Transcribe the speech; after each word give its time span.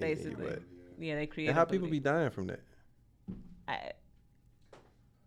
Basically. 0.00 0.46
but- 0.46 0.62
Yeah, 0.98 1.14
they 1.16 1.26
create. 1.26 1.48
and 1.48 1.56
how 1.56 1.64
people 1.64 1.88
be 1.88 2.00
dying 2.00 2.30
from 2.30 2.46
that? 2.48 2.60
I, 3.68 3.92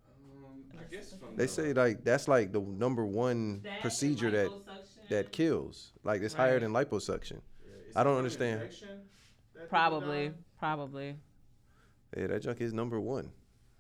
Um, 0.08 0.63
guess 0.90 1.13
from 1.13 1.36
They 1.36 1.47
say 1.47 1.74
like 1.74 2.03
that's 2.03 2.27
like 2.27 2.51
the 2.51 2.59
number 2.61 3.05
one 3.05 3.63
procedure 3.81 4.31
that 4.31 4.51
that 5.09 5.31
kills. 5.31 5.92
Like 6.03 6.21
it's 6.21 6.33
higher 6.33 6.59
than 6.59 6.71
liposuction. 6.71 7.42
Yeah, 7.65 7.71
I 7.95 8.04
don't 8.04 8.18
understand. 8.18 8.61
infection 8.61 8.89
that 9.54 9.59
people 9.63 9.68
probably, 9.70 10.31
probably. 10.59 11.15
Yeah, 12.17 12.27
that 12.27 12.41
junk 12.41 12.59
is 12.61 12.73
number 12.73 12.99
one. 12.99 13.31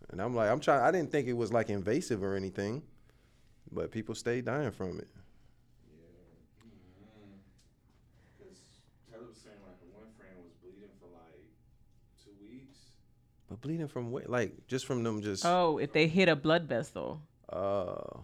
And 0.09 0.21
I'm 0.21 0.35
like, 0.35 0.49
I'm 0.49 0.59
trying. 0.59 0.81
I 0.81 0.91
didn't 0.91 1.11
think 1.11 1.27
it 1.27 1.33
was 1.33 1.51
like 1.51 1.69
invasive 1.69 2.21
or 2.23 2.35
anything, 2.35 2.83
but 3.71 3.91
people 3.91 4.13
stay 4.15 4.41
dying 4.41 4.71
from 4.71 4.99
it. 4.99 5.07
Because 8.37 8.57
Taylor 9.09 9.25
was 9.27 9.37
saying 9.37 9.55
like 9.65 9.79
her 9.79 9.89
one 9.97 10.11
friend 10.17 10.35
was 10.43 10.51
bleeding 10.61 10.89
for 10.99 11.07
like 11.13 11.47
two 12.23 12.31
weeks. 12.41 12.91
But 13.49 13.50
bleeding 13.61 13.87
from 13.87 14.11
what? 14.11 14.29
Like 14.29 14.67
just 14.67 14.85
from 14.85 15.03
them 15.03 15.21
just. 15.21 15.45
Oh, 15.45 15.77
if 15.77 15.93
they 15.93 16.07
hit 16.07 16.29
a 16.29 16.35
blood 16.35 16.63
vessel. 16.67 17.21
Uh, 17.51 18.19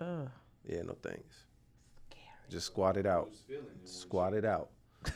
Ugh. 0.00 0.28
yeah, 0.68 0.82
no 0.82 0.96
thanks. 1.02 1.36
Just 2.48 2.66
squat 2.66 2.96
it 2.96 3.06
out. 3.06 3.28
Who's 3.30 3.40
feeling 3.40 3.64
it? 3.82 3.88
Squat 3.88 4.34
it 4.34 4.44
out. 4.44 4.70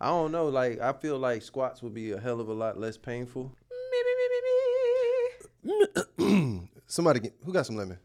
I 0.00 0.06
don't 0.08 0.32
know. 0.32 0.48
Like 0.48 0.80
I 0.80 0.92
feel 0.92 1.18
like 1.18 1.42
squats 1.42 1.82
would 1.82 1.94
be 1.94 2.12
a 2.12 2.20
hell 2.20 2.40
of 2.40 2.48
a 2.48 2.52
lot 2.52 2.78
less 2.78 2.96
painful. 2.96 3.52
Somebody 6.86 7.20
get 7.20 7.34
who 7.44 7.52
got 7.52 7.66
some 7.66 7.76
lemon? 7.76 7.98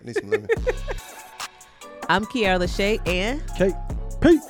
I 0.00 0.04
need 0.06 0.16
some 0.16 0.30
lemon. 0.30 0.48
I'm 2.08 2.24
Keaira 2.26 2.58
Lashae, 2.58 3.00
and 3.06 3.42
Kate, 3.56 3.74
Pete, 4.20 4.40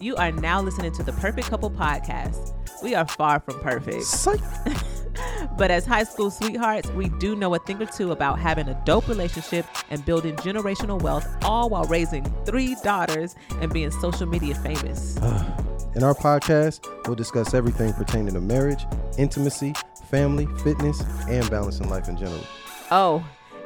you 0.00 0.16
are 0.16 0.32
now 0.32 0.60
listening 0.62 0.92
to 0.92 1.02
the 1.02 1.12
Perfect 1.12 1.48
Couple 1.48 1.70
Podcast. 1.70 2.53
We 2.84 2.94
are 2.94 3.06
far 3.06 3.40
from 3.40 3.58
perfect, 3.60 4.02
psych. 4.02 4.42
but 5.56 5.70
as 5.70 5.86
high 5.86 6.04
school 6.04 6.30
sweethearts, 6.30 6.90
we 6.90 7.08
do 7.08 7.34
know 7.34 7.54
a 7.54 7.58
thing 7.58 7.80
or 7.80 7.86
two 7.86 8.12
about 8.12 8.38
having 8.38 8.68
a 8.68 8.78
dope 8.84 9.08
relationship 9.08 9.64
and 9.88 10.04
building 10.04 10.36
generational 10.36 11.00
wealth, 11.00 11.26
all 11.44 11.70
while 11.70 11.84
raising 11.84 12.30
three 12.44 12.76
daughters 12.84 13.36
and 13.62 13.72
being 13.72 13.90
social 13.90 14.26
media 14.26 14.54
famous. 14.56 15.16
Uh, 15.16 15.62
in 15.94 16.04
our 16.04 16.12
podcast, 16.12 16.86
we'll 17.06 17.16
discuss 17.16 17.54
everything 17.54 17.94
pertaining 17.94 18.34
to 18.34 18.40
marriage, 18.42 18.84
intimacy, 19.16 19.72
family, 20.10 20.44
fitness, 20.62 21.02
and 21.26 21.48
balancing 21.48 21.88
life 21.88 22.06
in 22.10 22.18
general. 22.18 22.44
Oh, 22.90 23.24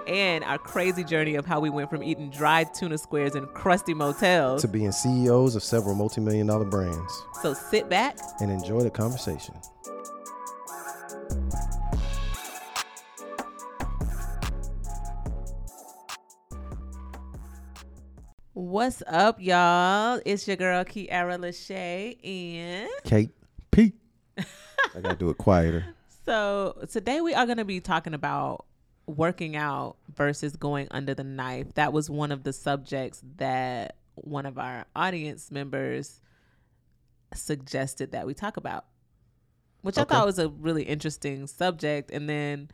and 0.09 0.43
our 0.45 0.59
crazy 0.59 1.05
journey 1.05 1.35
of 1.35 1.45
how 1.45 1.61
we 1.61 1.69
went 1.69 1.91
from 1.91 2.03
eating 2.03 2.31
dried 2.31 2.73
tuna 2.73 2.97
squares 2.97 3.35
in 3.35 3.47
crusty 3.49 3.93
motels. 3.95 4.63
To 4.63 4.69
being 4.69 4.91
CEOs 4.91 5.55
of 5.55 5.63
several 5.63 5.95
multi-million 5.95 6.47
dollar 6.47 6.65
brands 6.65 7.23
So 7.43 7.53
sit 7.53 7.89
back, 7.89 8.19
and 8.41 8.51
enjoy 8.51 8.81
the 8.81 8.91
conversation. 8.91 9.55
What's 18.55 19.03
up, 19.07 19.37
y'all? 19.41 20.21
It's 20.27 20.49
your 20.49 20.57
girl 20.57 20.85
Keaira 20.85 21.39
Lashae, 21.39 22.19
and 22.25 22.91
Kate, 23.05 23.31
Pete. 23.71 23.95
I 24.39 25.01
gotta 25.01 25.17
do 25.17 25.31
it 25.31 25.39
quieter. 25.39 25.85
so 26.25 26.77
today 26.91 27.21
we 27.21 27.35
are 27.35 27.47
to 27.47 27.65
be 27.65 27.81
talking 27.81 28.15
about 28.15 28.65
working 29.09 29.57
out 29.57 29.97
versus 30.15 30.55
going 30.57 30.87
under 30.91 31.15
the 31.15 31.25
knife. 31.25 31.75
That 31.75 31.93
was 31.93 32.11
one 32.11 32.31
of 32.31 32.45
the 32.45 32.53
subjects 32.53 33.23
that 33.37 33.97
one 34.15 34.47
of 34.47 34.59
our 34.59 34.85
audience 34.95 35.51
members 35.51 36.21
suggested 37.35 38.13
that 38.13 38.27
we 38.27 38.35
talk 38.35 38.57
about, 38.57 38.85
which 39.83 39.99
I 39.99 40.05
thought 40.05 40.27
was 40.27 40.39
a 40.39 40.49
really 40.49 40.83
interesting 40.83 41.47
subject. 41.47 42.11
And 42.11 42.29
then, 42.29 42.71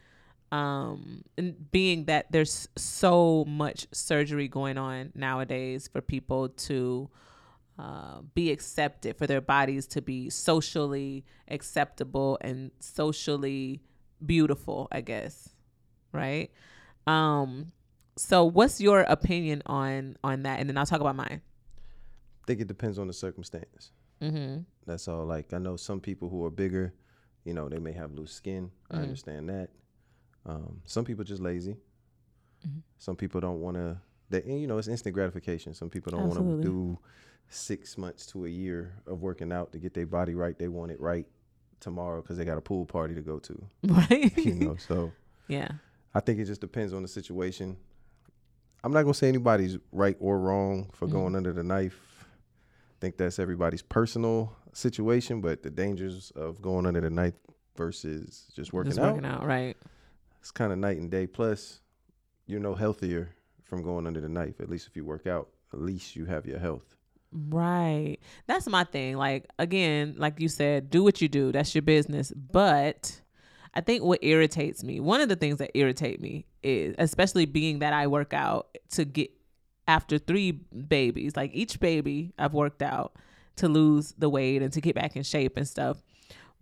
um, 0.51 1.23
and 1.39 1.71
being 1.71 2.07
that 2.07 2.31
there's 2.33 2.69
so 2.77 3.45
much 3.47 3.87
surgery 3.93 4.49
going 4.49 4.79
on 4.79 5.13
nowadays 5.15 5.89
for 5.89 6.01
people 6.01 6.49
to 6.49 7.09
uh, 7.79 8.21
be 8.35 8.51
accepted, 8.51 9.17
for 9.17 9.27
their 9.27 9.41
bodies 9.41 9.87
to 9.89 10.03
be 10.03 10.31
socially 10.31 11.25
acceptable 11.49 12.39
and 12.41 12.71
socially 12.81 13.83
beautiful, 14.25 14.89
I 14.91 15.01
guess. 15.01 15.54
Right. 16.15 16.51
Um, 17.07 17.73
so 18.17 18.45
what's 18.45 18.81
your 18.81 19.01
opinion 19.01 19.63
on 19.67 20.17
on 20.25 20.43
that? 20.45 20.61
And 20.61 20.69
then 20.69 20.79
I'll 20.79 20.87
talk 20.87 21.01
about 21.01 21.17
mine. 21.17 21.41
I 22.43 22.47
think 22.47 22.61
it 22.61 22.69
depends 22.69 22.99
on 22.99 23.07
the 23.07 23.13
circumstance. 23.13 23.91
Mm-hmm. 24.23 24.61
That's 24.87 25.09
all. 25.09 25.25
Like 25.27 25.53
I 25.53 25.59
know 25.59 25.77
some 25.77 26.01
people 26.01 26.29
who 26.29 26.45
are 26.45 26.51
bigger, 26.51 26.95
you 27.45 27.53
know, 27.55 27.69
they 27.69 27.79
may 27.79 27.93
have 27.93 28.13
loose 28.13 28.33
skin. 28.33 28.71
I 28.91 28.97
Mhm. 28.97 29.03
understand 29.03 29.49
that. 29.49 29.71
Um, 30.47 30.83
some 30.85 31.05
people 31.05 31.25
just 31.25 31.43
lazy. 31.43 31.77
Mhm. 32.67 32.83
Some 32.99 33.17
people 33.17 33.41
don't 33.41 33.61
want 33.61 33.77
to. 33.77 33.99
They, 34.31 34.43
you 34.45 34.67
know, 34.67 34.79
it's 34.79 34.89
instant 34.89 35.15
gratification. 35.15 35.75
Some 35.75 35.91
people 35.91 36.11
don't 36.13 36.29
want 36.29 36.39
to 36.41 36.63
do 36.63 36.99
six 37.49 37.99
months 37.99 38.25
to 38.27 38.47
a 38.47 38.49
year 38.49 38.95
of 39.07 39.21
working 39.23 39.53
out 39.53 39.73
to 39.73 39.79
get 39.79 39.93
their 39.95 40.07
body 40.07 40.35
right. 40.35 40.59
They 40.59 40.69
want 40.69 40.93
it 40.93 41.01
right 41.01 41.27
tomorrow 41.81 42.23
because 42.23 42.37
they 42.39 42.45
got 42.45 42.57
a 42.57 42.63
pool 42.63 42.87
party 42.87 43.15
to 43.15 43.21
go 43.23 43.39
to. 43.41 43.67
Right. 43.85 44.33
You 44.45 44.55
know, 44.55 44.77
so 44.77 45.13
yeah. 45.49 45.69
I 46.15 46.21
think 46.21 46.39
it 46.39 46.45
just 46.45 46.61
depends 46.61 46.93
on 46.93 47.03
the 47.03 47.09
situation. 47.09 47.77
I'm 48.83 48.93
not 48.93 49.03
gonna 49.03 49.15
say 49.15 49.29
anybody's 49.29 49.79
right 49.93 50.17
or 50.21 50.39
wrong 50.39 50.91
for 50.93 51.07
Mhm. 51.09 51.13
going 51.13 51.37
under 51.37 51.53
the 51.53 51.63
knife. 51.65 52.01
I 52.23 52.97
think 53.01 53.17
that's 53.17 53.39
everybody's 53.39 53.83
personal 53.83 54.55
situation, 54.73 55.41
but 55.41 55.63
the 55.63 55.71
dangers 55.71 56.31
of 56.33 56.61
going 56.63 56.87
under 56.87 57.01
the 57.01 57.11
knife 57.11 57.35
versus 57.77 58.47
just 58.55 58.73
working 58.73 58.91
Just 58.91 59.01
out, 59.01 59.15
working 59.15 59.29
out, 59.29 59.45
right? 59.45 59.77
it's 60.41 60.51
kind 60.51 60.73
of 60.73 60.79
night 60.79 60.99
and 60.99 61.11
day. 61.11 61.27
Plus, 61.27 61.81
you're 62.47 62.61
no 62.61 62.75
healthier 62.75 63.31
from 63.63 63.83
going 63.83 64.07
under 64.07 64.21
the 64.21 64.29
knife. 64.29 64.61
At 64.61 64.69
least 64.69 64.87
if 64.87 64.97
you 64.97 65.05
work 65.05 65.27
out, 65.27 65.49
at 65.73 65.81
least 65.81 66.15
you 66.15 66.27
have 66.27 66.47
your 66.47 66.59
health. 66.59 66.97
Right. 67.33 68.19
That's 68.47 68.69
my 68.69 68.85
thing. 68.85 69.17
Like 69.17 69.47
again, 69.59 70.15
like 70.19 70.39
you 70.41 70.49
said, 70.49 70.91
do 70.91 71.03
what 71.03 71.21
you 71.21 71.29
do. 71.29 71.51
That's 71.51 71.75
your 71.75 71.83
business. 71.83 72.31
But 72.33 73.21
I 73.75 73.81
think 73.81 74.05
what 74.05 74.21
irritates 74.23 74.85
me, 74.85 75.01
one 75.01 75.21
of 75.21 75.29
the 75.29 75.37
things 75.37 75.59
that 75.59 75.73
irritate 75.75 76.21
me 76.21 76.47
is 76.63 76.95
especially 76.99 77.45
being 77.45 77.81
that 77.81 77.93
I 77.93 78.07
work 78.07 78.33
out 78.33 78.79
to 78.91 79.05
get 79.05 79.31
after 79.89 80.17
three 80.17 80.53
babies, 80.53 81.37
like 81.37 81.51
each 81.53 81.81
baby 81.81 82.33
I've 82.39 82.55
worked 82.55 82.83
out 82.83 83.17
to 83.57 83.69
lose 83.69 84.15
the 84.17 84.29
weight 84.29 84.63
and 84.63 84.73
to 84.73 84.81
get 84.81 84.95
back 84.95 85.17
in 85.17 85.23
shape 85.23 85.57
and 85.57 85.67
stuff. 85.67 86.03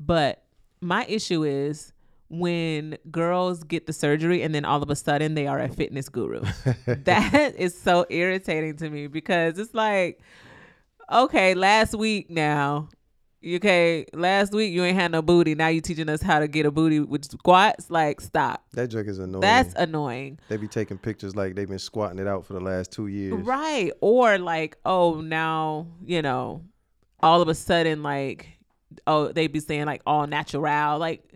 But 0.01 0.43
my 0.81 1.05
issue 1.07 1.45
is 1.45 1.93
when 2.29 2.97
girls 3.11 3.63
get 3.63 3.87
the 3.87 3.93
surgery 3.93 4.43
and 4.43 4.55
then 4.55 4.65
all 4.65 4.83
of 4.83 4.89
a 4.89 4.97
sudden 4.97 5.35
they 5.35 5.47
are 5.47 5.61
a 5.61 5.69
fitness 5.69 6.09
guru. 6.09 6.43
that 6.87 7.55
is 7.57 7.79
so 7.79 8.07
irritating 8.09 8.77
to 8.79 8.89
me 8.89 9.07
because 9.07 9.59
it's 9.59 9.75
like, 9.75 10.21
okay, 11.13 11.55
last 11.55 11.95
week 11.95 12.31
now, 12.31 12.89
okay, 13.45 14.07
last 14.13 14.53
week 14.53 14.73
you 14.73 14.85
ain't 14.85 14.97
had 14.97 15.11
no 15.13 15.23
booty. 15.23 15.55
Now 15.55 15.69
you 15.69 15.81
teaching 15.81 16.09
us 16.09 16.23
how 16.23 16.39
to 16.39 16.49
get 16.49 16.67
a 16.67 16.71
booty 16.71 17.01
with 17.01 17.25
squats. 17.25 17.91
Like, 17.91 18.21
stop. 18.21 18.65
That 18.73 18.89
joke 18.89 19.07
is 19.07 19.19
annoying. 19.19 19.41
That's 19.41 19.75
annoying. 19.75 20.39
they 20.49 20.57
be 20.57 20.69
taking 20.69 20.99
pictures 20.99 21.35
like 21.37 21.55
they've 21.55 21.69
been 21.69 21.79
squatting 21.79 22.19
it 22.19 22.27
out 22.27 22.45
for 22.47 22.53
the 22.53 22.61
last 22.61 22.93
two 22.93 23.07
years. 23.09 23.35
Right. 23.35 23.93
Or 24.01 24.39
like, 24.39 24.77
oh, 24.85 25.21
now, 25.21 25.87
you 26.05 26.23
know, 26.23 26.63
all 27.21 27.41
of 27.43 27.49
a 27.49 27.55
sudden, 27.55 28.03
like, 28.03 28.49
oh, 29.07 29.33
they 29.33 29.47
be 29.47 29.61
saying 29.61 29.87
like 29.87 30.03
all 30.07 30.27
natural. 30.27 30.99
Like, 30.99 31.29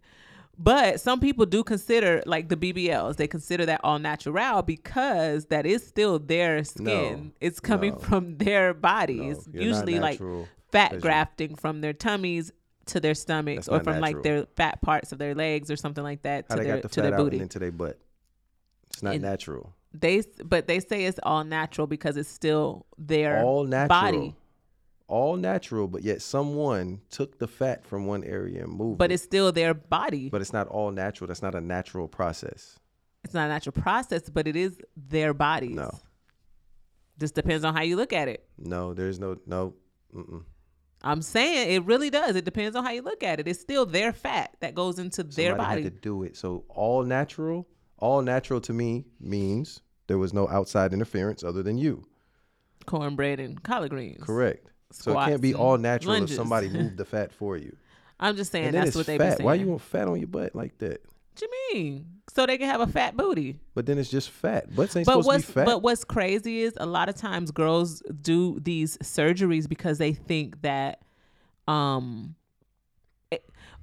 but 0.59 1.01
some 1.01 1.21
people 1.21 1.45
do 1.45 1.63
consider 1.63 2.23
like 2.25 2.49
the 2.49 2.57
BBLs, 2.57 3.17
they 3.17 3.27
consider 3.27 3.67
that 3.67 3.81
all 3.85 3.99
natural 3.99 4.63
because 4.63 5.47
that 5.47 5.67
is 5.67 5.87
still 5.87 6.19
their 6.19 6.65
skin. 6.65 6.85
No, 6.85 7.31
it's 7.41 7.61
coming 7.61 7.93
no. 7.93 7.99
from 7.99 8.39
their 8.39 8.73
No, 8.73 8.81
bodies. 8.81 9.47
not 9.53 9.63
Usually 9.63 9.99
like. 9.99 10.21
Fat 10.73 11.01
grafting 11.01 11.55
from 11.57 11.81
their 11.81 11.93
tummies 11.93 12.53
to 12.87 13.01
their 13.01 13.15
stomachs 13.15 13.69
or 13.69 13.81
from 13.81 14.01
like 14.01 14.23
their 14.23 14.47
fat 14.57 14.81
parts 14.83 15.11
of 15.13 15.19
their 15.19 15.35
legs 15.35 15.71
or 15.71 15.77
something 15.77 16.05
like 16.05 16.23
that 16.23 16.47
How 16.49 16.55
to 16.57 16.61
they 16.63 16.67
their 16.69 16.77
got 16.77 16.83
the 16.83 16.89
to 16.89 17.03
fat 17.03 17.09
their 17.11 17.19
booty. 17.19 17.37
and 17.37 17.43
into 17.43 17.59
their 17.59 17.73
butt. 17.73 17.99
It's 18.91 19.03
not 19.03 19.15
And- 19.15 19.23
natural. 19.23 19.73
They 19.93 20.23
but 20.45 20.67
they 20.67 20.81
say 20.81 21.07
it's 21.07 21.19
all 21.23 21.43
natural 21.43 21.87
because 21.87 22.17
it's 22.19 22.29
still 22.29 22.85
their 22.99 23.43
all 23.43 23.65
natural. 23.65 23.89
body. 23.89 24.37
All 25.09 25.37
natural, 25.37 25.87
but 25.89 26.03
yet 26.03 26.21
someone 26.21 27.01
took 27.11 27.39
the 27.39 27.47
fat 27.49 27.87
from 27.87 28.07
one 28.07 28.23
area 28.25 28.65
and 28.65 28.73
moved 28.73 28.99
but 28.99 29.11
it. 29.11 29.15
it's 29.15 29.23
still 29.23 29.53
their 29.53 29.73
body. 29.73 30.29
but 30.29 30.41
it's 30.43 30.53
not 30.53 30.67
all 30.69 30.91
natural. 30.91 31.29
That's 31.29 31.43
not 31.43 31.55
a 31.55 31.61
natural 31.61 32.09
process. 32.09 32.79
it's 33.25 33.33
not 33.35 33.47
a 33.47 33.49
natural 33.49 33.73
process, 33.73 34.29
but 34.29 34.47
it 34.47 34.55
is 34.57 34.79
their 34.97 35.33
bodies. 35.33 35.77
No. 35.77 35.91
Just 37.19 37.35
depends 37.35 37.65
on 37.65 37.75
how 37.75 37.83
you 37.83 37.97
look 37.97 38.13
at 38.13 38.29
it. 38.29 38.47
No, 38.59 38.93
there's 38.95 39.19
no 39.19 39.39
no. 39.47 39.75
Mm-mm. 40.15 40.45
I'm 41.03 41.23
saying 41.23 41.71
it 41.73 41.85
really 41.85 42.11
does. 42.11 42.37
It 42.37 42.45
depends 42.45 42.75
on 42.77 42.85
how 42.85 42.91
you 42.91 43.03
look 43.03 43.23
at 43.23 43.39
it. 43.41 43.47
It's 43.47 43.61
still 43.61 43.87
their 43.87 44.13
fat 44.13 44.57
that 44.61 44.75
goes 44.75 44.99
into 44.99 45.23
their 45.23 45.51
Somebody 45.53 45.69
body. 45.69 45.83
had 45.85 45.95
to 45.95 46.01
do 46.01 46.23
it. 46.23 46.37
So 46.37 46.65
all 46.69 47.05
natural, 47.05 47.69
all 47.99 48.23
natural 48.23 48.61
to 48.63 48.73
me 48.73 49.05
means 49.21 49.83
there 50.07 50.19
was 50.19 50.33
no 50.33 50.49
outside 50.49 50.93
interference 50.93 51.45
other 51.45 51.63
than 51.63 51.79
you. 51.79 52.05
Cornbread 52.87 53.41
and 53.41 53.63
collard 53.63 53.91
greens. 53.91 54.23
Correct. 54.25 54.71
So 54.93 55.19
it 55.19 55.25
can't 55.27 55.43
be 55.43 55.55
all 55.55 55.77
natural 55.79 56.15
lunges. 56.15 56.33
if 56.33 56.37
somebody 56.37 56.69
moved 56.71 56.97
the 56.97 57.05
fat 57.05 57.33
for 57.33 57.57
you. 57.57 57.77
I'm 58.19 58.37
just 58.37 58.51
saying 58.53 58.73
that's 58.73 58.95
what 58.97 59.07
they 59.07 59.19
fat. 59.19 59.43
Why 59.43 59.55
you 59.55 59.67
want 59.67 59.83
fat 59.83 60.09
on 60.09 60.19
your 60.19 60.29
butt 60.29 60.55
like 60.55 60.79
that? 60.79 61.03
What 61.37 61.43
you 61.43 61.75
mean? 61.75 62.07
So 62.33 62.47
they 62.47 62.57
can 62.57 62.69
have 62.71 62.81
a 62.81 62.87
fat 62.87 63.15
booty. 63.17 63.59
But 63.75 63.85
then 63.85 63.99
it's 63.99 64.11
just 64.11 64.31
fat. 64.31 64.75
Butts 64.75 64.97
ain't 64.97 65.05
But 65.05 65.13
supposed 65.13 65.27
what's 65.27 65.43
to 65.47 65.49
be 65.49 65.53
fat. 65.55 65.65
but 65.67 65.83
what's 65.83 66.03
crazy 66.05 66.63
is 66.63 66.73
a 66.79 66.87
lot 66.87 67.09
of 67.11 67.15
times 67.15 67.51
girls 67.51 68.03
do 68.23 68.59
these 68.61 68.97
surgeries 68.99 69.69
because 69.69 69.99
they 69.99 70.13
think 70.15 70.63
that 70.63 71.03
um 71.69 72.35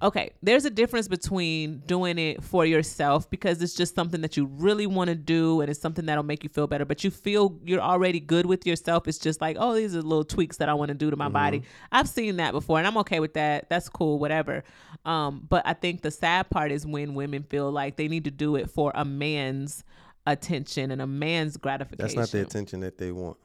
okay, 0.01 0.31
there's 0.42 0.66
a 0.66 0.69
difference 0.69 1.07
between 1.07 1.80
doing 1.86 2.18
it 2.18 2.44
for 2.44 2.66
yourself 2.66 3.30
because 3.30 3.62
it's 3.62 3.74
just 3.74 3.95
something 3.95 4.22
that 4.22 4.36
you 4.36 4.45
really 4.45 4.88
want 4.88 5.10
to 5.10 5.16
do 5.16 5.62
and 5.62 5.69
it's 5.69 5.80
something 5.80 6.06
that'll 6.06 6.24
make 6.24 6.44
you 6.44 6.50
feel 6.50 6.68
better, 6.68 6.86
but 6.86 7.04
you 7.04 7.12
feel 7.12 7.57
you're 7.63 7.81
already 7.81 8.19
good 8.19 8.45
with 8.45 8.66
yourself. 8.66 9.07
It's 9.07 9.18
just 9.18 9.40
like, 9.40 9.56
oh, 9.60 9.74
these 9.74 9.95
are 9.95 10.01
little 10.01 10.25
tweaks 10.25 10.57
that 10.57 10.69
I 10.69 10.74
want 10.74 10.90
to 10.90 10.95
do 10.95 11.10
to 11.10 11.16
my 11.16 11.30
body. 11.30 11.63
I've 11.92 12.10
seen 12.10 12.38
that 12.38 12.51
before 12.51 12.80
and 12.80 12.88
I'm 12.88 12.98
okay 12.98 13.19
with 13.19 13.34
that. 13.36 13.69
That's 13.69 13.88
cool, 13.90 14.19
whatever. 14.19 14.63
Um, 15.06 15.45
but 15.48 15.63
I 15.66 15.74
think 15.74 16.01
the 16.01 16.12
sad 16.12 16.50
part 16.50 16.72
is 16.72 16.86
when 16.86 17.13
women 17.13 17.44
feel 17.44 17.72
like 17.72 17.96
they 17.96 18.07
need 18.07 18.25
to 18.25 18.31
do 18.31 18.56
it 18.56 18.69
for 18.69 18.92
a 18.96 19.06
man's 19.06 19.84
attention 20.25 20.92
and 20.92 21.01
a 21.01 21.07
man's 21.07 21.57
gratification. 21.57 22.16
That's 22.18 22.31
not 22.34 22.38
the 22.38 22.42
attention 22.42 22.80
that 22.81 22.98
they 22.98 23.12
want. 23.12 23.38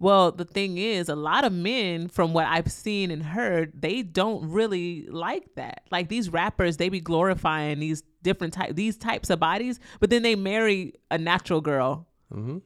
Well, 0.00 0.32
the 0.32 0.44
thing 0.44 0.76
is, 0.78 1.08
a 1.08 1.14
lot 1.14 1.44
of 1.44 1.52
men, 1.52 2.08
from 2.08 2.32
what 2.32 2.46
I've 2.46 2.70
seen 2.70 3.10
and 3.10 3.22
heard, 3.22 3.72
they 3.80 4.02
don't 4.02 4.50
really 4.50 5.06
like 5.08 5.54
that. 5.54 5.84
Like 5.90 6.08
these 6.08 6.28
rappers, 6.30 6.76
they 6.76 6.88
be 6.88 7.00
glorifying 7.00 7.78
these 7.78 8.02
different 8.22 8.54
type 8.54 8.74
these 8.74 8.96
types 8.96 9.30
of 9.30 9.38
bodies, 9.38 9.78
but 10.00 10.10
then 10.10 10.22
they 10.22 10.34
marry 10.34 10.94
a 11.10 11.18
natural 11.18 11.60
girl 11.60 12.06
hmm 12.32 12.58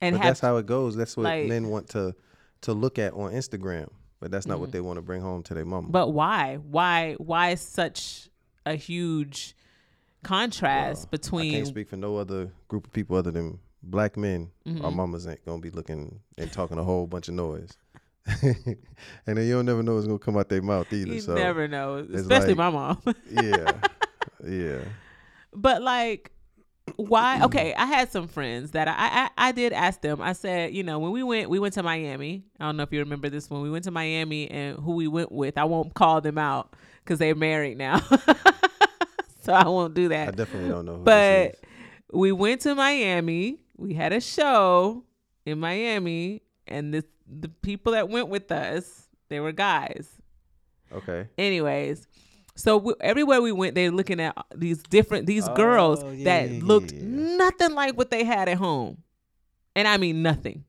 and 0.00 0.16
have 0.16 0.24
that's 0.24 0.40
how 0.40 0.56
it 0.56 0.66
goes. 0.66 0.96
That's 0.96 1.16
what 1.16 1.24
like- 1.24 1.46
men 1.46 1.68
want 1.68 1.88
to 1.90 2.14
to 2.62 2.72
look 2.72 2.98
at 2.98 3.12
on 3.14 3.32
Instagram. 3.32 3.88
But 4.20 4.30
that's 4.30 4.46
not 4.46 4.60
what 4.60 4.70
they 4.70 4.80
want 4.80 4.98
to 4.98 5.02
bring 5.02 5.20
home 5.20 5.42
to 5.44 5.54
their 5.54 5.64
mama. 5.64 5.88
But 5.90 6.10
why? 6.10 6.54
Why? 6.56 7.14
Why 7.18 7.56
such 7.56 8.28
a 8.64 8.76
huge 8.76 9.56
contrast 10.22 11.08
I 11.08 11.10
between? 11.10 11.50
can't 11.50 11.66
speak 11.66 11.88
for 11.88 11.96
no 11.96 12.16
other 12.18 12.52
group 12.68 12.86
of 12.86 12.92
people 12.92 13.16
other 13.16 13.32
than 13.32 13.58
black 13.82 14.16
men. 14.16 14.50
Mm-hmm. 14.66 14.84
Our 14.84 14.90
mamas 14.90 15.26
ain't 15.26 15.44
gonna 15.44 15.60
be 15.60 15.70
looking 15.70 16.20
and 16.38 16.52
talking 16.52 16.78
a 16.78 16.84
whole 16.84 17.06
bunch 17.06 17.28
of 17.28 17.34
noise. 17.34 17.76
and 18.42 18.76
then 19.26 19.46
you 19.46 19.54
don't 19.54 19.66
never 19.66 19.82
know 19.82 19.94
what's 19.94 20.06
gonna 20.06 20.18
come 20.18 20.36
out 20.36 20.48
their 20.48 20.62
mouth 20.62 20.92
either. 20.92 21.12
you 21.12 21.20
so 21.20 21.34
never 21.34 21.66
know, 21.66 22.06
especially 22.14 22.54
like- 22.54 22.56
my 22.56 22.70
mom. 22.70 23.02
yeah, 23.30 23.72
yeah. 24.46 24.78
But 25.52 25.82
like, 25.82 26.30
why? 26.96 27.42
Okay, 27.42 27.74
I 27.74 27.84
had 27.84 28.12
some 28.12 28.28
friends 28.28 28.70
that 28.72 28.86
I, 28.86 28.94
I 28.96 29.48
I 29.48 29.52
did 29.52 29.72
ask 29.72 30.00
them. 30.02 30.22
I 30.22 30.34
said, 30.34 30.72
you 30.72 30.84
know, 30.84 31.00
when 31.00 31.10
we 31.10 31.22
went, 31.24 31.50
we 31.50 31.58
went 31.58 31.74
to 31.74 31.82
Miami. 31.82 32.44
I 32.60 32.66
don't 32.66 32.76
know 32.76 32.84
if 32.84 32.92
you 32.92 33.00
remember 33.00 33.28
this 33.28 33.50
one. 33.50 33.60
we 33.62 33.70
went 33.70 33.84
to 33.84 33.90
Miami 33.90 34.48
and 34.50 34.78
who 34.78 34.94
we 34.94 35.08
went 35.08 35.32
with. 35.32 35.58
I 35.58 35.64
won't 35.64 35.94
call 35.94 36.20
them 36.20 36.38
out 36.38 36.74
because 37.02 37.18
they're 37.18 37.34
married 37.34 37.76
now, 37.76 37.98
so 39.42 39.52
I 39.52 39.66
won't 39.66 39.94
do 39.94 40.08
that. 40.08 40.28
I 40.28 40.30
definitely 40.30 40.70
don't 40.70 40.86
know. 40.86 40.96
Who 40.98 41.02
But 41.02 41.56
we 42.12 42.30
went 42.30 42.60
to 42.62 42.74
Miami. 42.76 43.58
We 43.82 43.94
had 43.94 44.12
a 44.12 44.20
show 44.20 45.04
in 45.44 45.58
Miami, 45.58 46.42
and 46.68 46.94
this 46.94 47.04
the 47.26 47.48
people 47.48 47.92
that 47.92 48.08
went 48.08 48.28
with 48.28 48.50
us, 48.52 49.08
they 49.28 49.40
were 49.40 49.52
guys. 49.52 50.08
okay, 50.92 51.28
Anyways, 51.36 52.06
so 52.54 52.76
we, 52.76 52.94
everywhere 53.00 53.40
we 53.42 53.50
went, 53.52 53.74
they're 53.74 53.90
looking 53.90 54.20
at 54.20 54.36
these 54.54 54.82
different 54.82 55.26
these 55.26 55.48
girls 55.50 56.02
Oh, 56.04 56.10
yeah, 56.10 56.24
that 56.24 56.50
yeah, 56.50 56.60
looked 56.62 56.92
yeah. 56.92 57.00
nothing 57.02 57.74
like 57.74 57.96
what 57.96 58.10
they 58.10 58.24
had 58.24 58.48
at 58.48 58.56
home, 58.58 58.98
and 59.74 59.88
I 59.88 59.96
mean 59.96 60.22
nothing, 60.22 60.64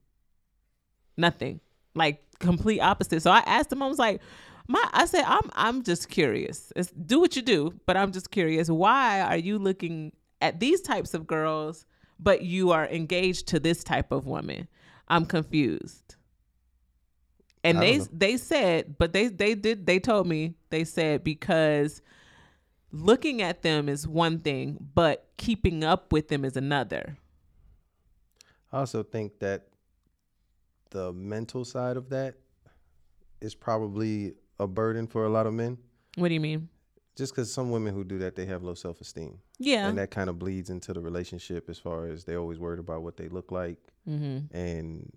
nothing, 1.18 1.60
like 1.96 2.24
complete 2.40 2.80
opposite. 2.80 3.22
So 3.22 3.32
I 3.32 3.40
asked 3.46 3.70
them, 3.70 3.84
I 3.84 3.88
was 3.88 4.00
like, 4.00 4.22
my, 4.68 4.84
I 4.94 5.06
said, 5.06 5.24
I'm 5.26 5.50
I'm 5.54 5.84
just 5.84 6.10
curious. 6.10 6.72
It's, 6.76 6.92
do 6.92 7.20
what 7.20 7.36
you 7.36 7.42
do, 7.42 7.74
but 7.86 7.98
I'm 7.98 8.12
just 8.12 8.32
curious. 8.32 8.70
Why 8.70 9.22
are 9.22 9.38
you 9.38 9.60
looking 9.60 10.14
at 10.42 10.60
these 10.60 10.82
types 10.82 11.14
of 11.14 11.28
girls, 11.28 11.86
but 12.20 12.42
you 12.42 12.72
are 12.72 12.88
engaged 12.88 13.48
to 13.48 13.60
this 13.60 13.84
type 13.84 14.12
of 14.12 14.26
woman? 14.26 14.68
I'm 15.08 15.26
confused. 15.26 16.16
And 17.64 17.82
they 17.82 18.00
know. 18.00 18.08
they 18.12 18.38
said, 18.38 18.98
but 18.98 19.14
they 19.14 19.28
they 19.28 19.56
did 19.56 19.86
they 19.86 20.00
told 20.00 20.28
me 20.28 20.56
they 20.70 20.84
said 20.84 21.24
because 21.24 22.02
looking 22.92 23.42
at 23.42 23.62
them 23.62 23.88
is 23.88 24.08
one 24.08 24.40
thing, 24.40 24.78
but 24.94 25.28
keeping 25.38 25.84
up 25.84 26.12
with 26.12 26.28
them 26.28 26.44
is 26.44 26.58
another. 26.58 27.18
I 28.72 28.80
also 28.80 29.04
think 29.04 29.40
that 29.40 29.68
the 30.90 31.14
mental 31.14 31.64
side 31.64 31.96
of 31.96 32.10
that 32.10 32.36
is 33.42 33.56
probably 33.56 34.34
a 34.60 34.68
burden 34.68 35.08
for 35.08 35.26
a 35.26 35.30
lot 35.30 35.48
of 35.48 35.54
men. 35.54 35.78
What 36.16 36.28
do 36.28 36.34
you 36.34 36.40
mean? 36.40 36.70
Just 37.16 37.34
because 37.34 37.52
some 37.54 37.70
women 37.70 37.94
who 37.94 38.04
do 38.04 38.18
that, 38.20 38.36
they 38.36 38.46
have 38.48 38.64
low 38.64 38.74
self 38.74 39.00
esteem, 39.02 39.40
Yeah. 39.60 39.88
and 39.88 39.98
that 40.00 40.10
kind 40.10 40.30
of 40.30 40.40
bleeds 40.40 40.70
into 40.72 40.94
the 40.94 41.00
relationship 41.02 41.70
as 41.70 41.78
far 41.78 42.08
as 42.08 42.24
they're 42.24 42.40
always 42.40 42.58
worried 42.60 42.80
about 42.80 43.04
what 43.04 43.18
they 43.18 43.28
look 43.30 43.52
like. 43.52 43.78
mm-hmm. 44.10 44.56
And 44.56 45.12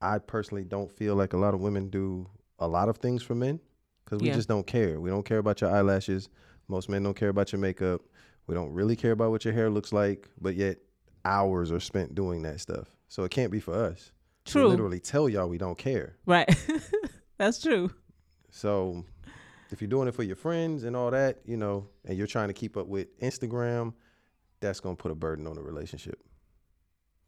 I 0.00 0.18
personally 0.18 0.64
don't 0.64 0.90
feel 0.92 1.14
like 1.14 1.32
a 1.32 1.36
lot 1.38 1.54
of 1.54 1.60
women 1.60 1.88
do 1.88 2.28
a 2.58 2.68
lot 2.68 2.88
of 2.88 2.98
things 2.98 3.22
for 3.22 3.34
men 3.34 3.60
because 4.04 4.20
we 4.20 4.28
Yeah. 4.28 4.34
just 4.34 4.48
don't 4.48 4.66
care. 4.66 5.00
We 5.00 5.10
don't 5.10 5.24
care 5.24 5.38
about 5.38 5.60
your 5.60 5.70
eyelashes. 5.70 6.28
Most 6.68 6.88
men 6.88 7.02
don't 7.02 7.14
care 7.16 7.28
about 7.30 7.50
your 7.52 7.60
makeup. 7.60 8.02
We 8.46 8.54
don't 8.54 8.72
really 8.72 8.96
care 8.96 9.12
about 9.12 9.30
what 9.30 9.44
your 9.44 9.54
hair 9.54 9.70
looks 9.70 9.92
like, 9.92 10.28
but 10.40 10.54
yet 10.54 10.78
hours 11.24 11.70
are 11.72 11.80
spent 11.80 12.14
doing 12.14 12.42
that 12.42 12.60
stuff. 12.60 12.88
So 13.08 13.22
it 13.24 13.30
can't 13.30 13.50
be 13.52 13.60
for 13.60 13.74
us. 13.74 14.12
We 14.46 14.50
True. 14.52 14.68
literally 14.68 14.98
tell 15.00 15.28
y'all 15.28 15.48
we 15.48 15.56
don't 15.58 15.78
care. 15.78 16.16
Right. 16.26 16.48
That's 17.38 17.60
true. 17.62 17.90
So 18.50 19.04
if 19.72 19.80
you're 19.80 19.88
doing 19.88 20.08
it 20.08 20.14
for 20.14 20.22
your 20.22 20.36
friends 20.36 20.84
and 20.84 20.96
all 20.96 21.10
that, 21.10 21.40
you 21.44 21.56
know, 21.56 21.88
and 22.04 22.16
you're 22.16 22.26
trying 22.26 22.48
to 22.48 22.54
keep 22.54 22.76
up 22.76 22.86
with 22.86 23.18
Instagram, 23.20 23.94
that's 24.60 24.80
gonna 24.80 24.96
put 24.96 25.10
a 25.10 25.14
burden 25.14 25.46
on 25.46 25.56
the 25.56 25.62
relationship. 25.62 26.22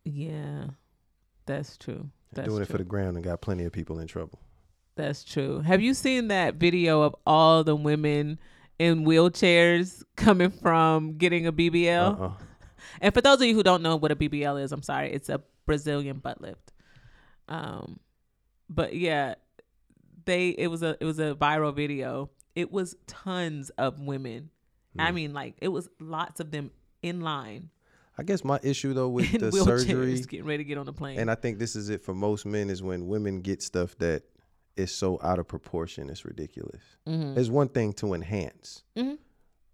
Yeah. 0.05 0.67
That's 1.47 1.77
true. 1.77 2.11
That's 2.33 2.49
doing 2.49 2.59
true. 2.59 2.63
it 2.65 2.69
for 2.69 2.79
the 2.79 2.85
ground 2.85 3.17
and 3.17 3.25
got 3.25 3.41
plenty 3.41 3.65
of 3.65 3.73
people 3.73 3.99
in 3.99 4.07
trouble. 4.07 4.41
That's 4.97 5.25
true. 5.25 5.61
Have 5.61 5.81
you 5.81 5.95
seen 5.95 6.29
that 6.29 6.55
video 6.55 7.03
of 7.03 7.17
all 7.27 7.65
the 7.65 7.77
women 7.77 8.39
in 8.79 9.05
wheelchairs 9.05 10.03
coming 10.17 10.51
from 10.51 11.17
getting 11.17 11.47
a 11.47 11.53
BBL? 11.53 12.21
Uh-uh. 12.21 12.33
And 13.01 13.13
for 13.13 13.21
those 13.21 13.41
of 13.41 13.47
you 13.47 13.55
who 13.55 13.63
don't 13.63 13.83
know 13.83 13.97
what 13.97 14.13
a 14.13 14.17
BBL 14.17 14.63
is, 14.63 14.71
I'm 14.71 14.83
sorry, 14.83 15.11
it's 15.11 15.29
a 15.29 15.41
Brazilian 15.67 16.19
butt 16.19 16.41
lift. 16.41 16.73
Um, 17.49 17.99
but 18.69 18.95
yeah, 18.95 19.35
they 20.25 20.51
it 20.51 20.69
was 20.69 20.83
a 20.83 20.97
it 21.01 21.05
was 21.05 21.19
a 21.19 21.35
viral 21.35 21.75
video. 21.75 22.31
It 22.55 22.71
was 22.73 22.95
tons 23.07 23.71
of 23.71 24.01
women. 24.01 24.51
I 24.99 25.09
Hmm. 25.09 25.15
mean, 25.15 25.33
like 25.35 25.57
it 25.61 25.69
was 25.69 25.89
lots 26.01 26.39
of 26.41 26.51
them 26.53 26.71
in 27.03 27.21
line 27.21 27.71
I 28.17 28.23
guess 28.23 28.45
my 28.45 28.61
issue 28.63 28.95
though 28.95 29.09
with 29.09 29.35
in 29.35 29.41
the 29.41 29.51
surgery, 29.53 30.21
getting 30.29 30.47
ready 30.47 30.59
to 30.59 30.69
get 30.69 30.79
on 30.79 30.87
the 30.87 30.93
plane. 30.93 31.19
and 31.19 31.29
I 31.31 31.35
think 31.35 31.59
this 31.59 31.75
is 31.75 31.91
it 31.91 32.01
for 32.05 32.15
most 32.15 32.47
men, 32.47 32.71
is 32.71 32.81
when 32.83 33.09
women 33.09 33.41
get 33.41 33.61
stuff 33.61 33.99
that 33.99 34.23
is 34.77 34.95
so 34.95 35.19
out 35.23 35.39
of 35.41 35.49
proportion, 35.49 36.09
it's 36.09 36.25
ridiculous. 36.25 36.83
Mhm. 37.09 37.37
It's 37.37 37.49
one 37.49 37.69
thing 37.69 37.93
to 37.95 38.15
enhance, 38.15 38.85
Mhm. 38.97 39.19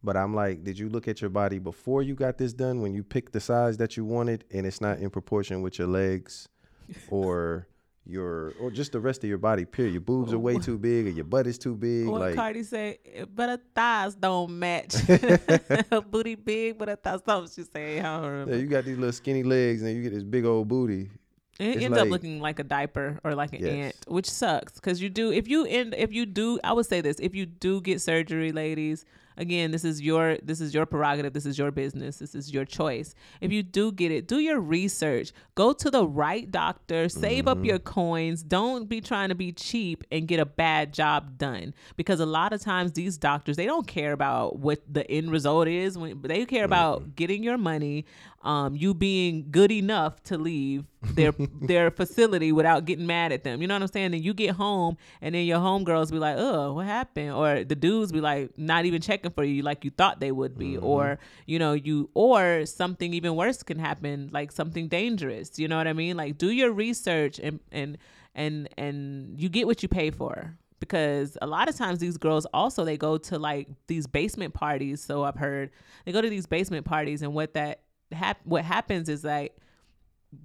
but 0.02 0.16
I'm 0.16 0.34
like, 0.34 0.64
did 0.64 0.78
you 0.78 0.88
look 0.88 1.06
at 1.06 1.20
your 1.20 1.28
body 1.30 1.58
before 1.58 2.02
you 2.02 2.14
got 2.14 2.38
this 2.38 2.54
done? 2.54 2.80
When 2.80 2.94
you 2.94 3.02
picked 3.04 3.32
the 3.34 3.40
size 3.40 3.76
that 3.76 3.98
you 3.98 4.06
wanted, 4.06 4.44
and 4.50 4.66
it's 4.66 4.80
not 4.80 4.98
in 5.00 5.10
proportion 5.10 5.60
with 5.60 5.78
your 5.78 5.88
legs, 5.88 6.48
or 7.10 7.66
your 8.06 8.54
or 8.60 8.70
just 8.70 8.92
the 8.92 9.00
rest 9.00 9.22
of 9.22 9.28
your 9.28 9.38
body. 9.38 9.64
Period. 9.64 9.92
Your 9.92 10.00
boobs 10.00 10.32
are 10.32 10.38
way 10.38 10.56
oh. 10.56 10.58
too 10.58 10.78
big, 10.78 11.06
or 11.06 11.10
your 11.10 11.24
butt 11.24 11.46
is 11.46 11.58
too 11.58 11.74
big. 11.74 12.06
What 12.06 12.20
like 12.20 12.34
Cardi 12.34 12.62
say, 12.62 12.98
but 13.34 13.48
her 13.48 13.60
thighs 13.74 14.14
don't 14.14 14.58
match. 14.58 14.94
her 14.94 16.00
booty 16.10 16.34
big, 16.34 16.78
but 16.78 16.88
her 16.88 16.96
thighs 16.96 17.20
something 17.24 17.52
she 17.54 17.68
say. 17.70 18.00
I 18.00 18.02
don't 18.02 18.30
remember. 18.30 18.54
yeah, 18.54 18.60
you 18.60 18.66
got 18.66 18.84
these 18.84 18.96
little 18.98 19.12
skinny 19.12 19.42
legs, 19.42 19.82
and 19.82 19.94
you 19.94 20.02
get 20.02 20.12
this 20.12 20.24
big 20.24 20.44
old 20.44 20.68
booty. 20.68 21.10
It 21.58 21.76
It's 21.76 21.84
ends 21.84 21.98
up 21.98 22.08
looking 22.08 22.40
like 22.40 22.58
a 22.58 22.64
diaper 22.64 23.20
or 23.22 23.34
like 23.34 23.52
an 23.52 23.60
Yes. 23.60 23.72
ant, 23.72 23.96
which 24.08 24.30
sucks 24.30 24.74
because 24.74 25.02
you 25.02 25.10
do 25.10 25.30
if 25.30 25.46
you 25.46 25.66
end 25.66 25.94
if 25.96 26.10
you 26.10 26.24
do 26.24 26.58
I 26.64 26.72
would 26.72 26.86
say 26.86 27.02
this 27.02 27.18
if 27.20 27.34
you 27.34 27.44
do 27.44 27.82
get 27.82 28.00
surgery, 28.00 28.50
ladies. 28.50 29.04
Again, 29.40 29.70
this 29.70 29.84
is 29.84 30.02
your 30.02 30.36
this 30.42 30.60
is 30.60 30.74
your 30.74 30.84
prerogative. 30.84 31.32
This 31.32 31.46
is 31.46 31.58
your 31.58 31.70
business. 31.70 32.18
This 32.18 32.34
is 32.34 32.52
your 32.52 32.64
choice. 32.66 33.14
If 33.40 33.50
you 33.50 33.62
do 33.62 33.90
get 33.90 34.12
it, 34.12 34.28
do 34.28 34.38
your 34.38 34.60
research. 34.60 35.32
Go 35.54 35.72
to 35.72 35.90
the 35.90 36.06
right 36.06 36.48
doctor. 36.50 37.08
Save 37.08 37.48
up 37.48 37.56
Mm-hmm. 37.56 37.64
your 37.64 37.78
coins. 37.78 38.42
Don't 38.42 38.88
be 38.88 39.00
trying 39.00 39.30
to 39.30 39.34
be 39.34 39.50
cheap 39.52 40.04
and 40.12 40.28
get 40.28 40.40
a 40.40 40.44
bad 40.46 40.92
job 40.92 41.38
done 41.38 41.74
because 41.96 42.20
a 42.20 42.26
lot 42.26 42.52
of 42.52 42.60
times 42.60 42.92
these 42.92 43.16
doctors 43.18 43.56
they 43.56 43.66
don't 43.66 43.86
care 43.86 44.12
about 44.12 44.58
what 44.58 44.82
the 44.86 45.10
end 45.10 45.32
result 45.32 45.66
is. 45.68 45.96
When 45.98 46.20
they 46.22 46.44
care 46.44 46.64
about 46.64 47.16
getting 47.16 47.42
your 47.42 47.56
money, 47.58 48.04
um, 48.42 48.74
you 48.74 48.94
being 48.94 49.48
good 49.50 49.70
enough 49.70 50.22
to 50.24 50.38
leave 50.38 50.84
their 51.02 51.32
their 51.60 51.90
facility 51.90 52.52
without 52.52 52.86
getting 52.86 53.06
mad 53.06 53.32
at 53.32 53.44
them. 53.44 53.60
You 53.60 53.68
know 53.68 53.74
what 53.74 53.82
I'm 53.82 53.88
saying? 53.88 54.12
Then 54.12 54.22
you 54.22 54.32
get 54.32 54.52
home 54.52 54.96
and 55.20 55.34
then 55.34 55.44
your 55.44 55.58
homegirls 55.58 56.10
be 56.10 56.18
like, 56.18 56.36
"Oh, 56.38 56.72
what 56.74 56.86
happened?" 56.86 57.32
Or 57.32 57.64
the 57.64 57.74
dudes 57.74 58.12
be 58.12 58.20
like, 58.20 58.56
not 58.56 58.86
even 58.86 59.02
checking 59.02 59.30
for 59.30 59.44
you 59.44 59.62
like 59.62 59.84
you 59.84 59.90
thought 59.90 60.20
they 60.20 60.32
would 60.32 60.56
be, 60.56 60.78
or 60.78 61.18
you 61.46 61.58
know, 61.58 61.74
you 61.74 62.08
or 62.14 62.64
something 62.64 63.12
even 63.12 63.36
worse 63.36 63.62
can 63.62 63.78
happen, 63.78 64.30
like 64.32 64.52
something 64.52 64.88
dangerous. 64.88 65.58
You 65.58 65.68
know 65.68 65.76
what 65.76 65.86
I 65.86 65.92
mean? 65.92 66.16
Like 66.16 66.38
do 66.38 66.50
your 66.50 66.72
research 66.72 67.38
and 67.38 67.60
and 67.70 67.98
and 68.34 68.68
and 68.78 69.38
you 69.40 69.48
get 69.48 69.66
what 69.66 69.82
you 69.82 69.88
pay 69.88 70.10
for 70.10 70.56
because 70.78 71.36
a 71.42 71.46
lot 71.46 71.68
of 71.68 71.76
times 71.76 71.98
these 71.98 72.16
girls 72.16 72.46
also 72.54 72.84
they 72.84 72.96
go 72.96 73.18
to 73.18 73.38
like 73.38 73.68
these 73.86 74.06
basement 74.06 74.54
parties 74.54 75.04
so 75.04 75.24
i've 75.24 75.36
heard 75.36 75.70
they 76.06 76.12
go 76.12 76.22
to 76.22 76.30
these 76.30 76.46
basement 76.46 76.86
parties 76.86 77.20
and 77.20 77.34
what 77.34 77.52
that 77.52 77.80
hap- 78.12 78.44
what 78.44 78.64
happens 78.64 79.08
is 79.08 79.24
like 79.24 79.56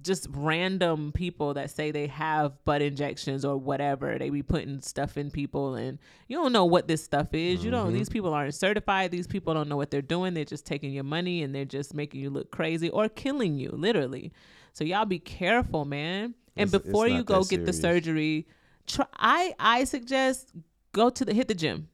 just 0.02 0.26
random 0.32 1.12
people 1.12 1.54
that 1.54 1.70
say 1.70 1.92
they 1.92 2.08
have 2.08 2.52
butt 2.64 2.82
injections 2.82 3.44
or 3.44 3.56
whatever 3.56 4.18
they 4.18 4.30
be 4.30 4.42
putting 4.42 4.80
stuff 4.80 5.16
in 5.16 5.30
people 5.30 5.76
and 5.76 5.98
you 6.26 6.36
don't 6.36 6.52
know 6.52 6.64
what 6.64 6.88
this 6.88 7.04
stuff 7.04 7.28
is. 7.32 7.64
You 7.64 7.70
don't 7.70 7.88
mm-hmm. 7.88 7.96
these 7.96 8.08
people 8.08 8.34
aren't 8.34 8.54
certified. 8.54 9.12
These 9.12 9.28
people 9.28 9.54
don't 9.54 9.68
know 9.68 9.76
what 9.76 9.90
they're 9.90 10.02
doing. 10.02 10.34
They're 10.34 10.44
just 10.44 10.66
taking 10.66 10.92
your 10.92 11.04
money 11.04 11.42
and 11.42 11.54
they're 11.54 11.64
just 11.64 11.94
making 11.94 12.20
you 12.20 12.30
look 12.30 12.50
crazy 12.50 12.90
or 12.90 13.08
killing 13.08 13.58
you 13.58 13.70
literally. 13.70 14.32
So 14.72 14.82
y'all 14.82 15.04
be 15.04 15.20
careful 15.20 15.84
man. 15.84 16.34
And 16.56 16.68
It's- 16.68 16.74
it's 16.74 16.86
before 16.86 17.06
you 17.06 17.22
go 17.22 17.44
get 17.44 17.64
the 17.64 17.72
surgery 17.72 18.46
try 18.86 19.06
i 19.16 19.52
i 19.58 19.82
suggest 19.84 20.52
go 20.92 21.10
to 21.10 21.24
the 21.24 21.34
hit 21.34 21.48
the 21.48 21.54
gym. 21.54 21.88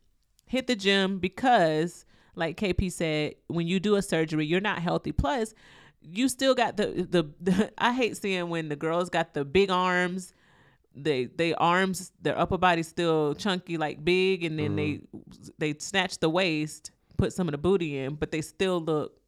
Hit 0.47 0.67
the 0.67 0.76
gym 0.76 1.19
because 1.19 2.05
like 2.35 2.57
kp 2.57 2.91
said 2.91 3.35
when 3.49 3.67
you 3.67 3.79
do 3.79 3.97
a 3.97 4.03
surgery 4.03 4.47
you're 4.47 4.61
not 4.61 4.79
healthy. 4.79 5.12
Plus 5.12 5.55
you 6.01 6.29
still 6.29 6.55
got 6.55 6.77
the, 6.77 7.07
the 7.09 7.31
the 7.41 7.73
i 7.79 7.93
hate 7.93 8.17
seeing 8.17 8.49
when 8.49 8.69
the 8.69 8.77
girls 8.77 9.09
got 9.09 9.35
the 9.35 9.45
big 9.45 9.71
arms 9.71 10.35
they 10.95 11.27
they 11.27 11.55
arms 11.55 12.11
their 12.21 12.39
upper 12.39 12.59
body 12.59 12.83
still 12.83 13.35
chunky 13.35 13.79
like 13.79 14.05
big 14.05 14.45
and 14.45 14.59
then 14.59 14.77
they 14.77 14.95
mm-hmm. 14.95 15.49
they 15.59 15.75
snatch 15.79 16.19
the 16.19 16.29
waist 16.29 16.91
put 17.17 17.33
some 17.33 17.47
of 17.47 17.53
the 17.53 17.59
booty 17.59 17.99
in 17.99 18.15
but 18.15 18.33
they 18.33 18.41
still 18.41 18.81
look 18.81 19.23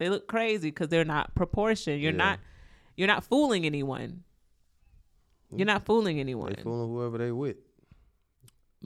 they 0.00 0.08
look 0.08 0.26
crazy 0.26 0.70
because 0.70 0.88
they're 0.88 1.04
not 1.04 1.34
proportioned. 1.34 2.00
You're 2.00 2.12
Yeah. 2.12 2.16
not 2.16 2.40
you're 2.96 3.06
not 3.06 3.22
fooling 3.22 3.64
anyone. 3.64 4.24
You're 5.54 5.66
not 5.66 5.82
mm. 5.82 5.86
fooling 5.86 6.18
anyone. 6.18 6.54
They 6.56 6.62
fooling 6.62 6.90
whoever 6.90 7.18
they 7.18 7.30
with. 7.30 7.56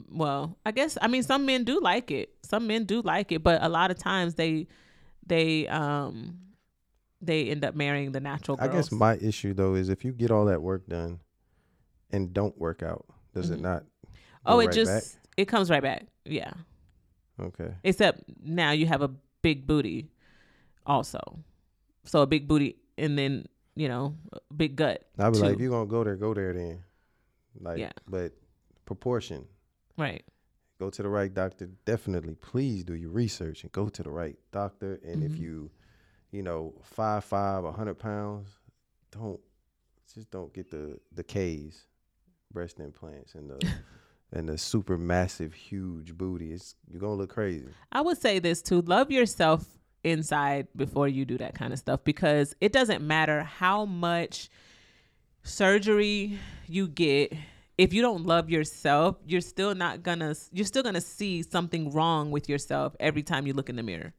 Well 0.09 0.57
i 0.65 0.71
guess 0.71 0.97
i 1.01 1.07
mean 1.07 1.23
some 1.23 1.45
men 1.45 1.63
do 1.63 1.79
like 1.79 2.11
it 2.11 2.33
some 2.43 2.67
men 2.67 2.83
do 2.83 3.01
like 3.01 3.31
it 3.31 3.41
but 3.43 3.63
a 3.63 3.69
lot 3.69 3.91
of 3.91 3.97
times 3.97 4.35
they 4.35 4.67
they 5.25 5.67
um 5.69 6.37
they 7.21 7.49
end 7.49 7.63
up 7.63 7.73
marrying 7.75 8.11
the 8.11 8.19
natural 8.19 8.57
I 8.59 8.67
guess 8.67 8.91
my 8.91 9.15
issue 9.15 9.53
though 9.53 9.73
is 9.75 9.89
if 9.89 10.03
you 10.05 10.11
get 10.11 10.31
all 10.31 10.45
that 10.45 10.61
work 10.61 10.85
done 10.87 11.19
and 12.11 12.33
don't 12.33 12.55
work 12.57 12.83
out, 12.83 13.05
does 13.33 13.49
it 13.49 13.57
Mhm. 13.59 13.61
not? 13.63 13.83
oh 14.45 14.59
it 14.59 14.65
right 14.67 14.75
just 14.75 15.17
it 15.37 15.45
comes 15.45 15.69
right 15.71 15.81
back 15.81 16.05
yeah 16.25 16.51
okay. 17.39 17.73
except 17.83 18.21
now 18.43 18.71
you 18.71 18.85
have 18.85 19.01
a 19.01 19.09
big 19.41 19.65
booty 19.65 20.11
also 20.85 21.39
so 22.03 22.21
a 22.21 22.27
big 22.27 22.47
booty 22.47 22.75
and 22.97 23.17
then 23.17 23.45
you 23.75 23.87
know 23.87 24.15
a 24.33 24.53
big 24.53 24.75
gut 24.75 25.03
I'd 25.17 25.31
be 25.33 25.39
like, 25.39 25.53
if 25.53 25.59
you're 25.59 25.71
gonna 25.71 25.87
go 25.87 26.03
there, 26.03 26.15
go 26.17 26.33
there 26.33 26.53
then. 26.53 26.83
Like, 27.59 27.79
Yeah. 27.79 27.91
but 28.07 28.33
proportion. 28.85 29.47
Right 29.97 30.23
Go 30.77 30.89
to 30.89 31.01
the 31.01 31.07
right 31.09 31.33
doctor. 31.33 31.67
Definitely, 31.85 32.35
please 32.35 32.83
do 32.83 32.95
your 32.95 33.09
research 33.09 33.63
and 33.63 33.71
go 33.71 33.87
to 33.87 34.03
the 34.03 34.09
right 34.09 34.35
doctor. 34.51 34.99
And 35.05 35.23
if 35.23 35.31
Mhm. 35.31 35.39
you, 35.39 35.71
you 36.31 36.43
know, 36.43 36.73
five 36.83 37.23
five, 37.23 37.63
a 37.63 37.71
hundred 37.71 37.95
pounds, 37.97 38.49
don't 39.09 39.39
just 40.13 40.29
don't 40.31 40.53
get 40.53 40.69
the 40.71 40.99
the 41.13 41.23
K's, 41.23 41.87
breast 42.51 42.81
implants, 42.81 43.35
and 43.35 43.49
the 43.49 43.59
and 44.33 44.49
the 44.49 44.57
super 44.57 44.97
massive, 44.97 45.53
huge 45.53 46.17
booty. 46.17 46.51
It's 46.51 46.75
you're 46.91 46.99
gonna 46.99 47.13
look 47.15 47.29
crazy. 47.29 47.69
I 47.93 48.01
would 48.01 48.17
say 48.17 48.39
this 48.39 48.61
too 48.61 48.81
love 48.81 49.11
yourself 49.11 49.65
inside 50.03 50.67
before 50.75 51.07
you 51.07 51.23
do 51.23 51.37
that 51.37 51.55
kind 51.55 51.71
of 51.71 51.79
stuff 51.79 52.03
because 52.03 52.53
it 52.59 52.73
doesn't 52.73 53.01
matter 53.01 53.43
how 53.43 53.85
much 53.85 54.49
surgery 55.43 56.37
you 56.67 56.87
get 56.87 57.33
if 57.77 57.93
you 57.93 58.01
don't 58.01 58.25
love 58.25 58.49
yourself 58.49 59.17
you're 59.25 59.41
still 59.41 59.75
not 59.75 60.03
gonna 60.03 60.35
you're 60.51 60.65
still 60.65 60.83
gonna 60.83 61.01
see 61.01 61.41
something 61.41 61.91
wrong 61.91 62.31
with 62.31 62.47
yourself 62.47 62.95
every 62.99 63.23
time 63.23 63.45
you 63.45 63.53
look 63.53 63.69
in 63.69 63.75
the 63.75 63.83
mirror 63.83 64.13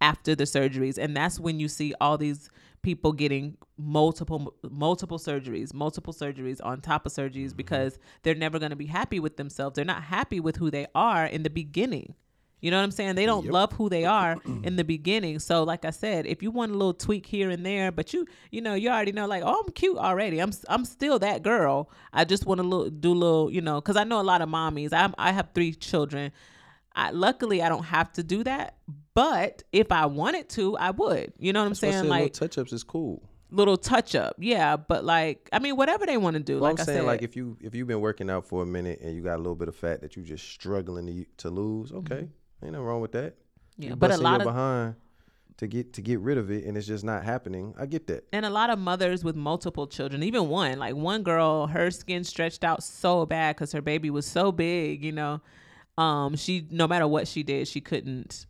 after 0.00 0.34
the 0.34 0.44
surgeries. 0.44 0.98
And 0.98 1.16
that's 1.16 1.40
when 1.40 1.60
you 1.60 1.68
see 1.68 1.94
all 2.00 2.18
these 2.18 2.50
people 2.82 3.12
getting 3.12 3.56
multiple 3.76 4.54
multiple 4.70 5.18
surgeries 5.18 5.74
multiple 5.74 6.12
surgeries 6.12 6.64
on 6.64 6.80
top 6.80 7.04
of 7.04 7.12
surgeries 7.12 7.48
mm-hmm. 7.48 7.56
because 7.56 7.98
they're 8.22 8.34
never 8.34 8.60
going 8.60 8.70
to 8.70 8.76
be 8.76 8.86
happy 8.86 9.18
with 9.18 9.36
themselves. 9.36 9.74
They're 9.74 9.84
not 9.84 10.04
happy 10.04 10.38
with 10.38 10.56
who 10.56 10.70
they 10.70 10.86
are 10.94 11.26
in 11.26 11.42
the 11.42 11.50
beginning 11.50 12.14
you 12.60 12.70
know 12.70 12.78
what 12.78 12.84
I'm 12.84 12.90
saying? 12.90 13.14
They 13.16 13.26
don't 13.26 13.44
Yep. 13.44 13.52
love 13.52 13.72
who 13.74 13.88
they 13.88 14.04
are 14.04 14.36
in 14.64 14.76
the 14.76 14.84
beginning. 14.84 15.38
So, 15.38 15.62
like 15.62 15.84
I 15.84 15.90
said, 15.90 16.26
if 16.26 16.42
you 16.42 16.50
want 16.50 16.72
a 16.72 16.74
little 16.74 16.94
tweak 16.94 17.26
here 17.26 17.50
and 17.50 17.64
there, 17.64 17.92
but 17.92 18.12
you, 18.12 18.26
you 18.50 18.60
know, 18.60 18.74
you 18.74 18.88
already 18.88 19.12
know, 19.12 19.26
like, 19.26 19.42
oh, 19.44 19.62
I'm 19.64 19.72
cute 19.72 19.98
already. 19.98 20.40
I'm, 20.40 20.52
I'm 20.68 20.84
still 20.84 21.18
that 21.20 21.42
girl. 21.42 21.90
I 22.12 22.24
just 22.24 22.46
want 22.46 22.58
to 22.60 22.66
little, 22.66 22.90
do 22.90 23.12
a 23.12 23.14
little, 23.14 23.50
you 23.52 23.60
know, 23.60 23.80
because 23.80 23.96
I 23.96 24.04
know 24.04 24.20
a 24.20 24.22
lot 24.22 24.40
of 24.42 24.48
mommies. 24.48 24.92
I, 24.92 25.12
I 25.18 25.32
have 25.32 25.50
three 25.54 25.72
children. 25.74 26.32
I, 26.94 27.10
luckily, 27.10 27.60
I 27.62 27.68
don't 27.68 27.84
have 27.84 28.10
to 28.14 28.22
do 28.22 28.42
that. 28.44 28.76
But 29.14 29.62
if 29.72 29.92
I 29.92 30.06
wanted 30.06 30.48
to, 30.50 30.76
I 30.78 30.90
would. 30.92 31.34
You 31.38 31.52
know 31.52 31.60
what 31.60 31.66
I'm 31.66 31.70
That's 31.72 31.80
saying? 31.80 32.08
Like 32.08 32.22
little 32.34 32.48
touch 32.48 32.58
ups 32.58 32.72
is 32.72 32.82
cool. 32.84 33.22
little 33.50 33.76
touch 33.76 34.14
up, 34.14 34.36
yeah. 34.38 34.76
But 34.76 35.04
like, 35.04 35.48
I 35.52 35.58
mean, 35.58 35.76
whatever 35.76 36.06
they 36.06 36.16
want 36.16 36.34
to 36.34 36.42
do. 36.42 36.54
Well, 36.54 36.70
like 36.70 36.78
I'm 36.80 36.82
I 36.82 36.84
saying, 36.86 36.98
said, 37.00 37.06
like 37.06 37.22
if 37.22 37.36
you 37.36 37.56
if 37.60 37.74
you've 37.74 37.86
been 37.86 38.00
working 38.00 38.28
out 38.30 38.46
for 38.46 38.62
a 38.62 38.66
minute 38.66 39.00
and 39.02 39.14
you 39.14 39.22
got 39.22 39.36
a 39.36 39.38
little 39.38 39.54
bit 39.54 39.68
of 39.68 39.76
fat 39.76 40.00
that 40.00 40.16
you're 40.16 40.24
just 40.24 40.48
struggling 40.48 41.06
to 41.06 41.24
to 41.38 41.50
lose, 41.50 41.92
okay, 41.92 42.14
mm-hmm. 42.14 42.26
Ain't 42.66 42.72
nothing 42.72 42.86
wrong 42.86 43.00
with 43.00 43.12
that. 43.12 43.34
Mm-hmm. 43.34 43.82
yeah. 43.82 43.88
You 43.90 43.96
But 43.96 44.10
a 44.10 44.16
lot 44.18 44.40
of 44.40 44.46
behind 44.46 44.94
to 45.58 45.66
get 45.66 45.94
to 45.94 46.02
get 46.02 46.20
rid 46.20 46.36
of 46.36 46.50
it, 46.50 46.64
and 46.64 46.76
it's 46.76 46.86
just 46.86 47.02
not 47.04 47.24
happening. 47.24 47.74
I 47.78 47.86
get 47.86 48.06
that. 48.08 48.24
and 48.32 48.44
a 48.44 48.50
lot 48.50 48.68
of 48.70 48.78
mothers 48.78 49.24
with 49.24 49.34
multiple 49.36 49.86
children 49.86 50.22
even 50.22 50.48
one 50.48 50.78
like 50.78 50.94
one 50.94 51.22
girl 51.22 51.66
her 51.68 51.90
skin 51.90 52.24
stretched 52.24 52.62
out 52.64 52.82
so 52.82 53.24
bad 53.24 53.56
because 53.56 53.72
her 53.72 53.80
baby 53.80 54.10
was 54.10 54.26
so 54.26 54.52
big 54.52 55.02
you 55.02 55.12
know 55.12 55.40
um 55.96 56.36
she 56.36 56.66
no 56.70 56.86
matter 56.86 57.06
what 57.08 57.26
she 57.26 57.42
did 57.42 57.66
she 57.66 57.80
couldn't 57.80 58.44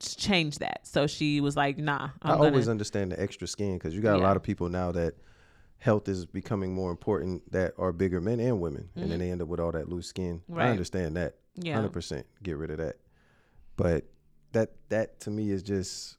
change 0.00 0.58
that 0.58 0.86
so 0.86 1.06
she 1.06 1.40
was 1.40 1.56
like 1.56 1.76
nah 1.78 2.08
i 2.22 2.32
i'm 2.32 2.40
always 2.40 2.64
gonna 2.64 2.70
understand 2.70 3.12
the 3.12 3.20
extra 3.20 3.46
skin 3.46 3.74
because 3.74 3.94
you 3.94 4.00
got 4.00 4.16
a 4.16 4.22
lot 4.22 4.36
of 4.36 4.42
people 4.42 4.68
now 4.68 4.90
that 4.90 5.14
health 5.78 6.08
is 6.08 6.24
becoming 6.26 6.74
more 6.74 6.90
important 6.90 7.50
that 7.52 7.72
are 7.78 7.92
bigger 7.92 8.20
men 8.20 8.40
and 8.40 8.60
women, 8.60 8.88
and 8.96 9.10
then 9.10 9.18
they 9.18 9.30
end 9.30 9.42
up 9.42 9.48
with 9.48 9.60
all 9.60 9.70
that 9.72 9.88
loose 9.88 10.06
skin. 10.08 10.38
Mm-hmm. 10.40 10.54
Right. 10.54 10.66
I 10.66 10.70
understand 10.70 11.16
that. 11.16 11.34
yeah 11.54 11.74
Hundred 11.74 11.92
percent, 11.92 12.26
get 12.42 12.56
rid 12.56 12.70
of 12.70 12.78
that. 12.78 12.96
But 13.76 14.04
that 14.52 14.70
that 14.88 15.20
to 15.20 15.30
me 15.30 15.50
is 15.50 15.62
just 15.62 16.16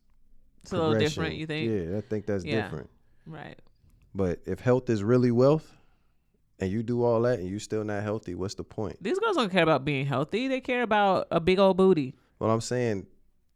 it's 0.64 0.72
a 0.72 0.78
little 0.78 0.96
different 0.96 1.36
you 1.36 1.46
think 1.48 1.70
Yeah, 1.92 1.98
I 1.98 2.02
think 2.02 2.26
that's 2.26 2.46
Yeah. 2.46 2.62
different. 2.64 2.90
right 3.26 3.58
But 4.14 4.40
if 4.46 4.60
health 4.60 4.90
is 4.90 5.04
really 5.04 5.32
wealth, 5.32 5.74
and 6.60 6.72
you 6.72 6.82
do 6.82 7.04
all 7.04 7.22
that 7.22 7.40
and 7.40 7.48
you're 7.50 7.60
still 7.60 7.84
not 7.84 8.02
healthy, 8.04 8.34
what's 8.36 8.56
the 8.56 8.64
point? 8.64 8.98
these 9.02 9.20
girls 9.20 9.36
don't 9.38 9.52
care 9.52 9.64
about 9.64 9.86
being 9.86 10.06
healthy 10.06 10.48
they 10.48 10.60
care 10.62 10.82
about 10.84 11.28
a 11.32 11.40
big 11.40 11.60
old 11.60 11.78
booty 11.78 12.16
Well, 12.40 12.50
I'm 12.52 12.62
saying 12.62 13.08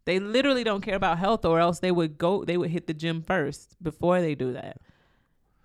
they 0.06 0.20
literally 0.20 0.64
don't 0.64 0.82
care 0.82 0.96
about 0.96 1.18
health 1.20 1.46
or 1.46 1.60
else 1.60 1.80
they 1.80 1.92
would 1.92 2.18
go 2.18 2.44
they 2.44 2.58
would 2.58 2.70
hit 2.72 2.88
the 2.88 2.94
gym 2.94 3.22
first 3.22 3.76
before 3.84 4.20
they 4.22 4.34
do 4.36 4.54
that 4.54 4.78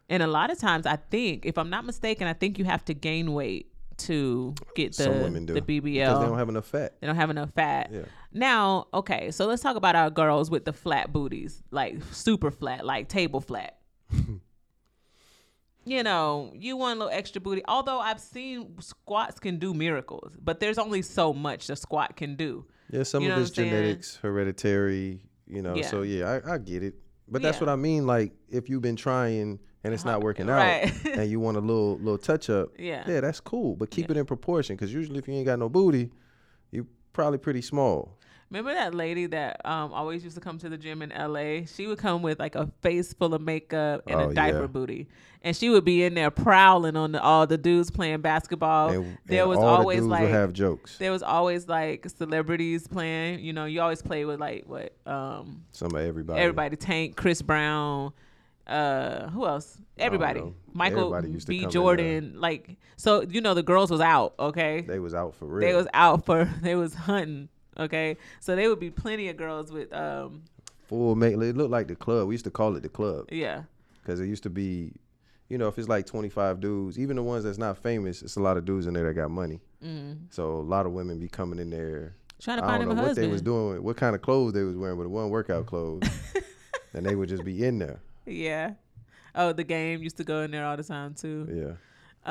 and 0.09 0.23
a 0.23 0.27
lot 0.27 0.51
of 0.51 0.59
times 0.59 0.85
i 0.87 0.97
think 0.97 1.45
if 1.47 1.57
i'm 1.59 1.71
not 1.71 1.85
mistaken 1.87 2.27
i 2.29 2.33
think 2.35 2.59
you 2.59 2.65
have 2.65 2.85
to 2.85 2.95
gain 2.95 3.33
weight 3.33 3.73
to 3.97 4.55
get 4.75 4.95
the 4.95 5.05
some 5.05 5.21
women 5.23 5.47
do 5.47 5.55
the 5.55 5.63
because 5.63 6.19
they 6.21 6.27
don't 6.27 6.37
have 6.39 6.51
enough 6.51 6.67
fat. 6.67 7.01
they 7.01 7.07
don't 7.07 7.17
have 7.17 7.31
enough 7.31 7.51
fat 7.55 7.91
Yeah. 7.93 8.03
Now 8.37 8.87
okay 8.95 9.31
so 9.31 9.47
let's 9.47 9.63
talk 9.63 9.77
about 9.77 9.97
our 9.97 10.11
girls 10.11 10.51
with 10.51 10.65
the 10.65 10.73
flat 10.73 11.13
booties 11.13 11.63
like 11.71 11.97
super 12.13 12.51
flat 12.51 12.85
like 12.87 13.09
table 13.09 13.41
flat 13.41 13.79
you 15.85 16.03
know 16.03 16.53
you 16.55 16.77
want 16.77 16.97
a 16.97 16.99
little 17.05 17.17
extra 17.17 17.41
booty 17.41 17.63
although 17.69 17.99
i've 17.99 18.21
seen 18.21 18.75
squats 18.81 19.39
can 19.39 19.59
do 19.59 19.73
miracles 19.73 20.37
but 20.43 20.61
there's 20.61 20.79
only 20.79 21.03
so 21.03 21.33
much 21.33 21.71
a 21.71 21.77
squat 21.77 22.17
can 22.17 22.37
do 22.37 22.65
Yeah, 22.91 23.03
some 23.05 23.23
You 23.23 23.31
know 23.31 23.37
of 23.37 23.43
it's 23.43 23.51
genetics, 23.51 24.17
hereditary, 24.23 25.21
you 25.49 25.61
know. 25.63 25.75
Yeah. 25.77 25.91
So 25.91 26.03
yeah, 26.03 26.41
I, 26.47 26.55
I 26.55 26.59
get 26.59 26.83
it. 26.85 26.95
But 27.29 27.43
that's 27.43 27.57
Yeah. 27.59 27.67
what 27.67 27.73
I 27.73 27.77
mean. 27.77 28.07
Like 28.07 28.31
if 28.49 28.69
you've 28.69 28.83
been 28.83 28.95
trying 28.95 29.59
and 29.83 29.93
it's 29.95 30.05
not 30.05 30.21
working 30.23 30.49
out, 30.49 30.59
right 30.59 30.93
and 31.19 31.29
you 31.29 31.41
want 31.41 31.57
a 31.57 31.61
little 31.61 31.99
little 31.99 32.19
touch 32.19 32.49
up, 32.49 32.69
yeah 32.79 33.03
yeah, 33.11 33.21
that's 33.21 33.41
cool. 33.41 33.75
But 33.75 33.91
keep 33.91 34.09
it 34.11 34.17
in 34.17 34.25
proportion, 34.25 34.77
because 34.77 34.93
usually 34.95 35.19
if 35.19 35.27
you 35.27 35.35
ain't 35.35 35.47
got 35.47 35.59
no 35.59 35.69
booty, 35.69 36.11
you're 36.71 36.87
probably 37.13 37.39
pretty 37.39 37.63
small. 37.63 38.19
Remember 38.51 38.73
that 38.75 38.95
lady 38.95 39.27
that 39.27 39.61
um 39.65 39.93
always 39.93 40.23
used 40.23 40.37
to 40.37 40.41
come 40.41 40.59
to 40.59 40.69
the 40.69 40.79
gym 40.79 41.03
in 41.03 41.11
LA? 41.11 41.65
She 41.67 41.87
would 41.87 41.99
come 41.99 42.23
with 42.23 42.39
like 42.39 42.55
a 42.55 42.71
face 42.81 43.13
full 43.13 43.35
of 43.35 43.41
makeup 43.43 44.03
and 44.07 44.21
Oh, 44.21 44.29
a 44.31 44.35
diaper 44.35 44.61
yeah. 44.63 44.67
booty, 44.69 45.09
and 45.43 45.57
she 45.57 45.69
would 45.69 45.85
be 45.85 46.05
in 46.05 46.15
there 46.15 46.31
prowling 46.31 46.97
on 46.97 47.13
the, 47.13 47.21
all 47.21 47.47
the 47.49 47.59
dudes 47.59 47.91
playing 47.91 48.21
basketball. 48.21 48.91
and, 48.91 49.19
there 49.27 49.43
and 49.43 49.51
was 49.51 49.59
always 49.59 50.03
the 50.03 50.07
like 50.09 50.29
have 50.29 50.53
jokes. 50.53 50.97
there 50.99 51.11
was 51.11 51.25
always 51.25 51.67
like 51.67 52.09
celebrities 52.09 52.87
playing. 52.87 53.41
You 53.41 53.53
know, 53.53 53.65
you 53.65 53.81
always 53.81 54.01
play 54.01 54.25
with 54.25 54.39
like 54.39 54.63
what 54.67 54.93
um 55.07 55.65
Some 55.73 55.95
of 55.97 56.01
everybody. 56.03 56.41
everybody 56.41 56.77
Tank, 56.77 57.17
Chris 57.17 57.43
Brown, 57.43 58.13
uh 58.69 59.29
who 59.31 59.45
else? 59.47 59.77
Everybody. 59.99 60.43
Michael 60.73 61.15
Everybody 61.15 61.33
used 61.33 61.47
to 61.49 61.59
come 61.59 61.67
B 61.69 61.73
Jordan. 61.73 62.35
Like 62.37 62.77
so, 62.97 63.23
you 63.23 63.41
know, 63.41 63.55
the 63.55 63.63
girls 63.63 63.91
was 63.91 64.01
out. 64.01 64.35
Okay, 64.39 64.83
They 64.83 64.99
was 65.01 65.15
out 65.15 65.35
for 65.35 65.47
real. 65.47 65.67
they 65.69 65.75
was 65.75 65.87
out 65.93 66.25
for 66.25 66.45
they 66.63 66.77
was 66.77 66.95
hunting. 66.95 67.49
Okay, 67.79 68.17
so 68.41 68.57
there 68.57 68.69
would 68.69 68.81
be 68.81 68.91
plenty 68.91 69.29
of 69.29 69.37
girls 69.37 69.71
with 69.73 69.93
um 69.93 70.43
full 70.89 71.15
make. 71.15 71.35
It 71.35 71.57
looked 71.57 71.71
like 71.71 71.89
the 71.89 71.97
club. 71.97 72.29
We 72.29 72.35
used 72.35 72.45
to 72.45 72.51
call 72.51 72.77
it 72.77 72.83
the 72.83 72.89
club 72.89 73.27
yeah 73.31 73.63
because 74.03 74.21
it 74.21 74.27
used 74.27 74.45
to 74.45 74.51
be. 74.51 74.93
you 75.49 75.59
know, 75.59 75.69
if 75.69 75.79
it's 75.79 75.89
like 75.89 76.07
25 76.07 76.61
dudes, 76.61 76.99
even 76.99 77.17
the 77.17 77.23
ones 77.23 77.45
that's 77.45 77.59
not 77.59 77.77
famous, 77.79 78.23
it's 78.23 78.37
a 78.37 78.41
lot 78.41 78.57
of 78.57 78.65
dudes 78.65 78.87
in 78.87 78.95
there 78.95 79.05
that 79.05 79.15
got 79.15 79.31
money. 79.31 79.61
Mm. 79.85 80.27
So 80.31 80.55
a 80.55 80.63
lot 80.63 80.87
of 80.87 80.93
women 80.93 81.19
be 81.21 81.29
coming 81.29 81.59
in 81.59 81.71
there. 81.71 82.15
Trying 82.41 82.59
to 82.59 82.65
I 82.65 82.69
find 82.69 82.85
don't 82.85 82.97
know 82.97 83.03
what 83.03 83.17
they 83.17 83.29
was 83.29 83.43
doing, 83.43 83.83
what 83.83 83.97
kind 83.97 84.15
of 84.15 84.23
clothes 84.23 84.53
they 84.53 84.63
was 84.63 84.77
wearing, 84.77 84.97
but 84.97 85.05
it 85.05 85.11
wasn't 85.11 85.33
workout 85.33 85.67
clothes. 85.73 86.09
and 86.95 87.05
they 87.07 87.15
would 87.15 87.29
just 87.29 87.45
be 87.45 87.65
in 87.65 87.79
there. 87.79 88.01
Yeah. 88.27 88.73
Oh, 89.35 89.53
the 89.53 89.65
game 89.65 90.03
used 90.03 90.17
to 90.17 90.25
go 90.25 90.41
in 90.43 90.51
there 90.51 90.65
all 90.67 90.77
the 90.77 90.83
time 90.83 91.15
too. 91.15 91.47
Yeah. 91.53 91.75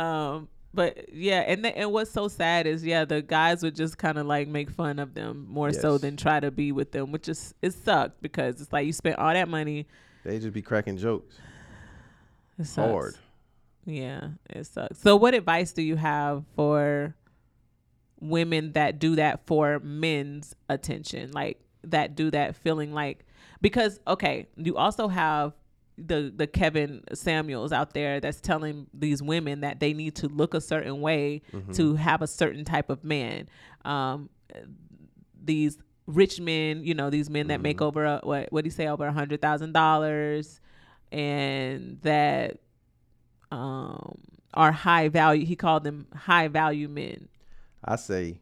Um, 0.01 0.47
but 0.75 1.13
yeah, 1.13 1.39
and 1.41 1.63
the, 1.63 1.75
and 1.77 1.91
what's 1.91 2.11
so 2.11 2.27
sad 2.27 2.67
is 2.67 2.85
yeah, 2.85 3.05
the 3.05 3.21
guys 3.21 3.63
would 3.63 3.75
just 3.75 3.97
kind 3.97 4.17
of 4.17 4.25
like 4.25 4.47
make 4.47 4.69
fun 4.69 4.99
of 4.99 5.13
them 5.13 5.47
more 5.49 5.71
so 5.71 5.97
than 5.97 6.17
try 6.17 6.39
to 6.39 6.51
be 6.51 6.71
with 6.71 6.91
them, 6.91 7.11
which 7.11 7.29
is 7.29 7.55
it 7.61 7.73
sucked 7.73 8.21
because 8.21 8.61
it's 8.61 8.73
like 8.73 8.85
you 8.85 8.93
spent 8.93 9.17
all 9.17 9.33
that 9.33 9.47
money. 9.47 9.87
They 10.23 10.39
just 10.39 10.53
be 10.53 10.61
cracking 10.61 10.97
jokes. 10.97 11.37
It 12.59 12.65
sucks. 12.65 12.91
Hard. 12.91 13.15
Yeah, 13.85 14.29
it 14.49 14.65
sucks. 14.65 14.99
So, 14.99 15.15
what 15.15 15.33
advice 15.33 15.71
do 15.71 15.81
you 15.81 15.95
have 15.95 16.43
for 16.55 17.15
women 18.19 18.73
that 18.73 18.99
do 18.99 19.15
that 19.15 19.45
for 19.45 19.79
men's 19.79 20.55
attention, 20.69 21.31
like 21.31 21.59
that 21.83 22.15
do 22.15 22.31
that 22.31 22.55
feeling 22.55 22.93
like 22.93 23.25
because 23.61 23.99
okay, 24.07 24.47
you 24.57 24.75
also 24.77 25.07
have 25.07 25.53
the 25.97 26.31
the 26.35 26.45
Kevin 26.47 27.03
Samuels 27.13 27.71
out 27.71 27.93
there 27.93 28.19
that's 28.19 28.41
telling 28.41 28.87
these 28.93 29.23
women 29.23 29.61
that 29.61 29.79
they 29.79 29.93
need 29.93 30.15
to 30.15 30.27
look 30.27 30.53
a 30.53 30.61
certain 30.61 30.99
way 31.01 31.41
Mm-hmm. 31.53 31.71
to 31.73 31.95
have 31.95 32.21
a 32.21 32.27
certain 32.27 32.65
type 32.65 32.89
of 32.89 33.03
man. 33.03 33.47
Um, 33.85 34.29
these 35.43 35.77
rich 36.07 36.39
men, 36.39 36.83
you 36.83 36.93
know, 36.93 37.09
these 37.09 37.29
men 37.29 37.47
that 37.47 37.61
make 37.61 37.77
Mm-hmm. 37.77 37.85
over 37.85 38.05
a, 38.05 38.19
what 38.23 38.51
what 38.51 38.63
do 38.63 38.67
you 38.67 38.71
say 38.71 38.87
over 38.87 39.05
a 39.07 39.11
hundred 39.13 39.41
thousand 39.41 39.71
dollars, 39.73 40.59
and 41.11 41.99
that 42.01 42.57
um 43.51 44.17
are 44.53 44.71
high 44.71 45.09
value. 45.09 45.45
He 45.45 45.55
called 45.55 45.83
them 45.83 46.07
high 46.15 46.47
value 46.47 46.87
men. 46.87 47.27
I 47.83 47.97
say, 47.97 48.39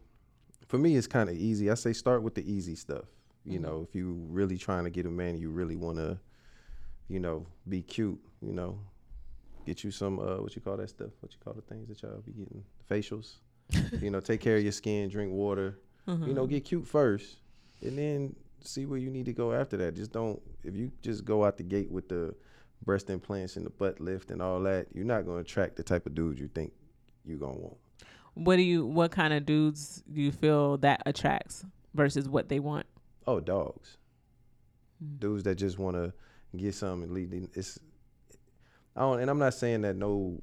for 0.67 0.77
me, 0.77 0.95
it's 0.95 1.07
kind 1.07 1.29
of 1.29 1.36
easy. 1.36 1.69
I 1.72 1.74
say 1.74 1.91
start 1.93 2.22
with 2.24 2.36
the 2.36 2.50
easy 2.51 2.75
stuff. 2.75 3.05
You 3.45 3.53
Mm-hmm. 3.60 3.63
know, 3.63 3.86
if 3.88 3.93
you 3.95 4.25
really 4.29 4.57
trying 4.57 4.86
to 4.86 4.89
get 4.89 5.05
a 5.05 5.10
man, 5.10 5.38
you 5.38 5.50
really 5.50 5.75
want 5.75 5.98
to, 5.98 6.17
you 7.13 7.20
know, 7.20 7.46
be 7.70 7.84
cute. 7.84 8.20
You 8.41 8.53
know, 8.53 8.79
get 9.67 9.84
you 9.84 9.91
some 9.91 10.20
uh, 10.20 10.38
what 10.38 10.55
you 10.55 10.62
call 10.62 10.77
that 10.77 10.89
stuff? 10.89 11.12
What 11.20 11.32
you 11.32 11.38
call 11.43 11.53
the 11.53 11.62
things 11.62 11.88
that 11.88 12.01
y'all 12.01 12.24
be 12.25 12.32
getting? 12.32 12.63
Facials. 12.89 13.36
you 14.01 14.10
know, 14.10 14.20
take 14.20 14.41
care 14.41 14.58
of 14.58 14.63
your 14.63 14.72
skin, 14.72 15.10
drink 15.10 15.32
water. 15.32 15.79
Mm-hmm. 16.08 16.27
You 16.27 16.34
know, 16.34 16.48
get 16.48 16.65
cute 16.65 16.88
first, 16.88 17.38
and 17.82 17.98
then 17.98 18.36
see 18.62 18.88
where 18.88 18.98
you 18.98 19.12
need 19.12 19.25
to 19.25 19.34
go 19.34 19.53
after 19.53 19.77
that. 19.77 19.96
Just 19.96 20.12
don't 20.12 20.41
if 20.63 20.75
you 20.75 20.91
just 21.03 21.24
go 21.24 21.46
out 21.46 21.58
the 21.58 21.63
gate 21.63 21.91
with 21.91 22.10
the 22.10 22.34
breast 22.84 23.12
implants 23.12 23.58
and 23.58 23.65
the 23.65 23.70
butt 23.70 24.01
lift 24.01 24.32
and 24.32 24.41
all 24.41 24.60
that, 24.62 24.88
you're 24.91 25.05
not 25.05 25.25
gonna 25.25 25.39
attract 25.39 25.75
the 25.75 25.84
type 25.84 26.08
of 26.08 26.15
dude 26.15 26.39
you 26.39 26.48
think 26.48 26.74
you're 27.25 27.38
gonna 27.38 27.60
want. 27.60 27.77
What 28.34 28.55
do 28.55 28.63
you? 28.63 28.88
What 28.88 29.12
kind 29.12 29.34
of 29.34 29.46
dudes 29.46 30.03
do 30.12 30.20
you 30.20 30.32
feel 30.32 30.77
that 30.77 31.03
attracts 31.05 31.63
versus 31.93 32.27
what 32.27 32.50
they 32.50 32.60
want? 32.60 32.88
Oh, 33.27 33.39
dogs. 33.39 33.98
Dudes 35.20 35.43
that 35.43 35.55
just 35.55 35.77
want 35.77 35.96
to 35.96 36.13
get 36.57 36.74
something 36.75 37.03
and 37.03 37.12
lead. 37.13 37.50
It's, 37.53 37.79
I 38.95 39.01
don't, 39.01 39.19
and 39.22 39.29
I'm 39.29 39.39
not 39.39 39.53
saying 39.53 39.81
that 39.81 39.95
no 39.95 40.41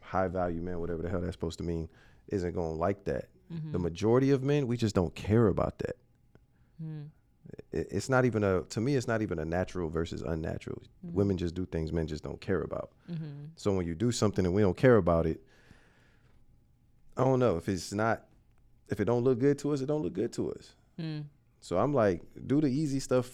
high 0.00 0.28
value 0.28 0.60
man, 0.62 0.80
whatever 0.80 1.02
the 1.02 1.08
hell 1.08 1.20
that's 1.20 1.34
supposed 1.34 1.58
to 1.58 1.64
mean, 1.64 1.88
isn't 2.28 2.52
going 2.54 2.74
to 2.74 2.78
like 2.78 3.04
that. 3.04 3.28
Mm-hmm. 3.52 3.72
The 3.72 3.78
majority 3.78 4.30
of 4.30 4.42
men, 4.42 4.66
we 4.66 4.76
just 4.76 4.94
don't 4.94 5.14
care 5.14 5.48
about 5.48 5.78
that. 5.80 5.96
Mm. 6.82 7.08
It- 7.72 7.88
It's 7.90 8.08
not 8.08 8.24
even 8.24 8.42
a, 8.42 8.62
to 8.62 8.80
me, 8.80 8.94
it's 8.96 9.06
not 9.06 9.20
even 9.22 9.38
a 9.38 9.44
natural 9.44 9.88
versus 9.90 10.22
unnatural. 10.22 10.82
Mm-hmm. 11.06 11.14
Women 11.16 11.36
just 11.36 11.54
do 11.54 11.66
things 11.66 11.92
men 11.92 12.06
just 12.06 12.24
don't 12.24 12.40
care 12.40 12.62
about. 12.62 12.90
Mm-hmm. 13.10 13.46
So 13.56 13.72
when 13.74 13.86
you 13.86 13.94
do 13.94 14.10
something 14.10 14.44
and 14.46 14.54
we 14.54 14.62
don't 14.62 14.76
care 14.76 14.96
about 14.96 15.26
it, 15.26 15.40
I 17.16 17.24
don't 17.24 17.38
know 17.38 17.56
if 17.58 17.68
it's 17.68 17.92
not, 17.92 18.24
if 18.88 18.98
it 19.00 19.04
don't 19.04 19.22
look 19.24 19.38
good 19.38 19.58
to 19.60 19.72
us, 19.72 19.80
it 19.82 19.86
don't 19.86 20.02
look 20.02 20.14
good 20.14 20.32
to 20.34 20.52
us. 20.52 20.74
Mm. 20.98 21.24
So 21.60 21.78
I'm 21.78 21.92
like, 21.94 22.22
do 22.46 22.60
the 22.60 22.66
easy 22.68 22.98
stuff 23.00 23.26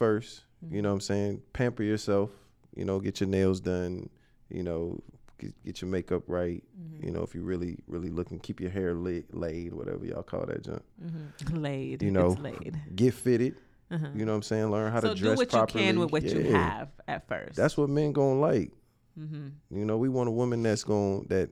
1st 0.64 0.72
You 0.74 0.82
know 0.82 0.88
what 0.90 0.94
I'm 0.94 1.00
saying? 1.00 1.42
Pamper 1.52 1.82
yourself. 1.82 2.30
You 2.76 2.84
know, 2.84 3.00
get 3.00 3.20
your 3.20 3.28
nails 3.28 3.60
done. 3.60 4.08
You 4.48 4.62
know, 4.62 5.00
get, 5.38 5.52
get 5.64 5.80
your 5.82 5.90
makeup 5.90 6.22
right. 6.26 6.62
You 7.00 7.10
know, 7.10 7.22
if 7.22 7.34
you 7.34 7.42
really, 7.42 7.78
really 7.86 8.10
looking, 8.10 8.38
keep 8.40 8.60
your 8.60 8.70
hair 8.70 8.94
laid, 8.94 9.24
laid 9.32 9.72
whatever 9.72 10.04
y'all 10.04 10.22
call 10.22 10.44
that 10.46 10.62
junk. 10.64 10.82
Laid. 11.52 12.02
You 12.02 12.10
know, 12.10 12.32
it's 12.32 12.40
laid. 12.40 12.80
get 12.94 13.14
fitted. 13.14 13.56
You 14.14 14.24
know 14.24 14.32
what 14.32 14.36
I'm 14.36 14.42
saying? 14.42 14.70
Learn 14.70 14.92
how 14.92 14.98
Uh-huh. 14.98 15.08
So 15.08 15.14
to 15.14 15.20
do 15.20 15.34
what 15.34 15.50
properly. 15.50 15.84
you 15.84 15.90
can 15.92 15.98
with 16.00 16.12
what 16.12 16.22
you 16.22 16.52
have 16.52 16.90
at 17.08 17.26
first. 17.26 17.56
That's 17.56 17.76
what 17.76 17.88
men 17.90 18.12
gonna 18.12 18.38
like. 18.38 18.70
Mm-hmm. 19.18 19.48
You 19.76 19.84
know, 19.84 19.96
we 19.98 20.08
want 20.08 20.28
a 20.28 20.32
woman 20.32 20.62
that's 20.62 20.84
going 20.84 21.26
that 21.28 21.50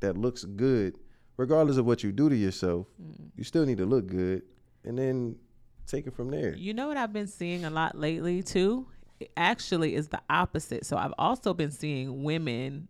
that 0.00 0.18
looks 0.18 0.44
good, 0.44 0.98
regardless 1.38 1.78
of 1.78 1.86
what 1.86 2.02
you 2.04 2.12
do 2.12 2.28
to 2.28 2.36
yourself. 2.36 2.86
Mm. 3.02 3.30
You 3.36 3.44
still 3.44 3.64
need 3.64 3.78
to 3.78 3.86
look 3.86 4.06
good, 4.06 4.42
and 4.84 4.98
then 4.98 5.36
take 5.86 6.06
it 6.06 6.14
from 6.14 6.30
there. 6.30 6.54
You 6.56 6.74
know 6.74 6.88
what 6.88 6.96
I've 6.96 7.12
been 7.12 7.26
seeing 7.26 7.64
a 7.64 7.70
lot 7.70 7.96
lately 7.98 8.42
too? 8.42 8.86
It 9.20 9.30
actually 9.36 9.94
is 9.94 10.08
the 10.08 10.20
opposite. 10.28 10.84
So 10.86 10.96
I've 10.96 11.14
also 11.18 11.54
been 11.54 11.70
seeing 11.70 12.22
women 12.24 12.88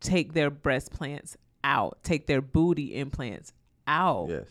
take 0.00 0.32
their 0.32 0.50
breast 0.50 0.92
plants 0.92 1.36
out, 1.64 1.98
take 2.02 2.26
their 2.26 2.40
booty 2.40 2.94
implants 2.96 3.52
out. 3.86 4.28
Yes. 4.28 4.46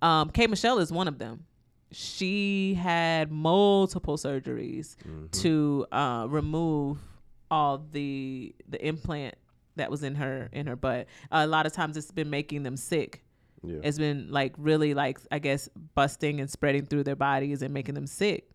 Um, 0.00 0.30
K 0.30 0.46
Michelle 0.46 0.78
is 0.78 0.92
one 0.92 1.08
of 1.08 1.18
them. 1.18 1.44
She 1.90 2.74
had 2.74 3.32
multiple 3.32 4.16
surgeries 4.16 4.96
Mm-hmm. 5.06 5.26
to 5.42 5.86
uh, 5.90 6.26
remove 6.28 6.98
all 7.50 7.78
the 7.92 8.54
the 8.68 8.84
implant 8.86 9.34
that 9.76 9.90
was 9.90 10.02
in 10.02 10.14
her 10.16 10.48
in 10.52 10.66
her 10.66 10.76
butt. 10.76 11.06
a 11.30 11.46
lot 11.46 11.64
of 11.66 11.72
times 11.72 11.96
it's 11.96 12.10
been 12.10 12.28
making 12.30 12.62
them 12.62 12.76
sick. 12.76 13.24
Yeah. 13.62 13.80
It's 13.82 13.98
been 13.98 14.28
like 14.30 14.54
really 14.56 14.94
like 14.94 15.18
I 15.30 15.38
guess 15.38 15.68
busting 15.94 16.40
and 16.40 16.50
spreading 16.50 16.86
through 16.86 17.04
their 17.04 17.16
bodies 17.16 17.62
and 17.62 17.72
making 17.74 17.94
them 17.94 18.06
sick. 18.06 18.48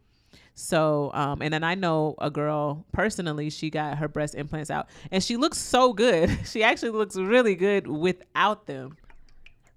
So, 0.56 1.12
um, 1.14 1.42
and 1.42 1.54
then 1.54 1.64
I 1.64 1.76
know 1.76 2.16
a 2.20 2.30
girl 2.30 2.86
personally, 2.92 3.50
she 3.50 3.70
got 3.70 3.98
her 3.98 4.08
breast 4.08 4.36
implants 4.36 4.70
out 4.70 4.88
and 5.12 5.24
she 5.24 5.38
looks 5.38 5.58
so 5.58 5.94
good. 5.94 6.30
She 6.46 6.64
actually 6.64 6.92
looks 6.92 7.16
really 7.16 7.56
good 7.56 7.88
without 7.88 8.68
them. 8.68 8.98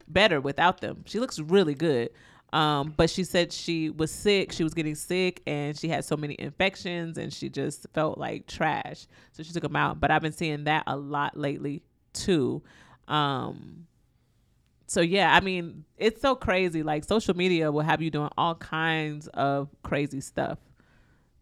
Better 0.09 0.41
without 0.41 0.81
them. 0.81 1.05
She 1.07 1.19
looks 1.19 1.39
really 1.39 1.75
good. 1.75 2.11
Um, 2.53 2.95
but 2.97 3.11
she 3.11 3.25
said 3.25 3.53
she 3.53 3.91
was 3.91 4.11
sick. 4.11 4.53
She 4.53 4.63
was 4.63 4.75
getting 4.75 4.95
sick 4.95 5.43
and 5.47 5.77
she 5.79 5.89
had 5.89 6.05
so 6.05 6.17
many 6.17 6.37
infections 6.39 7.19
and 7.19 7.33
she 7.33 7.49
just 7.49 7.87
felt 7.95 8.19
like 8.19 8.47
trash. 8.47 9.07
So 9.33 9.43
she 9.43 9.53
took 9.53 9.63
them 9.63 9.77
out. 9.77 10.01
But 10.01 10.11
I've 10.11 10.23
been 10.23 10.33
seeing 10.33 10.65
that 10.65 10.85
a 10.87 10.97
lot 10.97 11.37
lately 11.37 11.83
too. 12.13 12.63
Um, 13.09 13.87
so 14.87 15.01
yeah, 15.01 15.35
I 15.35 15.41
mean, 15.41 15.85
it's 15.97 16.21
so 16.21 16.35
crazy. 16.35 16.83
Like 16.83 17.05
social 17.05 17.37
media 17.37 17.71
will 17.73 17.83
have 17.83 18.01
you 18.03 18.11
doing 18.11 18.31
all 18.39 18.55
kinds 18.55 19.29
of 19.29 19.69
crazy 19.83 20.21
stuff. 20.21 20.59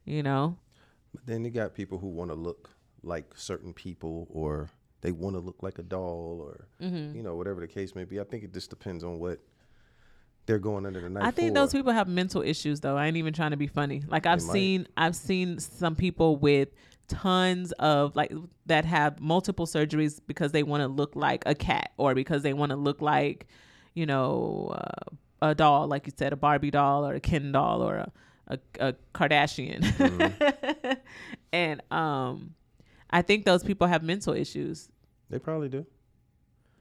You 0.04 0.22
know? 0.22 0.58
But 1.14 1.26
then 1.26 1.44
you 1.44 1.50
got 1.50 1.74
people 1.74 1.98
who 1.98 2.08
want 2.08 2.30
to 2.30 2.34
look 2.34 2.70
like 3.02 3.32
certain 3.36 3.72
people, 3.72 4.26
or 4.30 4.68
they 5.00 5.12
want 5.12 5.36
to 5.36 5.40
look 5.40 5.62
like 5.62 5.78
a 5.78 5.82
doll, 5.82 6.38
or 6.42 6.68
Mm-hmm. 6.82 7.16
you 7.16 7.22
know 7.22 7.36
whatever 7.36 7.60
the 7.60 7.68
case 7.68 7.94
may 7.94 8.04
be. 8.04 8.20
I 8.20 8.24
think 8.24 8.44
it 8.44 8.52
just 8.52 8.70
depends 8.70 9.04
on 9.04 9.18
what 9.18 9.40
they're 10.46 10.58
going 10.58 10.84
under 10.84 11.00
the 11.00 11.08
knife. 11.08 11.24
I 11.24 11.30
think 11.30 11.50
for. 11.50 11.54
those 11.54 11.72
people 11.72 11.92
have 11.92 12.08
mental 12.08 12.42
issues 12.42 12.80
though. 12.80 12.96
I 12.96 13.06
ain't 13.06 13.16
even 13.16 13.32
trying 13.32 13.52
to 13.52 13.56
be 13.56 13.66
funny. 13.66 14.02
Like 14.08 14.26
I've 14.26 14.42
seen 14.42 14.86
I've 14.96 15.16
seen 15.16 15.58
some 15.58 15.94
people 15.96 16.36
with 16.36 16.68
tons 17.08 17.72
of 17.72 18.14
like 18.16 18.32
that 18.66 18.84
have 18.84 19.20
multiple 19.20 19.66
surgeries 19.66 20.20
because 20.26 20.52
they 20.52 20.62
want 20.62 20.82
to 20.82 20.88
look 20.88 21.14
like 21.14 21.42
a 21.46 21.54
cat 21.54 21.92
or 21.96 22.14
because 22.14 22.42
they 22.42 22.52
want 22.52 22.70
to 22.70 22.76
look 22.76 23.00
like, 23.02 23.46
you 23.94 24.06
know, 24.06 24.74
uh, 24.76 25.50
a 25.50 25.54
doll 25.54 25.86
like 25.86 26.06
you 26.06 26.12
said 26.16 26.32
a 26.32 26.36
Barbie 26.36 26.70
doll 26.70 27.06
or 27.06 27.14
a 27.14 27.20
Ken 27.20 27.52
doll 27.52 27.82
or 27.82 27.96
a 27.96 28.12
a, 28.48 28.58
a 28.80 28.94
Kardashian. 29.14 29.80
Mm-hmm. 29.80 30.92
and 31.52 31.82
um 31.90 32.54
I 33.10 33.22
think 33.22 33.44
those 33.44 33.62
people 33.62 33.86
have 33.86 34.02
mental 34.02 34.34
issues. 34.34 34.88
They 35.30 35.38
probably 35.38 35.68
do. 35.68 35.86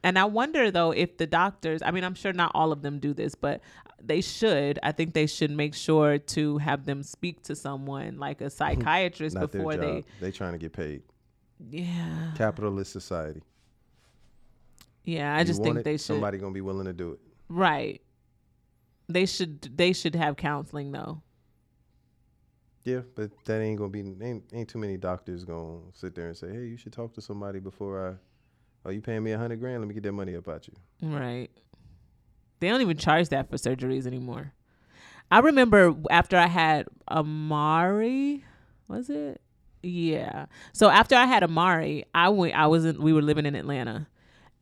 And 0.03 0.19
I 0.19 0.25
wonder 0.25 0.69
though 0.69 0.91
if 0.91 1.17
the 1.17 1.25
doctors, 1.25 1.81
I 1.81 1.91
mean, 1.91 2.03
I'm 2.03 2.13
sure 2.13 2.33
not 2.33 2.51
all 2.53 2.71
of 2.71 2.81
them 2.81 2.99
do 2.99 3.13
this, 3.13 3.35
but 3.35 3.61
they 4.01 4.21
should. 4.21 4.77
I 4.83 4.91
think 4.91 5.13
they 5.13 5.27
should 5.27 5.51
make 5.51 5.73
sure 5.73 6.17
to 6.17 6.57
have 6.57 6.85
them 6.85 7.03
speak 7.03 7.41
to 7.43 7.55
someone 7.55 8.17
like 8.17 8.41
a 8.41 8.49
psychiatrist 8.49 9.39
before 9.39 9.77
they. 9.77 10.03
They 10.19 10.31
trying 10.31 10.53
to 10.53 10.57
get 10.57 10.73
paid. 10.73 11.03
Yeah. 11.69 12.31
Capitalist 12.35 12.91
society. 12.91 13.41
Yeah. 15.05 15.35
I 15.35 15.39
You 15.39 15.45
just 15.45 15.63
think 15.63 15.77
it, 15.77 15.83
they 15.85 15.93
should. 15.93 16.01
Somebody 16.01 16.37
gonna 16.37 16.53
be 16.53 16.61
willing 16.61 16.85
to 16.85 16.93
do 16.93 17.11
it. 17.13 17.19
Right. 17.47 18.01
They 19.07 19.25
should. 19.25 19.61
They 19.77 19.93
should 19.93 20.15
have 20.15 20.35
counseling 20.35 20.91
though. 20.91 21.21
Yeah, 22.85 23.01
but 23.15 23.31
that 23.45 23.61
ain't 23.61 23.77
gonna 23.77 23.89
be 23.89 24.01
ain't, 24.21 24.43
ain't 24.51 24.67
too 24.67 24.79
many 24.79 24.97
doctors 24.97 25.45
gonna 25.45 25.79
sit 25.93 26.15
there 26.15 26.27
and 26.27 26.35
say, 26.35 26.49
hey, 26.49 26.65
you 26.65 26.75
should 26.75 26.91
talk 26.91 27.13
to 27.13 27.21
somebody 27.21 27.59
before 27.59 28.09
I. 28.09 28.15
Oh, 28.85 28.89
you 28.89 29.01
paying 29.01 29.23
me 29.23 29.31
a 29.31 29.37
hundred 29.37 29.59
grand? 29.59 29.79
Let 29.79 29.87
me 29.87 29.93
get 29.93 30.03
that 30.03 30.11
money 30.11 30.35
up 30.35 30.47
out 30.47 30.67
you. 30.67 30.73
Right. 31.07 31.49
They 32.59 32.69
don't 32.69 32.81
even 32.81 32.97
charge 32.97 33.29
that 33.29 33.49
for 33.49 33.57
surgeries 33.57 34.05
anymore. 34.05 34.53
I 35.31 35.39
remember 35.39 35.95
after 36.09 36.37
I 36.37 36.47
had 36.47 36.87
Amari, 37.09 38.45
was 38.87 39.09
it? 39.09 39.41
Yeah. 39.81 40.45
So 40.71 40.89
after 40.89 41.15
I 41.15 41.25
had 41.25 41.43
Amari, 41.43 42.05
I 42.13 42.29
went. 42.29 42.55
I 42.55 42.67
was 42.67 42.85
in. 42.85 43.01
We 43.01 43.13
were 43.13 43.21
living 43.21 43.45
in 43.45 43.55
Atlanta, 43.55 44.07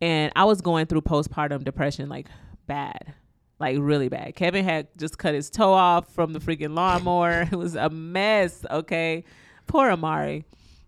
and 0.01 0.31
I 0.35 0.45
was 0.45 0.61
going 0.61 0.85
through 0.85 1.01
postpartum 1.01 1.63
depression 1.63 2.09
like 2.09 2.27
bad, 2.67 3.13
like 3.59 3.77
really 3.79 4.09
bad. 4.09 4.35
Kevin 4.35 4.63
had 4.63 4.87
just 4.97 5.17
cut 5.17 5.33
his 5.35 5.49
toe 5.49 5.73
off 5.73 6.13
from 6.13 6.33
the 6.33 6.39
freaking 6.39 6.75
lawnmower. 6.75 7.41
it 7.51 7.55
was 7.55 7.75
a 7.75 7.89
mess. 7.89 8.65
Okay, 8.71 9.23
poor 9.67 9.91
Amari. 9.91 10.45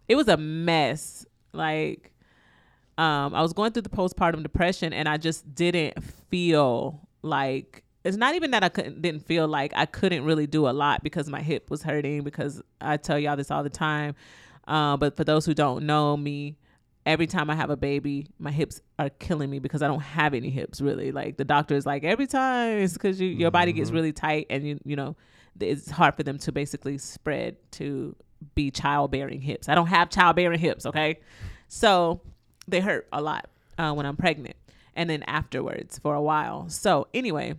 It 0.07 0.15
was 0.15 0.27
a 0.27 0.37
mess. 0.37 1.25
Like, 1.51 2.12
um, 2.97 3.33
I 3.33 3.41
was 3.41 3.53
going 3.53 3.71
through 3.71 3.83
the 3.83 3.89
postpartum 3.89 4.43
depression, 4.43 4.93
and 4.93 5.09
I 5.09 5.17
just 5.17 5.55
didn't 5.55 6.03
feel 6.03 7.07
like 7.21 7.83
it's 8.03 8.17
not 8.17 8.35
even 8.35 8.51
that 8.51 8.63
I 8.63 8.69
couldn't 8.69 9.01
didn't 9.01 9.25
feel 9.25 9.47
like 9.47 9.73
I 9.75 9.85
couldn't 9.85 10.25
really 10.25 10.47
do 10.47 10.67
a 10.67 10.71
lot 10.71 11.03
because 11.03 11.29
my 11.29 11.41
hip 11.41 11.69
was 11.69 11.81
hurting 11.83 12.23
because 12.23 12.61
I 12.81 12.97
tell 12.97 13.17
y'all 13.17 13.35
this 13.35 13.49
all 13.49 13.63
the 13.63 13.69
time. 13.69 14.15
Uh, 14.67 14.97
but 14.97 15.15
for 15.17 15.23
those 15.23 15.45
who 15.45 15.53
don't 15.53 15.85
know 15.85 16.15
me, 16.15 16.57
every 17.05 17.27
time 17.27 17.49
I 17.49 17.55
have 17.55 17.69
a 17.69 17.77
baby, 17.77 18.27
my 18.39 18.51
hips 18.51 18.81
are 18.99 19.09
killing 19.09 19.49
me 19.49 19.59
because 19.59 19.81
I 19.81 19.87
don't 19.87 20.01
have 20.01 20.33
any 20.33 20.49
hips 20.49 20.81
really. 20.81 21.11
Like 21.11 21.37
the 21.37 21.45
doctor 21.45 21.75
is 21.75 21.85
like 21.85 22.03
every 22.03 22.27
time 22.27 22.79
it's 22.79 22.93
because 22.93 23.19
you 23.19 23.29
your 23.29 23.51
body 23.51 23.73
gets 23.73 23.91
really 23.91 24.13
tight 24.13 24.47
and 24.49 24.67
you 24.67 24.79
you 24.85 24.95
know 24.95 25.15
it's 25.59 25.89
hard 25.89 26.15
for 26.15 26.23
them 26.23 26.37
to 26.39 26.51
basically 26.51 26.97
spread 26.97 27.55
to 27.71 28.15
be 28.55 28.71
childbearing 28.71 29.41
hips. 29.41 29.69
I 29.69 29.75
don't 29.75 29.87
have 29.87 30.09
childbearing 30.09 30.59
hips, 30.59 30.85
okay? 30.85 31.19
So 31.67 32.21
they 32.67 32.79
hurt 32.79 33.07
a 33.11 33.21
lot 33.21 33.49
uh, 33.77 33.93
when 33.93 34.05
I'm 34.05 34.17
pregnant 34.17 34.55
and 34.95 35.09
then 35.09 35.23
afterwards 35.23 35.99
for 35.99 36.15
a 36.15 36.21
while. 36.21 36.69
So 36.69 37.07
anyway, 37.13 37.55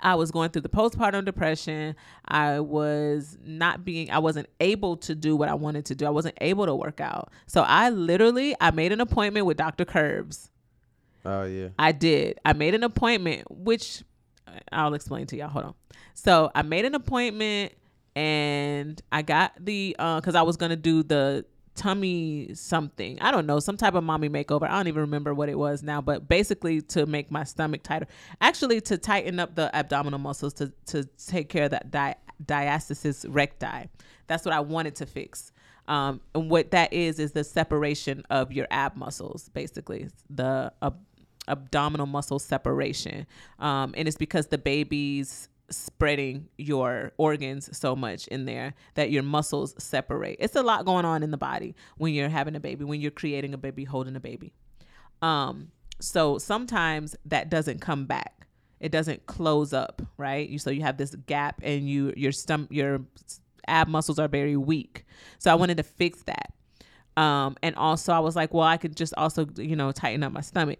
I 0.00 0.14
was 0.14 0.30
going 0.30 0.50
through 0.50 0.62
the 0.62 0.68
postpartum 0.68 1.24
depression. 1.24 1.96
I 2.26 2.60
was 2.60 3.36
not 3.44 3.84
being 3.84 4.10
I 4.10 4.18
wasn't 4.18 4.48
able 4.60 4.96
to 4.98 5.14
do 5.14 5.34
what 5.36 5.48
I 5.48 5.54
wanted 5.54 5.86
to 5.86 5.94
do. 5.94 6.06
I 6.06 6.10
wasn't 6.10 6.38
able 6.40 6.66
to 6.66 6.74
work 6.74 7.00
out. 7.00 7.32
So 7.46 7.62
I 7.62 7.90
literally 7.90 8.54
I 8.60 8.70
made 8.70 8.92
an 8.92 9.00
appointment 9.00 9.46
with 9.46 9.56
Dr. 9.56 9.84
Curbs. 9.84 10.50
Oh 11.24 11.44
yeah. 11.44 11.68
I 11.78 11.92
did. 11.92 12.38
I 12.44 12.52
made 12.52 12.74
an 12.74 12.84
appointment 12.84 13.50
which 13.50 14.02
I'll 14.72 14.94
explain 14.94 15.26
to 15.28 15.36
y'all. 15.36 15.48
Hold 15.48 15.64
on. 15.66 15.74
So 16.14 16.50
I 16.54 16.62
made 16.62 16.84
an 16.84 16.94
appointment 16.94 17.72
and 18.14 19.00
I 19.10 19.22
got 19.22 19.52
the 19.58 19.96
uh 19.98 20.20
cuz 20.20 20.34
I 20.34 20.42
was 20.42 20.56
going 20.56 20.70
to 20.70 20.76
do 20.76 21.02
the 21.02 21.44
tummy 21.78 22.50
something. 22.54 23.18
I 23.20 23.30
don't 23.30 23.46
know, 23.46 23.60
some 23.60 23.76
type 23.76 23.94
of 23.94 24.02
mommy 24.02 24.28
makeover. 24.28 24.64
I 24.64 24.76
don't 24.76 24.88
even 24.88 25.02
remember 25.02 25.32
what 25.32 25.48
it 25.48 25.56
was 25.56 25.82
now, 25.82 26.00
but 26.00 26.28
basically 26.28 26.82
to 26.82 27.06
make 27.06 27.30
my 27.30 27.44
stomach 27.44 27.84
tighter. 27.84 28.08
Actually 28.40 28.80
to 28.82 28.98
tighten 28.98 29.38
up 29.38 29.54
the 29.54 29.74
abdominal 29.74 30.18
muscles 30.18 30.52
to 30.54 30.72
to 30.86 31.04
take 31.26 31.48
care 31.48 31.64
of 31.64 31.70
that 31.70 31.90
di- 31.90 32.16
diastasis 32.44 33.24
recti. 33.28 33.88
That's 34.26 34.44
what 34.44 34.54
I 34.54 34.60
wanted 34.60 34.96
to 34.96 35.06
fix. 35.06 35.52
Um, 35.86 36.20
and 36.34 36.50
what 36.50 36.72
that 36.72 36.92
is 36.92 37.18
is 37.18 37.32
the 37.32 37.44
separation 37.44 38.24
of 38.28 38.52
your 38.52 38.66
ab 38.70 38.96
muscles, 38.96 39.48
basically 39.48 40.08
the 40.28 40.72
ab- 40.82 40.98
abdominal 41.46 42.06
muscle 42.06 42.38
separation. 42.38 43.26
Um, 43.58 43.94
and 43.96 44.06
it's 44.08 44.18
because 44.18 44.48
the 44.48 44.58
baby's 44.58 45.48
spreading 45.70 46.48
your 46.56 47.12
organs 47.18 47.76
so 47.76 47.94
much 47.94 48.26
in 48.28 48.44
there 48.44 48.74
that 48.94 49.10
your 49.10 49.22
muscles 49.22 49.74
separate. 49.78 50.36
It's 50.40 50.56
a 50.56 50.62
lot 50.62 50.84
going 50.84 51.04
on 51.04 51.22
in 51.22 51.30
the 51.30 51.36
body 51.36 51.74
when 51.96 52.14
you're 52.14 52.28
having 52.28 52.56
a 52.56 52.60
baby, 52.60 52.84
when 52.84 53.00
you're 53.00 53.10
creating 53.10 53.54
a 53.54 53.58
baby, 53.58 53.84
holding 53.84 54.16
a 54.16 54.20
baby. 54.20 54.52
Um, 55.22 55.72
so 56.00 56.38
sometimes 56.38 57.16
that 57.26 57.50
doesn't 57.50 57.80
come 57.80 58.06
back. 58.06 58.46
It 58.80 58.92
doesn't 58.92 59.26
close 59.26 59.72
up, 59.72 60.02
right? 60.16 60.48
You 60.48 60.58
so 60.58 60.70
you 60.70 60.82
have 60.82 60.96
this 60.96 61.14
gap 61.26 61.60
and 61.62 61.88
you 61.88 62.12
your 62.16 62.30
stomach 62.30 62.68
your 62.70 63.00
ab 63.66 63.88
muscles 63.88 64.18
are 64.18 64.28
very 64.28 64.56
weak. 64.56 65.04
So 65.38 65.50
I 65.50 65.54
wanted 65.56 65.76
to 65.78 65.82
fix 65.82 66.22
that. 66.22 66.52
Um, 67.20 67.56
and 67.62 67.74
also 67.74 68.12
I 68.12 68.20
was 68.20 68.36
like, 68.36 68.54
well, 68.54 68.66
I 68.66 68.76
could 68.76 68.96
just 68.96 69.12
also, 69.16 69.46
you 69.56 69.74
know, 69.74 69.90
tighten 69.90 70.22
up 70.22 70.32
my 70.32 70.40
stomach. 70.40 70.78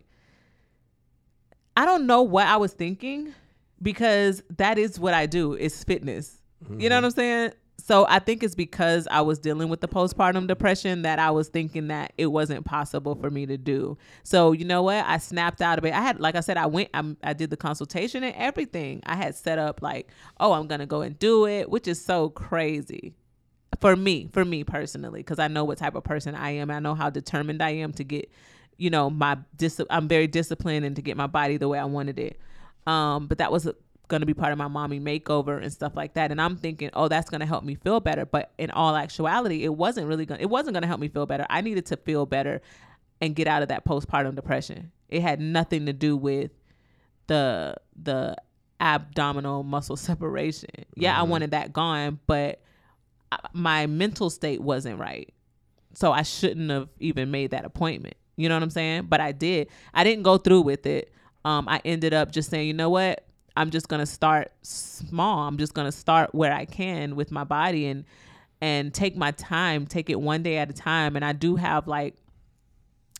I 1.76 1.84
don't 1.84 2.06
know 2.06 2.22
what 2.22 2.46
I 2.46 2.56
was 2.56 2.72
thinking 2.72 3.34
because 3.82 4.42
that 4.56 4.78
is 4.78 4.98
what 4.98 5.14
I 5.14 5.26
do 5.26 5.54
is 5.54 5.82
fitness. 5.84 6.36
You 6.68 6.68
know 6.68 6.76
mm-hmm. 6.76 6.94
what 6.94 7.04
I'm 7.04 7.10
saying? 7.12 7.52
So 7.80 8.04
I 8.08 8.18
think 8.18 8.42
it's 8.42 8.56
because 8.56 9.06
I 9.10 9.20
was 9.20 9.38
dealing 9.38 9.68
with 9.68 9.80
the 9.80 9.88
postpartum 9.88 10.46
depression 10.46 11.02
that 11.02 11.18
I 11.18 11.30
was 11.30 11.48
thinking 11.48 11.88
that 11.88 12.12
it 12.18 12.26
wasn't 12.26 12.64
possible 12.64 13.14
for 13.14 13.30
me 13.30 13.46
to 13.46 13.56
do. 13.56 13.96
So 14.24 14.52
you 14.52 14.64
know 14.64 14.82
what? 14.82 15.04
I 15.06 15.18
snapped 15.18 15.62
out 15.62 15.78
of 15.78 15.84
it. 15.84 15.94
I 15.94 16.02
had, 16.02 16.20
like 16.20 16.34
I 16.34 16.40
said, 16.40 16.56
I 16.56 16.66
went, 16.66 16.90
I, 16.92 17.16
I 17.22 17.32
did 17.32 17.50
the 17.50 17.56
consultation 17.56 18.24
and 18.24 18.34
everything. 18.36 19.00
I 19.06 19.16
had 19.16 19.36
set 19.36 19.58
up 19.58 19.80
like, 19.80 20.08
oh, 20.38 20.52
I'm 20.52 20.66
gonna 20.66 20.86
go 20.86 21.02
and 21.02 21.18
do 21.18 21.46
it, 21.46 21.70
which 21.70 21.86
is 21.86 22.04
so 22.04 22.30
crazy 22.30 23.14
for 23.80 23.94
me, 23.94 24.28
for 24.32 24.44
me 24.44 24.64
personally, 24.64 25.20
because 25.20 25.38
I 25.38 25.48
know 25.48 25.64
what 25.64 25.78
type 25.78 25.94
of 25.94 26.04
person 26.04 26.34
I 26.34 26.50
am. 26.50 26.70
I 26.70 26.80
know 26.80 26.94
how 26.94 27.10
determined 27.10 27.62
I 27.62 27.70
am 27.70 27.92
to 27.94 28.04
get, 28.04 28.30
you 28.76 28.90
know, 28.90 29.08
my 29.08 29.38
dis. 29.56 29.80
I'm 29.88 30.08
very 30.08 30.26
disciplined 30.26 30.84
and 30.84 30.96
to 30.96 31.02
get 31.02 31.16
my 31.16 31.28
body 31.28 31.56
the 31.56 31.68
way 31.68 31.78
I 31.78 31.84
wanted 31.84 32.18
it. 32.18 32.40
Um, 32.88 33.26
but 33.26 33.36
that 33.38 33.52
was 33.52 33.68
going 34.08 34.20
to 34.20 34.26
be 34.26 34.32
part 34.32 34.50
of 34.50 34.58
my 34.58 34.68
mommy 34.68 34.98
makeover 34.98 35.62
and 35.62 35.70
stuff 35.70 35.94
like 35.94 36.14
that. 36.14 36.30
And 36.32 36.40
I'm 36.40 36.56
thinking, 36.56 36.88
oh, 36.94 37.08
that's 37.08 37.28
going 37.28 37.40
to 37.40 37.46
help 37.46 37.62
me 37.62 37.74
feel 37.74 38.00
better. 38.00 38.24
But 38.24 38.50
in 38.56 38.70
all 38.70 38.96
actuality, 38.96 39.62
it 39.62 39.74
wasn't 39.74 40.06
really 40.06 40.24
going. 40.24 40.40
It 40.40 40.48
wasn't 40.48 40.74
going 40.74 40.82
to 40.82 40.88
help 40.88 40.98
me 40.98 41.08
feel 41.08 41.26
better. 41.26 41.46
I 41.50 41.60
needed 41.60 41.84
to 41.86 41.98
feel 41.98 42.24
better 42.24 42.62
and 43.20 43.36
get 43.36 43.46
out 43.46 43.62
of 43.62 43.68
that 43.68 43.84
postpartum 43.84 44.34
depression. 44.34 44.90
It 45.08 45.20
had 45.20 45.38
nothing 45.38 45.86
to 45.86 45.92
do 45.92 46.16
with 46.16 46.50
the 47.26 47.76
the 48.02 48.36
abdominal 48.80 49.62
muscle 49.64 49.96
separation. 50.10 50.70
Yeah, 50.94 51.18
I 51.18 51.24
wanted 51.24 51.50
that 51.50 51.74
gone, 51.74 52.20
but 52.26 52.62
my 53.52 53.86
mental 53.86 54.30
state 54.30 54.62
wasn't 54.62 54.98
right. 54.98 55.34
So 55.92 56.12
I 56.12 56.22
shouldn't 56.22 56.70
have 56.70 56.88
even 57.00 57.30
made 57.30 57.50
that 57.50 57.66
appointment. 57.66 58.14
You 58.36 58.48
know 58.48 58.54
what 58.54 58.62
I'm 58.62 58.70
saying? 58.70 59.06
But 59.08 59.20
I 59.20 59.32
did. 59.32 59.68
I 59.92 60.04
didn't 60.04 60.22
go 60.22 60.38
through 60.38 60.62
with 60.62 60.86
it. 60.86 61.12
Um, 61.48 61.66
I 61.66 61.80
ended 61.82 62.12
up 62.12 62.30
just 62.30 62.50
saying, 62.50 62.66
you 62.66 62.74
know 62.74 62.90
what? 62.90 63.24
I'm 63.56 63.70
just 63.70 63.88
gonna 63.88 64.04
start 64.04 64.52
small. 64.60 65.48
I'm 65.48 65.56
just 65.56 65.72
gonna 65.72 65.92
start 65.92 66.34
where 66.34 66.52
I 66.52 66.66
can 66.66 67.16
with 67.16 67.30
my 67.30 67.44
body 67.44 67.86
and 67.86 68.04
and 68.60 68.92
take 68.92 69.16
my 69.16 69.30
time, 69.30 69.86
take 69.86 70.10
it 70.10 70.20
one 70.20 70.42
day 70.42 70.58
at 70.58 70.68
a 70.68 70.74
time. 70.74 71.16
And 71.16 71.24
I 71.24 71.32
do 71.32 71.56
have 71.56 71.88
like 71.88 72.16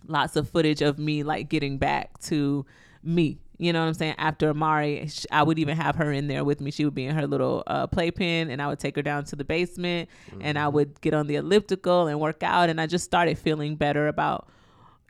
lots 0.07 0.37
of 0.37 0.49
footage 0.49 0.83
of 0.83 0.99
me 0.99 1.23
like 1.23 1.49
getting 1.49 1.79
back 1.79 2.19
to 2.25 2.67
me. 3.03 3.39
You 3.57 3.73
know 3.73 3.81
what 3.81 3.87
I'm 3.87 3.95
saying? 3.95 4.17
After 4.19 4.51
Amari, 4.51 5.09
I 5.33 5.43
would 5.43 5.59
even 5.59 5.77
have 5.77 5.97
her 5.97 6.13
in 6.13 6.29
there 6.29 6.45
with 6.45 6.61
me. 6.61 6.71
She 6.71 6.85
would 6.85 6.95
be 6.95 7.07
in 7.07 7.15
her 7.17 7.27
little 7.27 7.63
uh, 7.67 7.87
playpen, 7.87 8.51
and 8.51 8.61
I 8.61 8.69
would 8.69 8.79
take 8.79 8.95
her 8.97 9.03
down 9.03 9.25
to 9.25 9.37
the 9.37 9.45
basement, 9.45 10.11
and 10.41 10.59
I 10.59 10.69
would 10.69 11.01
get 11.01 11.15
on 11.15 11.27
the 11.27 11.37
elliptical 11.37 12.07
and 12.07 12.21
work 12.21 12.43
out. 12.43 12.69
And 12.69 12.79
I 12.81 12.87
just 12.87 13.05
started 13.05 13.39
feeling 13.39 13.75
better 13.75 14.07
about, 14.07 14.49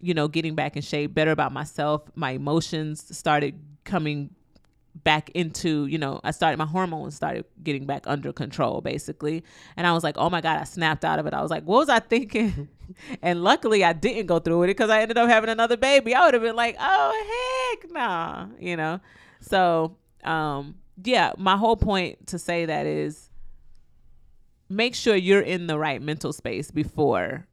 you 0.00 0.14
know, 0.14 0.28
getting 0.28 0.54
back 0.54 0.76
in 0.76 0.82
shape, 0.82 1.14
better 1.14 1.30
about 1.30 1.52
myself. 1.52 2.02
My 2.14 2.32
emotions 2.32 3.16
started 3.16 3.58
coming 3.84 4.30
back 5.04 5.30
into 5.30 5.86
you 5.86 5.96
know 5.98 6.20
i 6.24 6.30
started 6.32 6.56
my 6.56 6.66
hormones 6.66 7.14
started 7.14 7.44
getting 7.62 7.86
back 7.86 8.04
under 8.06 8.32
control 8.32 8.80
basically. 8.80 9.44
And 9.76 9.86
i 9.86 9.92
was 9.92 10.02
like 10.02 10.16
oh 10.18 10.28
my 10.30 10.40
god 10.40 10.58
i 10.58 10.64
snapped 10.64 11.04
out 11.04 11.18
of 11.18 11.26
it. 11.26 11.34
I 11.34 11.42
was 11.42 11.50
like 11.50 11.64
what 11.64 11.78
was 11.78 11.88
i 11.88 11.98
thinking? 11.98 12.68
And 13.22 13.44
luckily 13.44 13.84
i 13.84 13.92
didn't 13.92 14.26
go 14.26 14.38
through 14.38 14.60
with 14.60 14.70
it 14.70 14.76
because 14.76 14.90
i 14.90 15.02
ended 15.02 15.18
up 15.18 15.28
having 15.28 15.50
another 15.50 15.76
baby. 15.76 16.14
I 16.14 16.24
would 16.24 16.34
have 16.34 16.42
been 16.42 16.56
like 16.56 16.76
oh 16.80 17.76
heck 17.80 17.92
nah 17.92 18.46
you 18.58 18.76
know? 18.76 19.00
So 19.40 19.96
um 20.24 20.76
yeah 21.04 21.32
my 21.36 21.56
whole 21.56 21.76
point 21.76 22.26
to 22.28 22.38
say 22.38 22.64
that 22.64 22.86
is 22.86 23.28
make 24.68 24.94
sure 24.94 25.14
you're 25.14 25.40
in 25.40 25.66
the 25.66 25.78
right 25.78 26.00
mental 26.00 26.32
space 26.32 26.70
before 26.70 27.46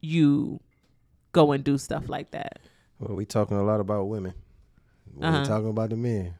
you 0.00 0.60
go 1.32 1.52
and 1.52 1.62
do 1.64 1.78
stuff 1.78 2.08
like 2.08 2.30
that 2.32 2.58
Well, 2.98 3.16
we 3.16 3.24
talking 3.24 3.56
a 3.56 3.62
lot 3.62 3.80
about 3.80 4.04
women. 4.08 4.34
We're 5.14 5.26
Uh-huh. 5.28 5.44
talking 5.44 5.68
about 5.70 5.90
the 5.90 5.96
men. 5.96 6.34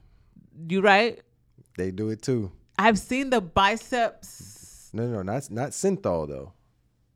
you 0.69 0.81
right 0.81 1.21
They 1.77 1.91
do 1.91 2.11
it 2.11 2.23
too. 2.23 2.51
i've 2.79 2.99
seen 2.99 3.31
the 3.31 3.41
biceps 3.41 4.91
No, 4.93 5.07
no, 5.07 5.23
not 5.23 5.51
not 5.51 5.71
synthol 5.71 6.27
though. 6.29 6.53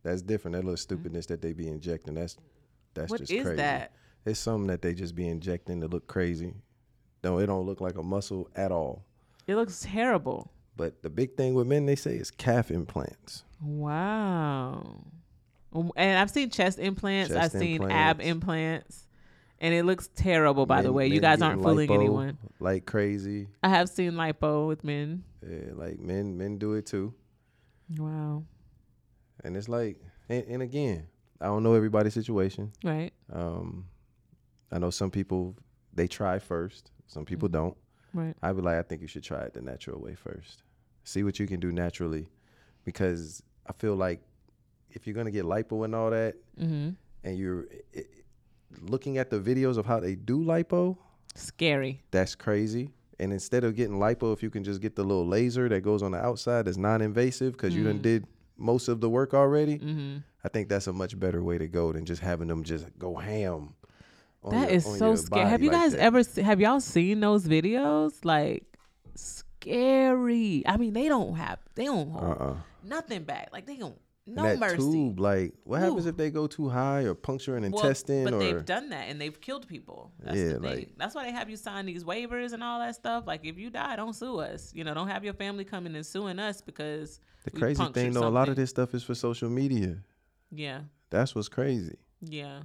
That's 0.02 0.20
different. 0.22 0.54
That 0.54 0.64
little 0.64 0.76
stupidness 0.76 1.26
that 1.26 1.40
they 1.40 1.52
be 1.54 1.66
injecting. 1.66 2.14
That's 2.14 2.36
that's 2.92 3.10
What 3.10 3.20
just 3.20 3.32
is 3.32 3.42
crazy. 3.42 3.56
that? 3.56 3.92
It's 4.26 4.38
something 4.38 4.66
that 4.68 4.82
they 4.82 4.92
just 4.94 5.14
be 5.14 5.26
injecting 5.26 5.80
to 5.80 5.88
look 5.88 6.06
crazy. 6.06 6.54
No, 7.24 7.38
it 7.38 7.46
don't 7.46 7.64
look 7.66 7.80
like 7.80 7.96
a 7.98 8.02
muscle 8.02 8.48
at 8.54 8.70
all. 8.70 9.04
It 9.46 9.56
looks 9.56 9.80
terrible. 9.82 10.50
But 10.76 11.02
the 11.02 11.08
big 11.10 11.36
thing 11.36 11.54
with 11.54 11.66
men, 11.66 11.86
they 11.86 11.96
say, 11.96 12.16
is 12.16 12.30
calf 12.30 12.70
implants. 12.70 13.44
Wow. 13.62 15.04
And 15.74 16.18
I've 16.18 16.30
seen 16.30 16.50
chest 16.50 16.78
implants. 16.78 17.32
I've 17.32 17.52
Chest 17.52 17.58
seen 17.58 17.82
ab 17.90 18.20
implants. 18.20 18.26
implants. 18.30 19.00
And 19.60 19.72
it 19.74 19.84
looks 19.84 20.08
terrible, 20.14 20.66
by 20.66 20.82
the 20.82 20.92
way. 20.92 21.06
You 21.06 21.20
guys 21.20 21.40
aren't 21.40 21.62
fooling 21.62 21.88
lipo 21.88 21.94
anyone. 21.94 22.38
Like 22.60 22.84
crazy. 22.86 23.48
I 23.62 23.68
have 23.70 23.88
seen 23.88 24.12
lipo 24.12 24.68
with 24.68 24.84
men. 24.84 25.24
Yeah, 25.48 25.72
like 25.74 25.98
men, 25.98 26.36
men 26.36 26.58
do 26.58 26.74
it 26.74 26.86
too. 26.86 27.14
Wow. 27.96 28.44
And 29.42 29.56
it's 29.56 29.68
like, 29.68 29.98
and, 30.28 30.44
and 30.48 30.62
again, 30.62 31.06
I 31.40 31.46
don't 31.46 31.62
know 31.62 31.74
everybody's 31.74 32.14
situation. 32.14 32.72
Right. 32.82 33.12
Um, 33.32 33.86
I 34.72 34.78
know 34.78 34.90
some 34.90 35.10
people 35.10 35.56
they 35.92 36.08
try 36.08 36.38
first. 36.38 36.90
Some 37.06 37.24
people 37.24 37.48
Mm-hmm. 37.48 37.56
don't. 37.56 37.76
Right. 38.12 38.34
I 38.42 38.52
would 38.52 38.64
like. 38.64 38.76
I 38.76 38.82
think 38.82 39.02
you 39.02 39.08
should 39.08 39.24
try 39.24 39.42
it 39.42 39.54
the 39.54 39.60
natural 39.60 40.00
way 40.00 40.14
first. 40.14 40.62
See 41.04 41.22
what 41.24 41.38
you 41.40 41.46
can 41.46 41.58
do 41.58 41.72
naturally, 41.72 42.28
because 42.84 43.42
I 43.66 43.72
feel 43.72 43.96
like 43.96 44.20
if 44.94 45.06
you're 45.06 45.14
gonna 45.14 45.30
get 45.30 45.44
lipo 45.44 45.84
and 45.84 45.94
all 45.94 46.10
that, 46.10 46.34
Mm-hmm. 46.60 46.90
and 47.24 47.38
you're 47.38 47.66
it, 47.92 48.08
looking 48.80 49.18
at 49.18 49.28
the 49.30 49.38
videos 49.38 49.76
of 49.76 49.86
how 49.86 50.00
they 50.00 50.14
do 50.14 50.42
lipo, 50.44 50.96
Scary. 51.34 52.00
that's 52.10 52.34
crazy. 52.34 52.90
And 53.20 53.32
instead 53.32 53.62
of 53.64 53.76
getting 53.76 53.96
lipo, 53.98 54.32
if 54.32 54.42
you 54.42 54.50
can 54.50 54.64
just 54.64 54.80
get 54.80 54.96
the 54.96 55.04
little 55.04 55.26
laser 55.26 55.68
that 55.68 55.82
goes 55.82 56.02
on 56.02 56.10
the 56.12 56.18
outside 56.18 56.64
that's 56.64 56.76
non-invasive 56.76 57.52
because 57.52 57.74
you 57.74 57.84
done 57.84 57.98
Mm. 58.00 58.02
did 58.02 58.26
most 58.56 58.88
of 58.88 59.00
the 59.00 59.08
work 59.10 59.34
already, 59.34 59.78
Mm-hmm. 59.78 60.16
I 60.44 60.48
think 60.48 60.68
that's 60.68 60.86
a 60.88 60.92
much 60.92 61.18
better 61.18 61.42
way 61.42 61.56
to 61.58 61.66
go 61.68 61.92
than 61.92 62.04
just 62.04 62.20
having 62.20 62.48
them 62.48 62.64
just 62.64 62.86
go 62.98 63.14
ham. 63.16 63.74
on 64.42 64.52
That 64.52 64.68
your- 64.68 64.76
is 64.76 64.98
so 64.98 65.14
scary. 65.16 65.48
Have 65.48 65.62
you 65.62 65.70
like 65.70 65.80
guys 65.80 65.92
that. 65.92 66.00
ever 66.00 66.22
se- 66.22 66.42
have 66.42 66.60
y'all 66.60 66.80
seen 66.80 67.20
those 67.20 67.46
videos? 67.46 68.12
Like 68.24 68.64
scary. 69.14 70.62
I 70.66 70.76
mean, 70.76 70.92
they 70.92 71.08
don't 71.08 71.34
have 71.36 71.58
they 71.74 71.84
don't 71.86 72.10
hold 72.10 72.24
Uh-uh. 72.38 72.56
nothing 72.82 73.24
back. 73.24 73.48
Like 73.52 73.66
they 73.66 73.76
don't 73.76 73.96
no 74.26 74.42
that 74.44 74.58
mercy. 74.58 74.76
tube, 74.76 75.20
like, 75.20 75.52
what 75.64 75.80
happens 75.80 76.06
Ooh. 76.06 76.08
if 76.10 76.16
they 76.16 76.30
go 76.30 76.46
too 76.46 76.68
high 76.68 77.02
or 77.02 77.14
puncture 77.14 77.56
an 77.56 77.70
Well, 77.70 77.82
intestine 77.82 78.24
but 78.24 78.34
or 78.34 78.38
they've 78.38 78.64
done 78.64 78.88
that 78.90 79.08
and 79.08 79.20
they've 79.20 79.38
killed 79.40 79.66
people. 79.68 80.12
That's 80.18 80.36
Yeah, 80.36 80.44
the 80.44 80.50
thing. 80.54 80.62
like- 80.62 80.94
That's 80.96 81.14
why 81.14 81.24
they 81.24 81.32
have 81.32 81.50
you 81.50 81.56
sign 81.56 81.84
these 81.86 82.04
waivers 82.04 82.52
and 82.52 82.62
all 82.62 82.78
that 82.80 82.94
stuff. 82.94 83.24
Like 83.26 83.44
if 83.44 83.58
you 83.58 83.68
die, 83.70 83.96
don't 83.96 84.14
sue 84.14 84.38
us. 84.40 84.72
You 84.74 84.84
know, 84.84 84.94
don't 84.94 85.08
have 85.08 85.24
your 85.24 85.34
family 85.34 85.64
coming 85.64 85.94
and 85.94 86.06
suing 86.06 86.38
us 86.38 86.62
because 86.62 87.20
the 87.44 87.50
crazy 87.50 87.84
thing 87.92 88.12
though, 88.12 88.26
a 88.26 88.30
lot 88.30 88.48
of 88.48 88.56
this 88.56 88.70
stuff 88.70 88.94
is 88.94 89.02
for 89.04 89.14
social 89.14 89.50
media. 89.50 89.98
yeah, 90.50 90.80
That's 91.10 91.34
what's 91.34 91.48
crazy. 91.48 91.98
yeah, 92.22 92.62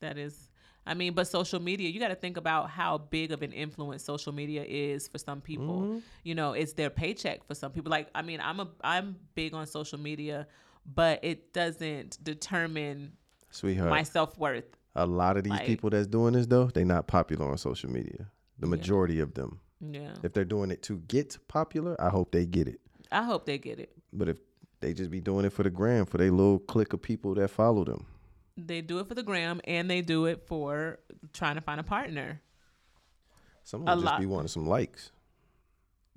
that 0.00 0.18
is. 0.18 0.50
I 0.88 0.94
mean, 0.94 1.14
but 1.14 1.26
social 1.26 1.60
media, 1.60 1.88
you 1.88 1.98
got 1.98 2.08
to 2.08 2.14
think 2.14 2.36
about 2.36 2.70
how 2.70 2.98
big 2.98 3.32
of 3.32 3.42
an 3.42 3.52
influence 3.52 4.04
social 4.04 4.32
media 4.32 4.62
is 4.64 5.08
for 5.08 5.18
some 5.18 5.40
people. 5.40 5.80
Mhm. 5.82 6.02
You 6.22 6.36
know, 6.36 6.52
it's 6.52 6.74
their 6.74 6.90
paycheck 6.90 7.44
for 7.44 7.56
some 7.56 7.72
people. 7.72 7.90
Like, 7.90 8.08
I 8.14 8.22
mean, 8.22 8.40
I'm 8.40 8.60
a 8.60 8.68
I'm 8.82 9.16
big 9.34 9.52
on 9.52 9.66
social 9.66 9.98
media, 9.98 10.46
but 10.94 11.20
it 11.24 11.52
doesn't 11.52 12.22
determine 12.22 13.12
Sweetheart. 13.50 13.90
my 13.90 14.02
self 14.02 14.38
worth. 14.38 14.64
a 14.94 15.06
lot 15.06 15.36
of 15.36 15.44
these 15.44 15.50
like- 15.50 15.66
people 15.66 15.90
that's 15.90 16.06
doing 16.06 16.32
this 16.34 16.46
though, 16.46 16.66
they're 16.68 16.84
not 16.84 17.06
popular 17.06 17.46
on 17.50 17.58
social 17.58 17.90
media. 17.90 18.30
The 18.58 18.66
Yeah. 18.66 18.70
majority 18.70 19.20
of 19.20 19.34
them. 19.34 19.60
Yeah, 19.80 20.14
If 20.22 20.32
they're 20.32 20.46
doing 20.46 20.70
it 20.70 20.82
to 20.84 20.98
get 21.00 21.36
popular, 21.48 22.00
I 22.00 22.08
hope 22.08 22.32
they 22.32 22.46
get 22.46 22.66
it. 22.66 22.80
I 23.12 23.22
hope 23.24 23.44
they 23.44 23.58
get 23.58 23.78
it. 23.78 23.92
But 24.12 24.30
if 24.30 24.38
they 24.80 24.94
just 24.94 25.10
be 25.10 25.20
doing 25.20 25.44
it 25.44 25.52
for 25.52 25.62
the 25.62 25.68
gram, 25.70 26.06
for 26.06 26.16
their 26.16 26.30
little 26.30 26.58
clique 26.60 26.94
of 26.94 27.02
people 27.02 27.34
that 27.34 27.48
follow 27.48 27.84
them. 27.84 28.06
They 28.56 28.80
do 28.80 28.98
it 29.00 29.06
for 29.06 29.14
the 29.14 29.22
gram 29.22 29.60
and 29.64 29.90
they 29.90 30.00
do 30.00 30.24
it 30.24 30.46
for 30.46 30.98
trying 31.34 31.56
to 31.56 31.60
find 31.60 31.78
a 31.78 31.82
partner. 31.82 32.40
Some 33.64 33.82
A 33.86 33.92
of 33.92 33.98
them 33.98 34.04
just 34.04 34.12
lot. 34.12 34.20
be 34.20 34.26
wanting 34.26 34.48
some 34.48 34.66
likes. 34.66 35.12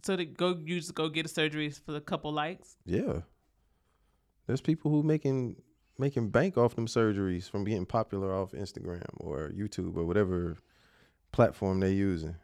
So 0.04 0.16
to 0.16 0.24
go 0.26 0.56
you 0.58 0.80
just 0.80 0.96
go 0.96 1.10
get 1.10 1.26
a 1.26 1.30
surgery 1.30 1.70
for 1.72 1.96
a 1.98 2.02
couple 2.02 2.32
likes. 2.32 2.78
Yeah. 2.86 3.22
There's 4.50 4.62
people 4.62 4.90
who 4.90 5.04
making 5.04 5.58
making 6.00 6.32
bank 6.32 6.58
off 6.58 6.74
them 6.74 6.88
surgeries 6.88 7.48
from 7.48 7.64
being 7.64 7.86
popular 7.86 8.34
off 8.34 8.52
Instagram 8.54 9.06
or 9.18 9.52
YouTube 9.56 9.96
or 9.96 10.06
whatever 10.06 10.58
platform 11.32 11.80
they're 11.80 11.92
using. 11.92 12.36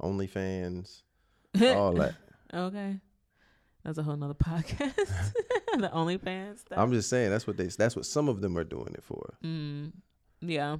OnlyFans, 0.00 1.02
all 1.60 1.92
that. 1.94 2.14
Okay. 2.54 3.00
That's 3.82 3.98
a 3.98 4.04
whole 4.04 4.14
nother 4.14 4.34
podcast. 4.34 4.94
the 5.76 5.90
OnlyFans 5.92 6.60
stuff. 6.60 6.78
I'm 6.78 6.92
just 6.92 7.10
saying 7.10 7.30
that's 7.30 7.48
what 7.48 7.56
they 7.56 7.66
that's 7.66 7.96
what 7.96 8.06
some 8.06 8.28
of 8.28 8.40
them 8.40 8.56
are 8.56 8.62
doing 8.62 8.94
it 8.94 9.02
for. 9.02 9.34
Mm, 9.44 9.90
yeah. 10.40 10.76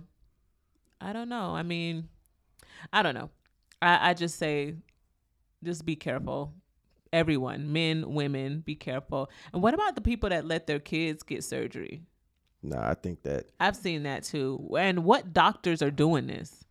I 1.00 1.12
don't 1.12 1.28
know. 1.28 1.56
I 1.56 1.64
mean, 1.64 2.08
I 2.92 3.02
don't 3.02 3.14
know. 3.16 3.30
I, 3.82 4.10
I 4.10 4.14
just 4.14 4.38
say, 4.38 4.76
just 5.64 5.84
be 5.84 5.96
careful. 5.96 6.54
Everyone, 7.12 7.72
men, 7.72 8.12
women, 8.12 8.60
be 8.60 8.74
careful. 8.74 9.30
And 9.52 9.62
what 9.62 9.74
about 9.74 9.94
the 9.94 10.00
people 10.00 10.28
that 10.30 10.44
let 10.46 10.66
their 10.66 10.80
kids 10.80 11.22
get 11.22 11.44
surgery? 11.44 12.02
Nah, 12.62 12.88
I 12.88 12.94
think 12.94 13.22
that 13.22 13.46
I've 13.60 13.76
seen 13.76 14.02
that 14.04 14.24
too. 14.24 14.74
And 14.78 15.04
what 15.04 15.32
doctors 15.32 15.82
are 15.82 15.90
doing 15.90 16.26
this? 16.26 16.64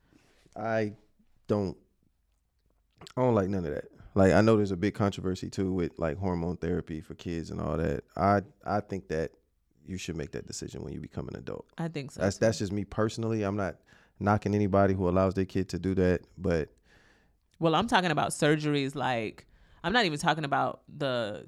I 0.55 0.93
don't 1.47 1.77
I 3.15 3.21
don't 3.21 3.35
like 3.35 3.49
none 3.49 3.65
of 3.65 3.73
that. 3.73 3.85
Like 4.13 4.33
I 4.33 4.41
know 4.41 4.57
there's 4.57 4.71
a 4.71 4.77
big 4.77 4.93
controversy 4.93 5.49
too 5.49 5.71
with 5.71 5.97
like 5.97 6.17
hormone 6.17 6.57
therapy 6.57 7.01
for 7.01 7.15
kids 7.15 7.51
and 7.51 7.61
all 7.61 7.77
that. 7.77 8.03
I 8.15 8.41
I 8.65 8.81
think 8.81 9.07
that 9.09 9.31
you 9.85 9.97
should 9.97 10.17
make 10.17 10.31
that 10.31 10.47
decision 10.47 10.83
when 10.83 10.93
you 10.93 10.99
become 10.99 11.27
an 11.27 11.35
adult. 11.35 11.65
I 11.77 11.87
think 11.87 12.11
so. 12.11 12.21
That's 12.21 12.37
too. 12.37 12.45
that's 12.45 12.59
just 12.59 12.71
me 12.71 12.83
personally. 12.83 13.43
I'm 13.43 13.55
not 13.57 13.75
knocking 14.19 14.55
anybody 14.55 14.93
who 14.93 15.07
allows 15.07 15.33
their 15.33 15.45
kid 15.45 15.69
to 15.69 15.79
do 15.79 15.93
that, 15.95 16.21
but 16.37 16.69
Well, 17.59 17.75
I'm 17.75 17.87
talking 17.87 18.11
about 18.11 18.31
surgeries 18.31 18.95
like 18.95 19.45
I'm 19.85 19.93
not 19.93 20.05
even 20.05 20.17
talking 20.19 20.43
about 20.43 20.81
the 20.97 21.47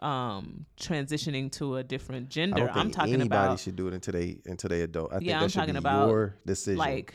um 0.00 0.66
transitioning 0.78 1.50
to 1.52 1.76
a 1.76 1.82
different 1.82 2.28
gender. 2.28 2.70
I'm 2.72 2.90
talking 2.90 3.14
anybody 3.14 3.46
about 3.46 3.60
should 3.60 3.76
do 3.76 3.88
it 3.88 3.94
until 3.94 4.12
they 4.12 4.38
until 4.46 4.68
they 4.68 4.82
adult. 4.82 5.12
I 5.12 5.16
think 5.18 5.28
Yeah, 5.28 5.38
that 5.38 5.44
I'm 5.44 5.48
should 5.48 5.58
talking 5.60 5.74
be 5.74 5.78
about, 5.78 6.08
your 6.08 6.36
decision. 6.46 6.78
like 6.78 7.14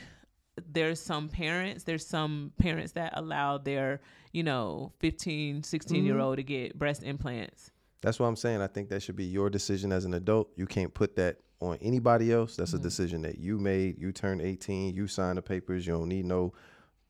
there's 0.71 0.99
some 0.99 1.30
parents, 1.30 1.84
there's 1.84 2.06
some 2.06 2.51
parents 2.58 2.93
that 2.93 3.13
allow 3.15 3.58
their, 3.58 3.99
you 4.32 4.41
know, 4.41 4.91
15, 4.99 5.63
16 5.63 6.06
year 6.06 6.17
old 6.19 6.38
to 6.38 6.43
get 6.43 6.78
breast 6.80 7.04
implants. 7.04 7.71
That's 8.01 8.19
what 8.19 8.28
I'm 8.28 8.36
saying. 8.36 8.62
I 8.62 8.67
think 8.67 8.89
that 8.89 9.01
should 9.04 9.15
be 9.17 9.25
your 9.25 9.49
decision 9.49 9.91
as 9.91 10.06
an 10.06 10.13
adult. 10.13 10.49
You 10.56 10.65
can't 10.65 10.93
put 10.93 11.15
that 11.17 11.38
on 11.60 11.78
anybody 11.82 12.32
else. 12.32 12.56
That's 12.56 12.73
a 12.73 12.80
decision 12.80 13.21
that 13.23 13.38
you 13.39 13.58
made. 13.58 13.99
You 13.99 14.12
turned 14.12 14.41
18. 14.41 14.95
You 14.95 15.08
signed 15.08 15.38
the 15.38 15.41
papers. 15.41 15.86
You 15.86 15.93
don't 15.93 16.08
need 16.10 16.25
no 16.25 16.54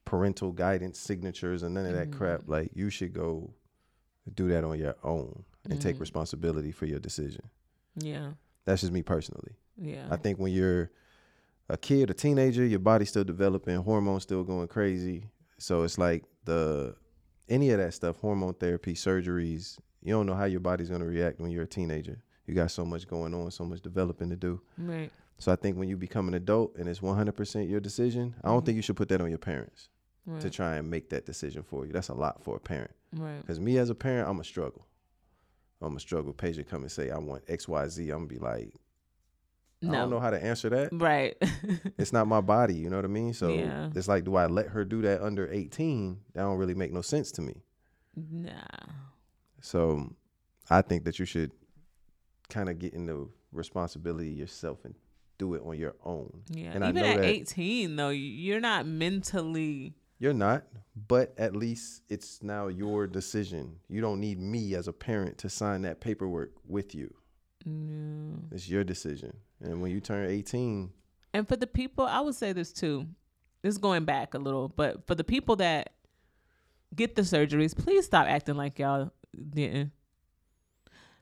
parental 0.05 0.51
guidance 0.51 0.99
signatures 0.99 1.63
and 1.63 1.73
none 1.73 1.85
of 1.85 1.93
that 1.93 2.11
crap. 2.11 2.41
Mm-hmm. 2.41 2.51
Like 2.51 2.71
you 2.73 2.89
should 2.89 3.13
go 3.13 3.51
do 4.33 4.49
that 4.49 4.63
on 4.63 4.79
your 4.79 4.95
own 5.03 5.43
and 5.69 5.81
take 5.81 5.95
mm-hmm. 5.95 6.01
responsibility 6.01 6.71
for 6.71 6.85
your 6.85 6.99
decision. 6.99 7.41
Yeah. 7.95 8.31
That's 8.65 8.81
just 8.81 8.93
me 8.93 9.01
personally. 9.01 9.53
Yeah. 9.77 10.07
I 10.09 10.15
think 10.15 10.39
when 10.39 10.53
you're 10.53 10.91
a 11.69 11.77
kid, 11.77 12.09
a 12.09 12.13
teenager, 12.13 12.65
your 12.65 12.79
body's 12.79 13.09
still 13.09 13.23
developing, 13.23 13.75
hormones 13.77 14.23
still 14.23 14.43
going 14.43 14.67
crazy. 14.67 15.29
So 15.57 15.83
it's 15.83 15.97
like 15.97 16.23
the 16.45 16.95
any 17.49 17.69
of 17.71 17.79
that 17.79 17.93
stuff, 17.93 18.17
hormone 18.17 18.55
therapy, 18.55 18.93
surgeries, 18.93 19.77
you 20.01 20.13
don't 20.13 20.25
know 20.25 20.33
how 20.35 20.45
your 20.45 20.59
body's 20.59 20.89
gonna 20.89 21.05
react 21.05 21.39
when 21.39 21.51
you're 21.51 21.63
a 21.63 21.67
teenager. 21.67 22.21
You 22.45 22.53
got 22.53 22.71
so 22.71 22.85
much 22.85 23.07
going 23.07 23.33
on, 23.33 23.49
so 23.51 23.65
much 23.65 23.81
developing 23.81 24.29
to 24.29 24.35
do. 24.35 24.61
right. 24.77 25.11
So 25.37 25.51
I 25.51 25.57
think 25.57 25.77
when 25.77 25.89
you 25.89 25.97
become 25.97 26.29
an 26.29 26.33
adult 26.35 26.77
and 26.77 26.87
it's 26.87 27.01
100% 27.01 27.69
your 27.69 27.81
decision, 27.81 28.33
I 28.41 28.47
don't 28.47 28.59
mm-hmm. 28.59 28.65
think 28.67 28.75
you 28.77 28.81
should 28.81 28.95
put 28.95 29.09
that 29.09 29.19
on 29.19 29.27
your 29.27 29.37
parents 29.37 29.89
to 30.39 30.49
try 30.49 30.75
and 30.77 30.89
make 30.89 31.09
that 31.09 31.25
decision 31.25 31.61
for 31.63 31.85
you. 31.85 31.91
That's 31.93 32.09
a 32.09 32.13
lot 32.13 32.41
for 32.43 32.55
a 32.55 32.59
parent. 32.59 32.91
Right. 33.13 33.39
Because 33.41 33.59
me 33.59 33.77
as 33.77 33.89
a 33.89 33.95
parent, 33.95 34.27
I'm 34.27 34.39
a 34.39 34.43
struggle. 34.43 34.85
I'm 35.81 35.95
a 35.95 35.99
struggle. 35.99 36.33
Paige 36.33 36.65
come 36.67 36.81
and 36.81 36.91
say, 36.91 37.11
I 37.11 37.17
want 37.19 37.43
X, 37.47 37.67
Y, 37.67 37.87
Z. 37.89 38.03
I'm 38.09 38.17
gonna 38.19 38.27
be 38.27 38.37
like, 38.39 38.73
I 39.83 39.91
don't 39.91 40.09
know 40.09 40.19
how 40.19 40.31
to 40.31 40.43
answer 40.43 40.69
that. 40.69 40.89
Right. 40.93 41.35
it's 41.99 42.11
not 42.11 42.27
my 42.27 42.41
body, 42.41 42.73
you 42.73 42.89
know 42.89 42.95
what 42.95 43.05
I 43.05 43.09
mean? 43.09 43.33
So 43.33 43.49
Yeah. 43.49 43.91
it's 43.93 44.07
like, 44.07 44.23
do 44.23 44.35
I 44.35 44.47
let 44.47 44.67
her 44.69 44.83
do 44.83 45.01
that 45.03 45.21
under 45.21 45.47
18? 45.51 46.17
That 46.33 46.41
don't 46.41 46.57
really 46.57 46.73
make 46.73 46.91
no 46.91 47.01
sense 47.01 47.31
to 47.33 47.41
me. 47.43 47.61
nah. 48.15 48.51
So 49.61 50.11
I 50.69 50.81
think 50.81 51.03
that 51.05 51.19
you 51.19 51.25
should 51.25 51.51
kind 52.49 52.69
of 52.69 52.79
get 52.79 52.93
into 52.93 53.31
responsibility 53.51 54.29
yourself 54.31 54.85
and 54.85 54.95
do 55.37 55.53
it 55.53 55.61
on 55.65 55.77
your 55.77 55.95
own. 56.03 56.41
Yeah. 56.49 56.71
And 56.73 56.83
I 56.83 56.89
Even 56.89 57.01
know 57.03 57.09
at 57.09 57.17
that 57.17 57.25
18 57.25 57.95
though, 57.95 58.09
you're 58.09 58.59
not 58.61 58.85
mentally 58.87 59.93
you're 60.19 60.33
not, 60.33 60.63
but 61.07 61.33
at 61.37 61.55
least 61.55 62.03
it's 62.09 62.41
now 62.41 62.67
your 62.67 63.07
decision. 63.07 63.75
You 63.89 64.01
don't 64.01 64.19
need 64.19 64.39
me 64.39 64.75
as 64.75 64.87
a 64.87 64.93
parent 64.93 65.37
to 65.39 65.49
sign 65.49 65.81
that 65.83 65.99
paperwork 65.99 66.51
with 66.67 66.95
you. 66.95 67.13
no. 67.65 68.39
It's 68.51 68.69
your 68.69 68.83
decision. 68.83 69.35
And 69.61 69.81
when 69.81 69.91
you 69.91 69.99
turn 69.99 70.29
18, 70.29 70.91
And 71.33 71.47
for 71.47 71.55
the 71.55 71.67
people, 71.67 72.05
I 72.05 72.21
would 72.21 72.35
say 72.35 72.53
this 72.53 72.71
too. 72.71 73.07
This 73.61 73.73
is 73.73 73.77
going 73.77 74.05
back 74.05 74.33
a 74.33 74.37
little, 74.37 74.69
but 74.69 75.07
for 75.07 75.15
the 75.15 75.23
people 75.23 75.55
that 75.57 75.91
get 76.95 77.15
the 77.15 77.23
surgeries, 77.23 77.75
please 77.75 78.05
stop 78.05 78.27
acting 78.27 78.55
like 78.55 78.77
y'all 78.79 79.11
didn't. 79.49 79.91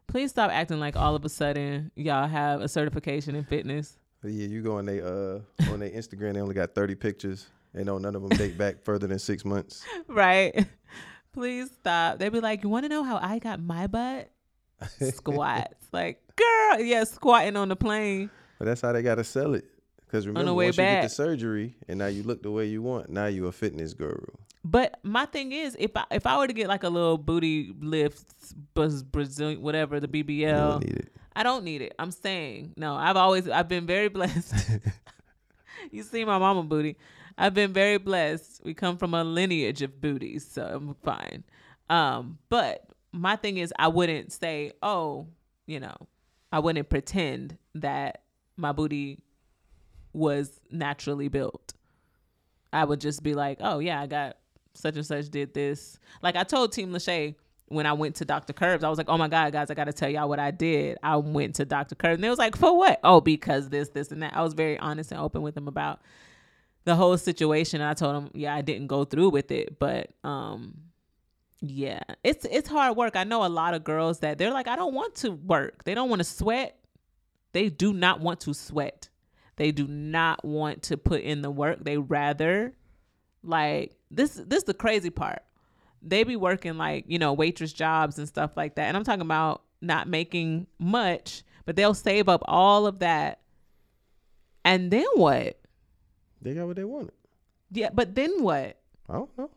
Please 0.07 0.31
stop 0.31 0.51
acting 0.51 0.79
like 0.79 0.95
all 0.95 1.15
of 1.15 1.23
a 1.25 1.29
sudden 1.29 1.91
y'all 1.95 2.27
have 2.27 2.61
a 2.61 2.67
certification 2.67 3.35
in 3.35 3.43
fitness. 3.45 3.97
yeah, 4.23 4.47
you 4.47 4.61
go 4.61 4.77
on 4.77 4.85
they 4.85 5.01
uh 5.01 5.39
on 5.71 5.79
their 5.79 5.89
Instagram, 5.89 6.33
they 6.33 6.41
only 6.41 6.53
got 6.53 6.75
30 6.75 6.95
pictures. 6.95 7.47
They 7.73 7.83
know 7.83 7.97
none 7.97 8.15
of 8.15 8.21
them 8.21 8.29
date 8.37 8.57
back 8.57 8.83
further 8.83 9.07
than 9.07 9.19
six 9.19 9.43
months. 9.45 9.83
Right? 10.07 10.67
Please 11.33 11.71
stop. 11.71 12.19
They'd 12.19 12.31
be 12.31 12.39
like, 12.39 12.63
You 12.63 12.69
want 12.69 12.85
to 12.85 12.89
know 12.89 13.03
how 13.03 13.17
I 13.17 13.39
got 13.39 13.59
my 13.59 13.87
butt? 13.87 14.29
Squats. 15.13 15.87
like, 15.91 16.21
girl, 16.35 16.79
yeah, 16.79 17.03
squatting 17.05 17.55
on 17.55 17.69
the 17.69 17.75
plane. 17.75 18.29
But 18.59 18.65
that's 18.65 18.81
how 18.81 18.91
they 18.91 19.01
gotta 19.01 19.23
sell 19.23 19.53
it. 19.55 19.65
Because 20.05 20.27
remember, 20.27 20.53
way 20.53 20.65
once 20.67 20.77
you 20.77 20.83
get 20.83 21.01
the 21.03 21.09
surgery 21.09 21.75
and 21.87 21.97
now 21.97 22.05
you 22.05 22.21
look 22.21 22.43
the 22.43 22.51
way 22.51 22.67
you 22.67 22.83
want, 22.83 23.09
now 23.09 23.25
you 23.25 23.47
a 23.47 23.51
fitness 23.51 23.93
guru. 23.95 24.23
But 24.63 24.99
my 25.03 25.25
thing 25.25 25.51
is, 25.51 25.75
if 25.79 25.97
I 25.97 26.05
if 26.11 26.27
I 26.27 26.37
were 26.37 26.47
to 26.47 26.53
get 26.53 26.67
like 26.67 26.83
a 26.83 26.89
little 26.89 27.17
booty 27.17 27.73
lift, 27.79 28.23
Brazilian, 28.75 29.61
whatever 29.61 29.99
the 29.99 30.07
BBL, 30.07 30.55
don't 30.55 30.83
need 30.85 30.97
it. 30.97 31.13
I 31.35 31.41
don't 31.43 31.63
need 31.63 31.81
it. 31.81 31.95
I'm 31.97 32.11
saying 32.11 32.73
no. 32.77 32.95
I've 32.95 33.17
always 33.17 33.49
I've 33.49 33.67
been 33.67 33.87
very 33.87 34.07
blessed. 34.17 34.53
you 35.91 36.03
see 36.03 36.23
my 36.25 36.37
mama 36.37 36.63
booty. 36.63 36.95
I've 37.37 37.53
been 37.53 37.73
very 37.73 37.97
blessed. 37.97 38.61
We 38.63 38.73
come 38.73 38.97
from 38.97 39.13
a 39.13 39.23
lineage 39.23 39.81
of 39.81 39.99
booties, 40.01 40.47
so 40.49 40.63
I'm 40.63 40.95
fine. 41.03 41.43
Um, 41.89 42.37
but 42.49 42.85
my 43.11 43.35
thing 43.35 43.57
is 43.57 43.73
I 43.77 43.87
wouldn't 43.87 44.31
say, 44.31 44.71
oh, 44.81 45.27
you 45.65 45.79
know, 45.79 45.95
I 46.51 46.59
wouldn't 46.59 46.89
pretend 46.89 47.57
that 47.75 48.23
my 48.57 48.71
booty 48.71 49.19
was 50.13 50.59
naturally 50.71 51.27
built. 51.27 51.73
I 52.71 52.85
would 52.85 53.01
just 53.01 53.23
be 53.23 53.33
like, 53.33 53.57
oh 53.61 53.79
yeah, 53.79 54.01
I 54.01 54.07
got 54.07 54.37
such 54.73 54.95
and 54.95 55.05
such 55.05 55.29
did 55.29 55.53
this. 55.53 55.99
Like 56.21 56.35
I 56.35 56.43
told 56.43 56.71
Team 56.71 56.91
Lashae 56.91 57.35
when 57.67 57.85
I 57.85 57.93
went 57.93 58.15
to 58.17 58.25
Dr. 58.25 58.53
Curbs, 58.53 58.83
I 58.83 58.89
was 58.89 58.97
like, 58.97 59.09
oh 59.09 59.17
my 59.17 59.27
God, 59.27 59.51
guys, 59.51 59.71
I 59.71 59.73
got 59.73 59.85
to 59.85 59.93
tell 59.93 60.09
y'all 60.09 60.29
what 60.29 60.39
I 60.39 60.51
did. 60.51 60.97
I 61.01 61.17
went 61.17 61.55
to 61.55 61.65
Dr. 61.65 61.95
Curbs. 61.95 62.15
And 62.15 62.23
they 62.23 62.29
was 62.29 62.39
like, 62.39 62.55
for 62.55 62.77
what? 62.77 62.99
Oh, 63.03 63.21
because 63.21 63.69
this, 63.69 63.89
this, 63.89 64.11
and 64.11 64.21
that. 64.21 64.35
I 64.35 64.41
was 64.41 64.53
very 64.53 64.77
honest 64.77 65.11
and 65.11 65.19
open 65.19 65.41
with 65.41 65.55
them 65.55 65.67
about 65.67 66.01
the 66.85 66.95
whole 66.95 67.17
situation. 67.17 67.81
I 67.81 67.93
told 67.93 68.15
them, 68.15 68.31
yeah, 68.33 68.53
I 68.55 68.61
didn't 68.61 68.87
go 68.87 69.03
through 69.05 69.29
with 69.29 69.51
it. 69.51 69.79
But 69.79 70.11
um 70.23 70.75
yeah, 71.61 72.01
it's 72.23 72.45
it's 72.45 72.67
hard 72.67 72.97
work. 72.97 73.15
I 73.15 73.23
know 73.23 73.45
a 73.45 73.47
lot 73.47 73.73
of 73.73 73.83
girls 73.83 74.19
that 74.19 74.37
they're 74.37 74.51
like, 74.51 74.67
I 74.67 74.75
don't 74.75 74.93
want 74.93 75.15
to 75.15 75.31
work. 75.31 75.83
They 75.85 75.95
don't 75.95 76.09
want 76.09 76.19
to 76.19 76.25
sweat. 76.25 76.77
They 77.53 77.69
do 77.69 77.93
not 77.93 78.19
want 78.19 78.41
to 78.41 78.53
sweat. 78.53 79.09
They 79.55 79.71
do 79.71 79.87
not 79.87 80.43
want 80.43 80.83
to 80.83 80.97
put 80.97 81.21
in 81.21 81.41
the 81.41 81.51
work. 81.51 81.83
They 81.83 81.97
rather 81.97 82.73
like 83.43 83.95
this 84.11 84.33
this 84.33 84.59
is 84.59 84.63
the 84.65 84.73
crazy 84.73 85.09
part. 85.09 85.43
They 86.01 86.23
be 86.23 86.35
working 86.35 86.77
like, 86.77 87.05
you 87.07 87.17
know, 87.17 87.31
waitress 87.31 87.71
jobs 87.71 88.17
and 88.19 88.27
stuff 88.27 88.51
like 88.57 88.75
that. 88.75 88.87
And 88.87 88.97
I'm 88.97 89.05
talking 89.05 89.21
about 89.21 89.61
not 89.81 90.09
making 90.09 90.67
much, 90.79 91.43
but 91.65 91.77
they'll 91.77 91.93
save 91.93 92.27
up 92.27 92.41
all 92.45 92.87
of 92.87 92.99
that. 92.99 93.39
And 94.65 94.91
then 94.91 95.05
what? 95.15 95.59
They 96.43 96.53
got 96.53 96.67
what 96.67 96.75
they 96.75 96.83
wanted. 96.83 97.13
Yeah, 97.71 97.89
but 97.93 98.13
then 98.15 98.43
what? 98.43 98.77
I 99.09 99.13
don't 99.13 99.37
know. 99.37 99.49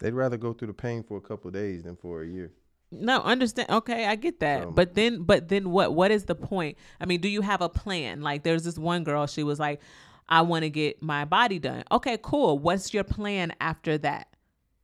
They'd 0.00 0.12
rather 0.14 0.36
go 0.36 0.52
through 0.52 0.68
the 0.68 0.74
pain 0.74 1.02
for 1.04 1.16
a 1.16 1.20
couple 1.20 1.48
of 1.48 1.54
days 1.54 1.84
than 1.84 1.96
for 1.96 2.22
a 2.22 2.26
year. 2.26 2.52
No, 2.90 3.20
understand. 3.22 3.70
Okay, 3.70 4.06
I 4.06 4.16
get 4.16 4.40
that. 4.40 4.64
So- 4.64 4.70
but 4.70 4.94
then, 4.94 5.22
but 5.22 5.48
then, 5.48 5.70
what? 5.70 5.94
What 5.94 6.10
is 6.10 6.24
the 6.24 6.34
point? 6.34 6.76
I 7.00 7.06
mean, 7.06 7.20
do 7.20 7.28
you 7.28 7.40
have 7.42 7.60
a 7.60 7.68
plan? 7.68 8.20
Like, 8.22 8.42
there's 8.42 8.64
this 8.64 8.78
one 8.78 9.04
girl. 9.04 9.26
She 9.26 9.42
was 9.42 9.58
like, 9.58 9.80
"I 10.28 10.42
want 10.42 10.62
to 10.64 10.70
get 10.70 11.02
my 11.02 11.24
body 11.24 11.58
done." 11.58 11.84
Okay, 11.90 12.18
cool. 12.22 12.58
What's 12.58 12.92
your 12.94 13.04
plan 13.04 13.52
after 13.60 13.98
that? 13.98 14.28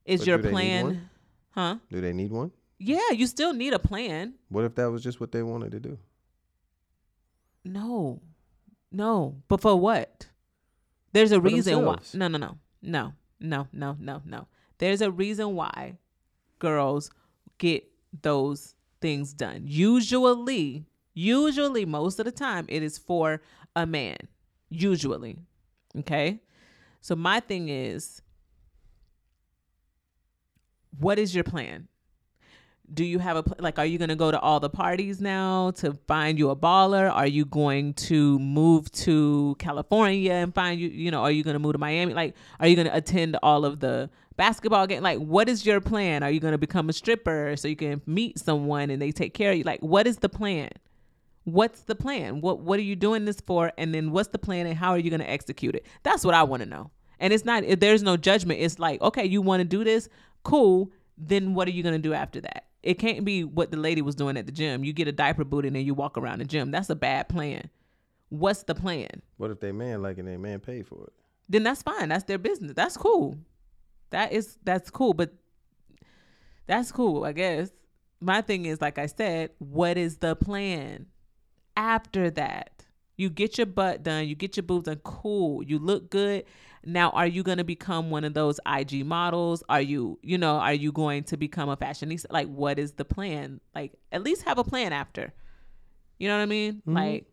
Is 0.05 0.27
your 0.27 0.39
do 0.39 0.43
they 0.45 0.49
need 0.49 0.55
plan, 0.83 1.11
huh? 1.51 1.77
Do 1.91 2.01
they 2.01 2.13
need 2.13 2.33
one? 2.33 2.51
Yeah, 2.79 3.11
you 3.13 3.27
still 3.27 3.53
need 3.53 3.75
a 3.75 3.79
plan. 3.79 4.35
What 4.49 4.65
if 4.65 4.75
that 4.77 4.91
was 4.91 5.03
just 5.03 5.21
what 5.21 5.31
they 5.33 5.43
wanted 5.43 5.71
to 5.73 5.81
do? 5.81 5.99
No, 7.65 8.23
no. 8.93 9.37
But 9.49 9.61
for 9.61 9.79
what? 9.79 10.27
There's 11.13 11.33
a 11.33 11.37
For 11.37 11.43
reason 11.43 11.85
why. 11.85 11.99
No, 12.15 12.29
no, 12.29 12.39
no, 12.39 12.57
no, 12.83 13.13
no, 13.41 13.69
no, 13.73 13.97
no, 13.99 14.23
no. 14.25 14.47
There's 14.79 15.01
a 15.01 15.11
reason 15.11 15.55
why 15.55 15.99
girls 16.59 17.11
get 17.59 17.85
those 18.23 18.75
things 19.01 19.33
done. 19.33 19.63
Usually, 19.67 20.87
usually, 21.15 21.85
most 21.85 22.19
of 22.19 22.25
the 22.25 22.33
time, 22.33 22.67
it 22.69 22.83
is 22.83 22.99
for 22.99 23.43
a 23.75 23.87
man. 23.87 24.17
Usually, 24.69 25.39
okay. 25.99 26.41
So 27.01 27.17
my 27.17 27.41
thing 27.41 27.69
is, 27.69 28.23
what 30.99 31.19
is 31.19 31.35
your 31.35 31.45
plan? 31.45 31.89
Do 32.93 33.05
you 33.05 33.19
have 33.19 33.37
a 33.37 33.45
like 33.59 33.79
are 33.79 33.87
you 33.87 33.99
going 33.99 34.09
to 34.09 34.17
go 34.17 34.31
to 34.31 34.41
all 34.41 34.61
the 34.61 34.71
parties 34.71 35.21
now 35.21 35.71
to 35.73 35.95
find 36.07 36.39
you 36.39 36.51
a 36.51 36.57
baller? 36.57 37.11
Are 37.11 37.27
you 37.27 37.45
going 37.45 37.95
to 37.95 38.39
move 38.39 38.91
to 38.93 39.57
california 39.59 40.33
and 40.33 40.55
find 40.55 40.81
you 40.81 40.89
you 40.89 41.11
know 41.11 41.23
are 41.23 41.31
you 41.31 41.45
going 41.45 41.55
to 41.55 41.59
move 41.59 41.73
to 41.73 41.79
miami? 41.79 42.15
Like 42.15 42.35
are 42.59 42.67
you 42.67 42.77
going 42.77 42.89
to 42.89 42.97
attend 42.97 43.37
all 43.43 43.65
of 43.65 43.81
the 43.81 44.11
basketball 44.37 44.87
game 44.87 45.03
like 45.03 45.19
what 45.19 45.49
is 45.49 45.65
your 45.65 45.81
plan? 45.81 46.23
Are 46.23 46.31
you 46.31 46.41
going 46.41 46.53
to 46.53 46.59
become 46.59 46.89
a 46.89 46.93
stripper 46.93 47.55
so 47.57 47.69
you 47.69 47.77
can 47.77 48.03
meet 48.07 48.39
someone 48.39 48.91
and 48.91 49.01
they 49.01 49.13
take 49.13 49.35
care 49.35 49.53
of 49.53 49.59
you? 49.59 49.65
Like 49.65 49.81
what 49.81 50.07
is 50.07 50.19
the 50.19 50.29
plan? 50.29 50.71
What's 51.45 51.83
the 51.83 51.95
plan? 51.95 52.41
What 52.41 52.61
what 52.61 52.79
are 52.79 52.83
you 52.83 52.97
doing 52.97 53.25
this 53.25 53.41
for? 53.41 53.73
And 53.79 53.95
then 53.95 54.11
what's 54.11 54.29
the 54.29 54.39
plan 54.39 54.67
and 54.67 54.77
how 54.77 54.91
are 54.91 54.99
you 54.99 55.11
going 55.11 55.21
to 55.21 55.31
execute 55.31 55.75
it? 55.75 55.87
That's 56.03 56.25
what 56.25 56.35
i 56.35 56.43
want 56.43 56.63
to 56.63 56.69
know. 56.69 56.91
And 57.21 57.33
it's 57.33 57.45
not 57.45 57.63
there's 57.79 58.03
no 58.03 58.17
judgment. 58.17 58.61
It's 58.61 58.79
like 58.79 59.01
okay 59.01 59.25
you 59.27 59.43
want 59.43 59.61
to 59.61 59.65
do 59.65 59.85
this? 59.85 60.09
Cool. 60.43 60.91
Then 61.17 61.55
what 61.55 61.69
are 61.69 61.73
you 61.73 61.83
going 61.83 61.95
to 61.95 61.99
do 61.99 62.15
after 62.15 62.41
that 62.41 62.65
it 62.83 62.95
can't 62.95 63.25
be 63.25 63.45
what 63.45 63.71
the 63.71 63.77
lady 63.77 64.03
was 64.03 64.15
doing 64.15 64.37
at 64.37 64.47
the 64.47 64.53
gym. 64.53 64.85
You 64.85 64.93
get 64.93 65.09
a 65.09 65.13
diaper 65.13 65.45
boot 65.45 65.67
and 65.67 65.77
then 65.77 65.85
you 65.85 65.95
walk 65.95 66.17
around 66.17 66.39
the 66.39 66.45
gym. 66.45 66.71
That's 66.71 66.91
a 66.91 66.95
bad 66.95 67.29
plan. 67.29 67.69
What's 68.31 68.63
the 68.63 68.75
plan? 68.75 69.23
What 69.37 69.51
if 69.51 69.61
they 69.61 69.73
man 69.73 70.03
like 70.03 70.19
and 70.19 70.27
they 70.27 70.37
man 70.37 70.61
paid 70.61 70.87
for 70.87 71.05
it? 71.05 71.13
then 71.51 71.65
that's 71.65 71.83
fine. 71.83 72.09
That's 72.09 72.25
their 72.25 72.39
business. 72.39 72.73
That's 72.75 72.97
cool. 72.97 73.37
That 74.11 74.33
is 74.33 74.57
that's 74.65 74.91
cool 74.91 75.15
but 75.15 75.33
that's 76.67 76.91
cool 76.93 77.25
i 77.25 77.33
guess. 77.33 77.71
My 78.21 78.41
thing 78.41 78.65
is 78.65 78.81
like 78.81 78.99
i 78.99 79.07
said 79.07 79.51
what 79.59 79.99
is 79.99 80.19
the 80.19 80.37
plan 80.37 81.07
after 81.77 82.31
that? 82.31 82.87
You 83.17 83.29
get 83.29 83.59
your 83.59 83.67
butt 83.67 84.03
done. 84.03 84.29
You 84.29 84.35
get 84.35 84.57
your 84.57 84.63
boobs 84.63 84.85
done. 84.85 85.01
Cool. 85.05 85.63
You 85.63 85.79
look 85.79 86.11
good 86.11 86.45
now 86.85 87.11
are 87.11 87.27
you 87.27 87.43
going 87.43 87.59
to 87.59 87.65
become 87.65 88.11
one 88.11 88.25
of 88.25 88.35
those 88.35 88.59
ig 88.79 89.05
models? 89.05 89.63
Are 89.69 89.81
you 89.81 90.19
you 90.23 90.39
know 90.39 90.57
are 90.57 90.75
you 90.75 90.93
going 90.93 91.25
to 91.25 91.37
become 91.37 91.69
a 91.69 91.77
fashionista? 91.77 92.27
Like 92.31 92.49
what 92.49 92.79
is 92.79 92.93
the 92.93 93.05
plan? 93.05 93.61
Like 93.75 93.93
at 94.13 94.23
least 94.23 94.43
have 94.43 94.59
a 94.59 94.65
plan 94.65 94.93
after. 94.93 95.33
You 96.19 96.29
know 96.29 96.37
what 96.37 96.43
i 96.43 96.47
mean? 96.47 96.75
Mm-hmm. 96.75 96.95
Like 96.95 97.27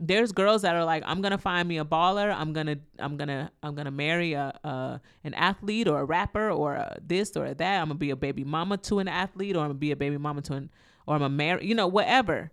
there's 0.00 0.30
girls 0.30 0.62
that 0.62 0.76
are 0.76 0.84
like 0.84 1.02
i'm 1.06 1.20
gonna 1.20 1.38
find 1.38 1.68
me 1.68 1.78
a 1.78 1.84
baller. 1.84 2.34
I'm 2.34 2.52
gonna 2.52 2.76
i'm 2.98 3.16
gonna 3.16 3.50
i'm 3.62 3.74
gonna 3.74 3.90
marry 3.90 4.32
a, 4.32 4.58
a 4.64 5.00
an 5.24 5.34
athlete 5.34 5.88
or 5.88 6.00
a 6.00 6.04
rapper 6.04 6.50
or 6.50 6.74
a 6.74 6.98
this 7.04 7.36
or 7.36 7.46
a 7.46 7.54
that. 7.54 7.80
I'm 7.80 7.88
gonna 7.88 7.98
be 7.98 8.10
a 8.10 8.16
baby 8.16 8.44
mama 8.44 8.78
to 8.78 9.00
an 9.00 9.08
athlete 9.08 9.54
or 9.54 9.60
i'm 9.60 9.68
gonna 9.68 9.74
be 9.74 9.92
a 9.92 9.96
baby 9.96 10.16
mama 10.16 10.40
to 10.42 10.54
an 10.54 10.70
or 11.06 11.14
i'm 11.14 11.20
gonna 11.20 11.34
marry 11.34 11.66
you 11.66 11.74
know 11.74 11.88
whatever. 11.88 12.52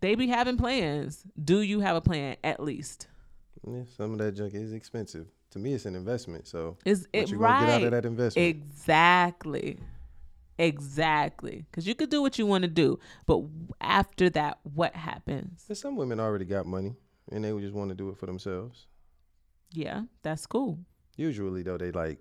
They 0.00 0.14
be 0.16 0.26
having 0.26 0.58
plans. 0.58 1.24
Do 1.42 1.62
you 1.62 1.80
have 1.80 1.96
a 1.96 2.00
plan 2.02 2.36
at 2.44 2.60
least 2.62 3.08
Yeah, 3.66 3.82
some 3.96 4.12
of 4.12 4.18
that 4.18 4.32
junk 4.32 4.54
is 4.54 4.72
expensive. 4.72 5.26
To 5.50 5.58
me, 5.58 5.74
it's 5.74 5.86
an 5.86 5.94
investment. 5.96 6.46
So 6.46 6.76
is 6.84 7.06
it 7.12 7.30
you 7.30 7.38
right 7.38 7.60
get 7.60 7.68
out 7.70 7.82
of 7.84 7.90
that 7.92 8.04
investment? 8.04 8.48
exactly 8.48 9.78
exactly 10.56 11.64
because 11.70 11.86
you 11.86 11.94
could 11.96 12.10
do 12.10 12.22
what 12.22 12.38
you 12.38 12.46
want 12.46 12.62
to 12.62 12.68
do 12.70 12.96
but 13.26 13.42
after 13.80 14.30
that 14.30 14.56
what 14.62 14.94
happens 14.94 15.64
But 15.66 15.76
some 15.76 15.96
women 15.96 16.20
already 16.20 16.44
got 16.44 16.64
money 16.64 16.94
and 17.32 17.42
they 17.44 17.52
would 17.52 17.62
just 17.62 17.74
want 17.74 17.88
to 17.90 17.94
do 17.96 18.08
it 18.10 18.16
for 18.18 18.26
themselves. 18.26 18.86
yeah 19.72 20.02
that's 20.22 20.46
cool 20.46 20.78
Usually 21.16 21.62
though, 21.62 21.76
they 21.78 21.90
like 21.92 22.20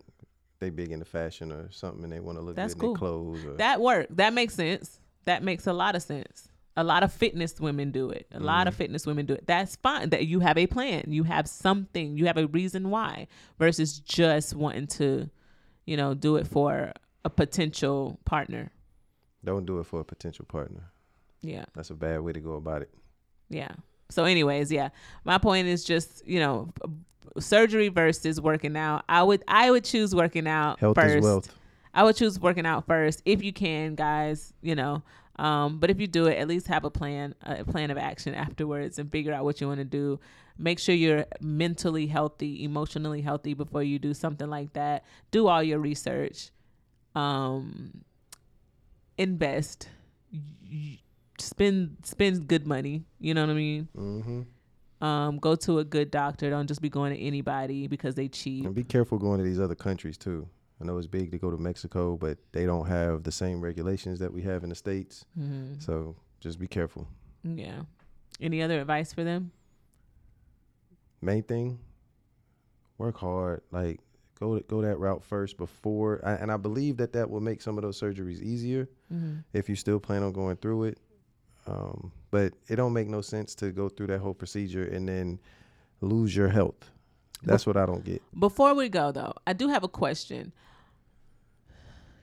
they 0.59 0.69
big 0.71 0.91
into 0.91 1.05
fashion 1.05 1.51
or 1.51 1.69
something 1.71 2.03
and 2.03 2.11
they 2.13 2.19
want 2.19 2.37
to 2.37 2.43
look 2.43 2.55
That's 2.55 2.73
good 2.75 2.89
in 2.89 2.95
cool. 2.95 3.33
their 3.33 3.35
clothes. 3.39 3.45
Or, 3.45 3.57
That 3.57 3.81
work. 3.81 4.07
That 4.11 4.33
makes 4.33 4.53
sense. 4.53 4.99
That 5.25 5.41
makes 5.43 5.65
a 5.67 5.73
lot 5.73 5.95
of 5.95 6.03
sense. 6.03 6.47
A 6.75 6.83
lot 6.83 7.03
of 7.03 7.13
fitness 7.13 7.59
women 7.59 7.91
do 7.91 8.09
it. 8.09 8.27
A 8.31 8.39
lot 8.39 8.67
of 8.67 8.73
mm. 8.73 8.77
fitness 8.77 9.05
women 9.05 9.25
do 9.25 9.33
it. 9.33 9.45
That's 9.45 9.75
fine. 9.75 10.09
That 10.09 10.25
you 10.25 10.39
have 10.39 10.57
a 10.57 10.65
plan. 10.65 11.03
You 11.07 11.23
have 11.23 11.47
something. 11.47 12.17
You 12.17 12.25
have 12.25 12.37
a 12.37 12.47
reason 12.47 12.89
why 12.89 13.27
versus 13.59 13.99
just 13.99 14.55
wanting 14.55 14.87
to, 14.87 15.29
you 15.85 15.97
know, 15.97 16.15
do 16.15 16.37
it 16.37 16.47
for 16.47 16.91
a 17.23 17.29
potential 17.29 18.19
partner. 18.25 18.71
don't 19.43 19.65
do 19.65 19.79
it 19.79 19.85
for 19.85 19.99
a 19.99 20.05
potential 20.05 20.45
partner. 20.45 20.91
Yeah. 21.41 21.65
That's 21.75 21.89
a 21.89 21.95
bad 21.95 22.21
way 22.21 22.33
to 22.33 22.39
go 22.39 22.53
about 22.53 22.81
it. 22.81 22.89
Yeah. 23.49 23.71
So, 24.09 24.25
anyways, 24.25 24.71
yeah. 24.71 24.89
My 25.23 25.37
point 25.37 25.67
is 25.67 25.83
just, 25.83 26.25
you 26.25 26.39
know, 26.39 26.73
surgery 27.39 27.89
versus 27.89 28.39
working 28.39 28.77
out. 28.77 29.03
I 29.09 29.23
would 29.23 29.43
I 29.47 29.71
would 29.71 29.83
choose 29.83 30.15
working 30.15 30.47
out 30.47 30.79
Health 30.79 30.95
first. 30.95 31.15
is 31.15 31.23
wealth. 31.23 31.55
I 31.93 32.03
would 32.03 32.15
choose 32.15 32.39
working 32.39 32.65
out 32.65 32.87
first 32.87 33.21
if 33.25 33.43
you 33.43 33.53
can, 33.53 33.95
guys. 33.95 34.53
You 34.61 34.75
know, 34.75 35.03
um, 35.37 35.79
but 35.79 35.89
if 35.89 35.99
you 35.99 36.07
do 36.07 36.27
it, 36.27 36.37
at 36.37 36.47
least 36.47 36.67
have 36.67 36.85
a 36.85 36.91
plan, 36.91 37.33
a 37.41 37.63
plan 37.63 37.89
of 37.91 37.97
action 37.97 38.35
afterwards, 38.35 38.99
and 38.99 39.11
figure 39.11 39.33
out 39.33 39.43
what 39.43 39.61
you 39.61 39.67
want 39.67 39.79
to 39.79 39.85
do. 39.85 40.19
Make 40.57 40.77
sure 40.77 40.93
you're 40.93 41.25
mentally 41.41 42.05
healthy, 42.05 42.63
emotionally 42.63 43.21
healthy 43.21 43.55
before 43.55 43.81
you 43.81 43.97
do 43.97 44.13
something 44.13 44.47
like 44.47 44.73
that. 44.73 45.05
Do 45.31 45.47
all 45.47 45.63
your 45.63 45.79
research. 45.79 46.51
Um, 47.15 48.03
invest. 49.17 49.89
Spend 51.39 51.97
spend 52.03 52.47
good 52.47 52.67
money. 52.67 53.05
You 53.19 53.33
know 53.33 53.41
what 53.41 53.49
I 53.49 53.53
mean. 53.53 53.87
Mm-hmm. 53.97 55.05
Um, 55.05 55.37
go 55.39 55.55
to 55.55 55.79
a 55.79 55.83
good 55.83 56.11
doctor. 56.11 56.49
Don't 56.51 56.67
just 56.67 56.81
be 56.81 56.89
going 56.89 57.13
to 57.13 57.19
anybody 57.19 57.87
because 57.87 58.15
they 58.15 58.27
cheap. 58.27 58.65
And 58.65 58.75
be 58.75 58.83
careful 58.83 59.17
going 59.17 59.39
to 59.39 59.43
these 59.43 59.59
other 59.59 59.75
countries 59.75 60.17
too. 60.17 60.47
I 60.81 60.85
know 60.85 60.97
it's 60.97 61.07
big 61.07 61.31
to 61.31 61.37
go 61.37 61.49
to 61.51 61.57
Mexico, 61.57 62.17
but 62.17 62.37
they 62.51 62.65
don't 62.65 62.87
have 62.87 63.23
the 63.23 63.31
same 63.31 63.61
regulations 63.61 64.19
that 64.19 64.33
we 64.33 64.41
have 64.41 64.63
in 64.63 64.69
the 64.69 64.75
states. 64.75 65.25
hmm 65.35 65.73
So 65.79 66.15
just 66.39 66.59
be 66.59 66.67
careful. 66.67 67.07
Yeah. 67.43 67.83
Any 68.41 68.61
other 68.61 68.79
advice 68.81 69.13
for 69.13 69.23
them? 69.23 69.51
Main 71.21 71.43
thing, 71.43 71.79
work 72.97 73.17
hard. 73.17 73.61
Like 73.71 73.99
go 74.39 74.59
go 74.61 74.81
that 74.81 74.97
route 74.99 75.23
first 75.23 75.57
before, 75.57 76.19
I, 76.25 76.33
and 76.33 76.51
I 76.51 76.57
believe 76.57 76.97
that 76.97 77.13
that 77.13 77.29
will 77.29 77.39
make 77.39 77.61
some 77.61 77.77
of 77.77 77.83
those 77.83 77.99
surgeries 77.99 78.41
easier 78.41 78.89
Mm-hmm. 79.13 79.37
if 79.53 79.69
you 79.69 79.75
still 79.75 79.99
plan 79.99 80.23
on 80.23 80.31
going 80.33 80.55
through 80.57 80.85
it. 80.85 80.97
Um, 81.67 82.11
but 82.31 82.53
it 82.67 82.75
don't 82.77 82.91
make 82.93 83.07
no 83.07 83.21
sense 83.21 83.53
to 83.55 83.71
go 83.71 83.87
through 83.87 84.07
that 84.07 84.19
whole 84.19 84.33
procedure 84.33 84.83
and 84.85 85.07
then 85.07 85.39
lose 86.01 86.35
your 86.35 86.49
health. 86.49 86.89
That's 87.45 87.65
what 87.65 87.77
I 87.77 87.85
don't 87.85 88.03
get. 88.03 88.21
Before 88.39 88.73
we 88.73 88.89
go 88.89 89.11
though, 89.11 89.33
I 89.45 89.53
do 89.53 89.67
have 89.69 89.83
a 89.83 89.87
question. 89.87 90.51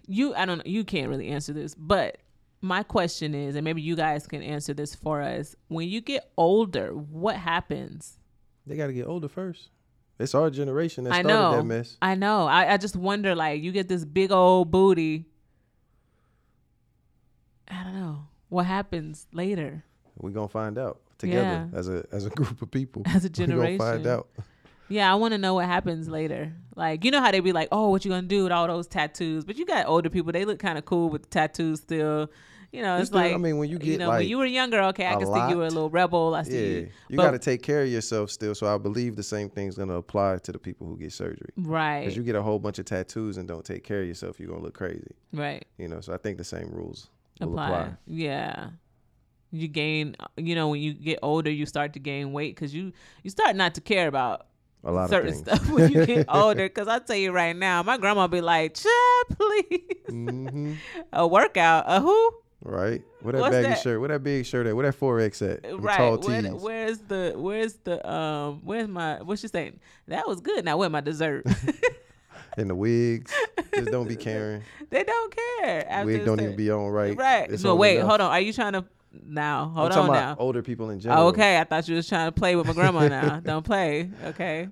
you 0.06 0.34
I 0.34 0.44
don't 0.46 0.58
know, 0.58 0.64
you 0.66 0.84
can't 0.84 1.08
really 1.08 1.28
answer 1.28 1.52
this, 1.52 1.74
but 1.74 2.18
my 2.62 2.82
question 2.82 3.34
is, 3.34 3.54
and 3.56 3.64
maybe 3.64 3.80
you 3.80 3.96
guys 3.96 4.26
can 4.26 4.42
answer 4.42 4.74
this 4.74 4.94
for 4.94 5.22
us. 5.22 5.56
When 5.68 5.88
you 5.88 6.00
get 6.00 6.30
older, 6.36 6.88
what 6.90 7.36
happens? 7.36 8.18
They 8.66 8.76
got 8.76 8.88
to 8.88 8.92
get 8.92 9.06
older 9.06 9.28
first. 9.28 9.70
It's 10.18 10.34
our 10.34 10.50
generation 10.50 11.04
that 11.04 11.12
I 11.14 11.20
started 11.22 11.28
know. 11.28 11.56
that 11.56 11.64
mess. 11.64 11.96
I 12.02 12.14
know. 12.14 12.46
I, 12.46 12.74
I 12.74 12.76
just 12.76 12.94
wonder, 12.96 13.34
like, 13.34 13.62
you 13.62 13.72
get 13.72 13.88
this 13.88 14.04
big 14.04 14.30
old 14.30 14.70
booty. 14.70 15.24
I 17.68 17.82
don't 17.84 17.94
know 17.94 18.26
what 18.48 18.66
happens 18.66 19.26
later 19.32 19.84
We're 20.18 20.30
gonna 20.30 20.48
find 20.48 20.76
out 20.76 21.00
together 21.18 21.68
Yeah. 21.72 21.78
as 21.78 21.88
a 21.88 22.04
as 22.12 22.26
a 22.26 22.30
group 22.30 22.60
of 22.62 22.70
people. 22.70 23.02
as 23.06 23.24
a 23.24 23.30
generation. 23.40 23.78
We're 23.78 23.78
gonna 23.78 23.92
find 23.96 24.06
out. 24.06 24.28
Yeah, 24.90 25.10
I 25.10 25.14
want 25.14 25.32
to 25.32 25.38
know 25.38 25.54
what 25.54 25.66
happens 25.66 26.08
later. 26.08 26.52
Like, 26.76 27.04
you 27.04 27.10
know 27.10 27.20
how 27.20 27.30
they 27.30 27.40
be 27.40 27.52
like, 27.52 27.68
"Oh, 27.72 27.88
what 27.90 28.04
you 28.04 28.10
gonna 28.10 28.26
do 28.26 28.42
with 28.44 28.52
all 28.52 28.66
those 28.66 28.86
tattoos?" 28.86 29.44
But 29.44 29.56
you 29.56 29.64
got 29.66 29.86
older 29.86 30.10
people; 30.10 30.32
they 30.32 30.44
look 30.44 30.58
kind 30.58 30.76
of 30.78 30.84
cool 30.84 31.08
with 31.08 31.30
tattoos 31.30 31.80
still. 31.80 32.30
You 32.72 32.82
know, 32.82 32.94
You 32.96 33.00
it's 33.00 33.08
still- 33.08 33.20
like 33.20 33.34
I 33.34 33.36
mean, 33.36 33.58
when 33.58 33.68
you 33.68 33.78
get 33.78 33.88
you 33.88 33.98
know, 33.98 34.08
like 34.08 34.20
when 34.20 34.28
you 34.28 34.38
were 34.38 34.46
younger, 34.46 34.80
okay, 34.84 35.06
I 35.06 35.16
can 35.16 35.26
see 35.26 35.48
you 35.50 35.56
were 35.56 35.66
a 35.66 35.70
little 35.70 35.90
rebel. 35.90 36.34
I 36.34 36.38
yeah, 36.38 36.44
see 36.44 36.52
you, 36.74 36.88
you, 37.08 37.16
got 37.16 37.32
to 37.32 37.38
take 37.40 37.62
care 37.62 37.82
of 37.82 37.88
yourself 37.88 38.30
still. 38.30 38.54
So 38.54 38.72
I 38.72 38.78
believe 38.78 39.16
the 39.16 39.24
same 39.24 39.50
thing's 39.50 39.76
gonna 39.76 39.96
apply 39.96 40.38
to 40.38 40.52
the 40.52 40.58
people 40.58 40.86
who 40.86 40.96
get 40.96 41.12
surgery. 41.12 41.50
right, 41.56 42.00
Because 42.00 42.16
you 42.16 42.22
get 42.22 42.36
a 42.36 42.42
whole 42.42 42.60
bunch 42.60 42.78
of 42.78 42.84
tattoos 42.84 43.38
and 43.38 43.48
don't 43.48 43.64
take 43.64 43.82
care 43.82 44.02
of 44.02 44.06
yourself, 44.08 44.38
you're 44.38 44.48
gonna 44.50 44.62
look 44.62 44.74
crazy. 44.74 45.10
right. 45.32 45.64
You 45.78 45.88
know, 45.88 46.00
so 46.00 46.12
I 46.14 46.16
think 46.16 46.38
the 46.38 46.44
same 46.44 46.70
rules 46.70 47.08
apply. 47.40 47.64
apply. 47.66 47.92
Yeah. 48.06 48.70
You 49.50 49.66
gain, 49.66 50.14
you 50.36 50.54
know, 50.54 50.68
when 50.68 50.80
you 50.80 50.94
get 50.94 51.18
older, 51.22 51.50
you 51.50 51.66
start 51.66 51.92
to 51.94 51.98
gain 51.98 52.32
weight 52.32 52.54
because 52.54 52.72
you 52.72 52.92
you 53.24 53.30
start 53.30 53.56
not 53.56 53.74
to 53.74 53.80
care 53.80 54.06
about 54.06 54.46
A 54.82 54.90
lot 54.90 55.10
certain 55.10 55.30
of 55.30 55.34
things. 55.44 55.60
stuff 55.60 55.70
when 55.70 55.92
you 55.92 56.06
get 56.06 56.26
older. 56.34 56.64
Because 56.68 56.88
I 56.88 56.98
tell 57.00 57.16
you 57.16 57.32
right 57.32 57.54
now, 57.54 57.82
my 57.82 57.98
grandma 57.98 58.26
be 58.26 58.40
like, 58.40 58.74
"Child, 58.74 59.26
please, 59.38 59.80
hmm 60.06 60.74
a 61.12 61.26
workout, 61.26 61.84
a 61.86 62.00
who? 62.00 62.34
Right? 62.62 63.02
Where 63.20 63.32
that 63.32 63.40
What's 63.40 63.54
baggy 63.54 63.68
that? 63.68 63.78
shirt? 63.80 64.00
Where 64.00 64.08
that 64.10 64.22
big 64.22 64.44
shirt 64.44 64.66
at? 64.66 64.76
Where 64.76 64.84
that 64.86 64.92
four 64.94 65.20
X 65.20 65.40
at? 65.42 65.62
Them 65.62 65.80
right? 65.80 65.96
Tall 65.96 66.18
Where, 66.18 66.42
where's 66.42 66.98
the 66.98 67.34
where's 67.36 67.74
the 67.84 68.10
um 68.10 68.60
where's 68.64 68.88
my 68.88 69.22
what's 69.22 69.40
she 69.40 69.48
saying? 69.48 69.80
That 70.08 70.26
was 70.28 70.40
good. 70.40 70.64
Now 70.64 70.76
where's 70.76 70.90
my 70.92 71.00
dessert? 71.00 71.46
and 72.58 72.68
the 72.68 72.74
wigs. 72.74 73.32
Just 73.74 73.90
don't 73.90 74.08
be 74.08 74.16
caring. 74.16 74.62
they 74.90 75.04
don't 75.04 75.34
care. 75.60 76.02
Wig 76.04 76.24
don't 76.24 76.40
even 76.40 76.56
be 76.56 76.70
on 76.70 76.88
right. 76.88 77.16
right. 77.16 77.50
It's 77.50 77.62
no, 77.62 77.74
wait, 77.74 77.96
enough. 77.96 78.08
hold 78.08 78.20
on. 78.22 78.30
Are 78.30 78.40
you 78.40 78.52
trying 78.52 78.74
to 78.74 78.84
now? 79.12 79.66
Hold 79.74 79.92
on 79.92 80.04
about 80.06 80.12
now. 80.12 80.36
older 80.38 80.62
people 80.62 80.90
in 80.90 81.00
general. 81.00 81.24
Oh, 81.24 81.28
okay. 81.28 81.58
I 81.58 81.64
thought 81.64 81.88
you 81.88 81.96
was 81.96 82.08
trying 82.08 82.28
to 82.28 82.32
play 82.32 82.56
with 82.56 82.66
my 82.66 82.72
grandma 82.72 83.08
now. 83.08 83.40
Don't 83.44 83.64
play. 83.64 84.10
Okay. 84.26 84.68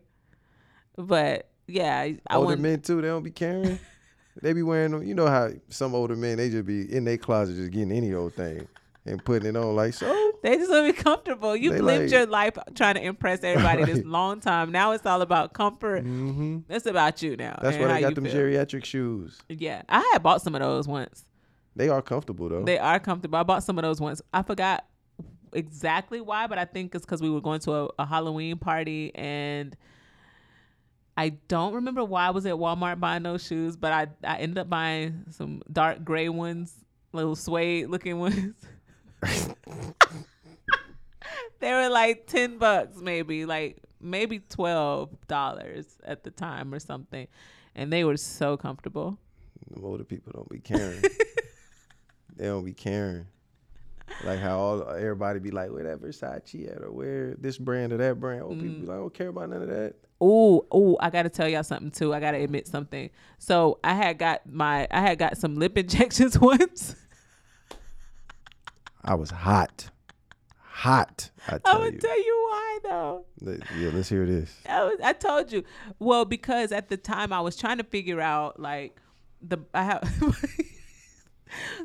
But 0.96 1.48
yeah, 1.66 2.08
I 2.28 2.34
older 2.34 2.46
wouldn't. 2.46 2.62
men 2.62 2.80
too, 2.80 3.00
they 3.00 3.08
don't 3.08 3.22
be 3.22 3.30
caring. 3.30 3.78
they 4.42 4.52
be 4.52 4.62
wearing 4.62 4.92
them. 4.92 5.02
You 5.02 5.14
know 5.14 5.26
how 5.26 5.50
some 5.68 5.94
older 5.94 6.16
men 6.16 6.38
they 6.38 6.50
just 6.50 6.66
be 6.66 6.92
in 6.92 7.04
their 7.04 7.18
closet 7.18 7.54
just 7.56 7.70
getting 7.70 7.92
any 7.92 8.12
old 8.14 8.34
thing 8.34 8.66
and 9.06 9.24
putting 9.24 9.48
it 9.50 9.56
on 9.56 9.76
like 9.76 9.94
so. 9.94 10.32
They 10.42 10.56
just 10.56 10.70
want 10.70 10.86
to 10.86 10.92
be 10.92 11.02
comfortable. 11.02 11.56
You've 11.56 11.80
lived 11.80 12.02
like- 12.04 12.10
your 12.12 12.26
life 12.26 12.56
trying 12.74 12.94
to 12.94 13.02
impress 13.02 13.42
everybody 13.42 13.84
this 13.84 14.04
long 14.04 14.40
time. 14.40 14.70
Now 14.72 14.92
it's 14.92 15.04
all 15.06 15.22
about 15.22 15.52
comfort. 15.52 16.02
hmm 16.04 16.58
It's 16.68 16.86
about 16.86 17.22
you 17.22 17.36
now. 17.36 17.58
That's 17.60 17.76
why 17.76 17.88
they 17.88 18.00
got 18.00 18.14
them 18.14 18.24
feel. 18.24 18.34
geriatric 18.34 18.84
shoes. 18.84 19.38
Yeah, 19.48 19.82
I 19.88 20.08
had 20.12 20.22
bought 20.22 20.42
some 20.42 20.54
of 20.54 20.60
those 20.60 20.86
once. 20.88 21.24
They 21.78 21.88
are 21.88 22.02
comfortable 22.02 22.48
though. 22.48 22.64
They 22.64 22.76
are 22.76 22.98
comfortable. 22.98 23.38
I 23.38 23.44
bought 23.44 23.62
some 23.62 23.78
of 23.78 23.82
those 23.82 24.00
ones. 24.00 24.20
I 24.34 24.42
forgot 24.42 24.84
exactly 25.52 26.20
why, 26.20 26.48
but 26.48 26.58
I 26.58 26.64
think 26.64 26.92
it's 26.92 27.06
because 27.06 27.22
we 27.22 27.30
were 27.30 27.40
going 27.40 27.60
to 27.60 27.72
a, 27.72 27.88
a 28.00 28.04
Halloween 28.04 28.58
party 28.58 29.14
and 29.14 29.76
I 31.16 31.28
don't 31.46 31.74
remember 31.74 32.04
why 32.04 32.26
I 32.26 32.30
was 32.30 32.46
at 32.46 32.54
Walmart 32.54 32.98
buying 32.98 33.22
those 33.22 33.46
shoes, 33.46 33.76
but 33.76 33.92
I, 33.92 34.08
I 34.24 34.38
ended 34.38 34.58
up 34.58 34.68
buying 34.68 35.26
some 35.30 35.62
dark 35.72 36.04
gray 36.04 36.28
ones, 36.28 36.74
little 37.12 37.36
suede 37.36 37.88
looking 37.88 38.18
ones. 38.20 38.56
they 41.60 41.72
were 41.72 41.88
like 41.88 42.26
10 42.26 42.58
bucks, 42.58 42.96
maybe, 43.00 43.44
like 43.46 43.78
maybe 44.00 44.40
$12 44.40 45.86
at 46.04 46.24
the 46.24 46.30
time 46.32 46.74
or 46.74 46.80
something. 46.80 47.28
And 47.76 47.92
they 47.92 48.02
were 48.02 48.16
so 48.16 48.56
comfortable. 48.56 49.16
Them 49.70 49.84
older 49.84 50.02
people 50.02 50.32
don't 50.34 50.48
be 50.48 50.58
caring. 50.58 51.02
they 52.38 52.46
don't 52.46 52.64
be 52.64 52.72
caring. 52.74 53.26
Like 54.24 54.38
how 54.38 54.58
all 54.58 54.88
everybody 54.90 55.38
be 55.38 55.50
like, 55.50 55.70
where 55.70 55.84
that 55.84 56.00
Versace 56.00 56.74
at, 56.74 56.82
or 56.82 56.90
where 56.90 57.34
this 57.38 57.58
brand 57.58 57.92
or 57.92 57.98
that 57.98 58.18
brand. 58.18 58.42
Old 58.42 58.58
people 58.58 58.76
be 58.76 58.82
Mm. 58.86 58.88
like, 58.88 58.96
I 58.96 59.00
don't 59.00 59.14
care 59.14 59.28
about 59.28 59.50
none 59.50 59.62
of 59.62 59.68
that. 59.68 59.94
Ooh, 60.22 60.64
ooh, 60.74 60.96
I 60.98 61.10
gotta 61.10 61.28
tell 61.28 61.46
y'all 61.48 61.62
something 61.62 61.90
too. 61.90 62.12
I 62.14 62.18
gotta 62.20 62.38
admit 62.42 62.66
something. 62.66 63.10
So 63.38 63.78
I 63.84 63.94
had 63.94 64.18
got 64.18 64.50
my 64.50 64.88
I 64.90 65.00
had 65.02 65.18
got 65.18 65.36
some 65.36 65.56
lip 65.56 65.76
injections 65.78 66.38
once. 66.38 66.96
I 69.04 69.14
was 69.14 69.30
hot, 69.30 69.90
hot. 70.60 71.30
I 71.46 71.54
I'm 71.54 71.60
tell 71.60 71.78
gonna 71.78 71.90
you. 71.92 71.98
tell 71.98 72.18
you 72.18 72.48
why 72.50 72.78
though. 72.82 73.24
Yeah, 73.42 73.90
let's 73.92 74.08
hear 74.08 74.26
this. 74.26 74.52
I, 74.68 74.84
was, 74.84 74.98
I 75.04 75.12
told 75.12 75.52
you. 75.52 75.64
Well, 75.98 76.24
because 76.24 76.72
at 76.72 76.88
the 76.88 76.96
time 76.96 77.32
I 77.32 77.40
was 77.40 77.56
trying 77.56 77.78
to 77.78 77.84
figure 77.84 78.20
out 78.20 78.58
like 78.58 78.96
the 79.40 79.58
I 79.74 79.82
have. 79.84 80.34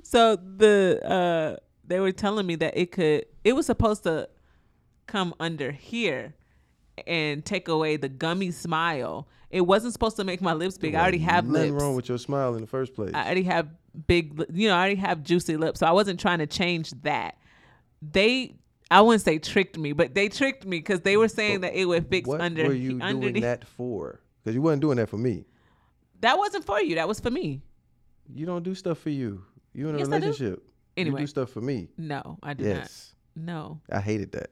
so 0.04 0.36
the 0.36 1.00
uh 1.04 1.60
they 1.86 2.00
were 2.00 2.12
telling 2.12 2.46
me 2.46 2.56
that 2.56 2.78
it 2.78 2.92
could 2.92 3.26
it 3.44 3.54
was 3.54 3.66
supposed 3.66 4.04
to 4.04 4.30
come 5.08 5.34
under 5.40 5.72
here 5.72 6.34
and 7.08 7.44
take 7.44 7.68
away 7.68 7.98
the 7.98 8.10
gummy 8.10 8.52
smile. 8.52 9.28
It 9.50 9.62
wasn't 9.62 9.94
supposed 9.94 10.16
to 10.18 10.24
make 10.24 10.42
my 10.42 10.54
lips 10.54 10.78
big. 10.78 10.96
I 10.96 11.02
already 11.02 11.20
have 11.20 11.46
nothing 11.48 11.74
lips. 11.74 11.84
wrong 11.84 11.96
with 11.96 12.10
your 12.10 12.18
smile 12.18 12.56
in 12.56 12.62
the 12.62 12.68
first 12.68 12.94
place. 12.96 13.12
I 13.14 13.26
already 13.26 13.44
have 13.44 13.68
big, 14.08 14.44
you 14.52 14.68
know, 14.68 14.76
I 14.76 14.80
already 14.80 14.96
have 14.96 15.24
juicy 15.24 15.58
lips, 15.58 15.80
so 15.80 15.86
I 15.86 15.92
wasn't 15.92 16.20
trying 16.20 16.40
to 16.40 16.48
change 16.48 16.92
that. 17.04 17.38
They, 18.02 18.56
I 18.90 19.02
wouldn't 19.02 19.22
say 19.22 19.38
tricked 19.38 19.78
me, 19.78 19.94
but 19.94 20.16
they 20.16 20.28
tricked 20.30 20.66
me 20.66 20.78
because 20.78 21.02
they 21.02 21.18
were 21.18 21.28
saying 21.28 21.62
that 21.62 21.76
it 21.76 21.86
would 21.86 22.10
fix 22.10 22.28
what 22.28 22.42
under 22.42 22.66
were 22.66 22.74
you 22.74 23.00
underneath. 23.02 23.34
doing 23.34 23.42
that 23.44 23.68
for? 23.68 24.22
Because 24.44 24.56
you 24.56 24.62
wasn't 24.62 24.82
doing 24.82 24.98
that 24.98 25.10
for 25.10 25.18
me. 25.18 25.46
That 26.22 26.38
wasn't 26.38 26.66
for 26.66 26.82
you. 26.82 26.96
That 26.96 27.08
was 27.08 27.20
for 27.20 27.30
me. 27.30 27.62
You 28.34 28.46
don't 28.46 28.64
do 28.64 28.74
stuff 28.74 28.98
for 28.98 29.10
you. 29.10 29.44
You 29.74 29.90
in 29.90 29.96
a 29.96 29.98
Yes, 30.00 30.08
relationship. 30.08 30.64
Anyway, 30.96 31.22
you 31.22 31.24
do 31.26 31.28
stuff 31.28 31.50
for 31.50 31.62
me. 31.62 31.90
no, 31.98 32.38
I 32.44 32.54
did 32.54 32.68
Yes, 32.68 33.16
not. 33.36 33.46
No, 33.46 33.82
I 33.92 34.00
hated 34.00 34.32
that. 34.34 34.52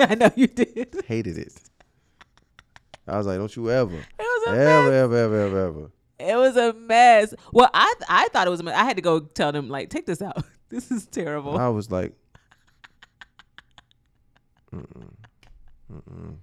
I 0.10 0.14
know 0.16 0.30
you 0.34 0.46
did. 0.48 1.02
Hated 1.06 1.38
it. 1.38 1.52
I 3.06 3.16
was 3.16 3.26
like, 3.26 3.38
don't 3.38 3.54
you 3.56 3.70
ever, 3.70 3.96
it 3.96 4.04
was 4.18 4.48
a 4.48 4.50
ever, 4.50 4.58
mess. 4.90 4.92
ever, 5.04 5.16
ever, 5.16 5.40
ever, 5.46 5.66
ever. 5.68 5.90
It 6.18 6.36
was 6.36 6.56
a 6.56 6.72
mess. 6.72 7.32
Well, 7.52 7.70
I 7.72 7.94
I 8.08 8.28
thought 8.32 8.46
it 8.46 8.50
was 8.50 8.60
a 8.60 8.64
mess. 8.64 8.74
I 8.76 8.84
had 8.84 8.96
to 8.96 9.02
go 9.02 9.20
tell 9.20 9.52
them 9.52 9.68
like, 9.68 9.88
take 9.90 10.06
this 10.06 10.20
out. 10.22 10.44
This 10.70 10.90
is 10.90 11.06
terrible. 11.06 11.56
I 11.56 11.68
was 11.68 11.90
like, 11.90 12.12
mm-mm, 14.74 15.10
mm-mm. 15.90 16.36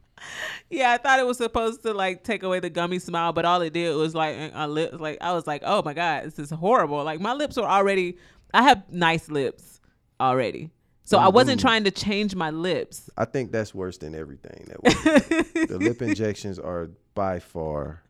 Yeah, 0.69 0.91
I 0.91 0.97
thought 0.97 1.19
it 1.19 1.25
was 1.25 1.37
supposed 1.37 1.83
to 1.83 1.93
like 1.93 2.23
take 2.23 2.43
away 2.43 2.59
the 2.59 2.69
gummy 2.69 2.99
smile, 2.99 3.33
but 3.33 3.45
all 3.45 3.61
it 3.61 3.73
did 3.73 3.95
was 3.95 4.15
like 4.15 4.35
a 4.35 4.61
uh, 4.61 4.67
lip. 4.67 4.99
Like 4.99 5.19
I 5.21 5.33
was 5.33 5.47
like, 5.47 5.61
oh 5.65 5.81
my 5.83 5.93
god, 5.93 6.25
this 6.25 6.39
is 6.39 6.49
horrible. 6.49 7.03
Like 7.03 7.19
my 7.19 7.33
lips 7.33 7.57
were 7.57 7.63
already. 7.63 8.17
I 8.53 8.63
have 8.63 8.83
nice 8.91 9.29
lips 9.29 9.81
already, 10.19 10.71
so 11.03 11.17
I 11.17 11.27
wasn't 11.27 11.59
mm-hmm. 11.59 11.67
trying 11.67 11.83
to 11.83 11.91
change 11.91 12.35
my 12.35 12.49
lips. 12.49 13.09
I 13.17 13.25
think 13.25 13.51
that's 13.51 13.75
worse 13.75 13.97
than 13.97 14.15
everything. 14.15 14.67
That 14.67 15.67
the 15.69 15.77
lip 15.77 16.01
injections 16.01 16.57
are 16.57 16.89
by 17.13 17.39
far 17.39 18.01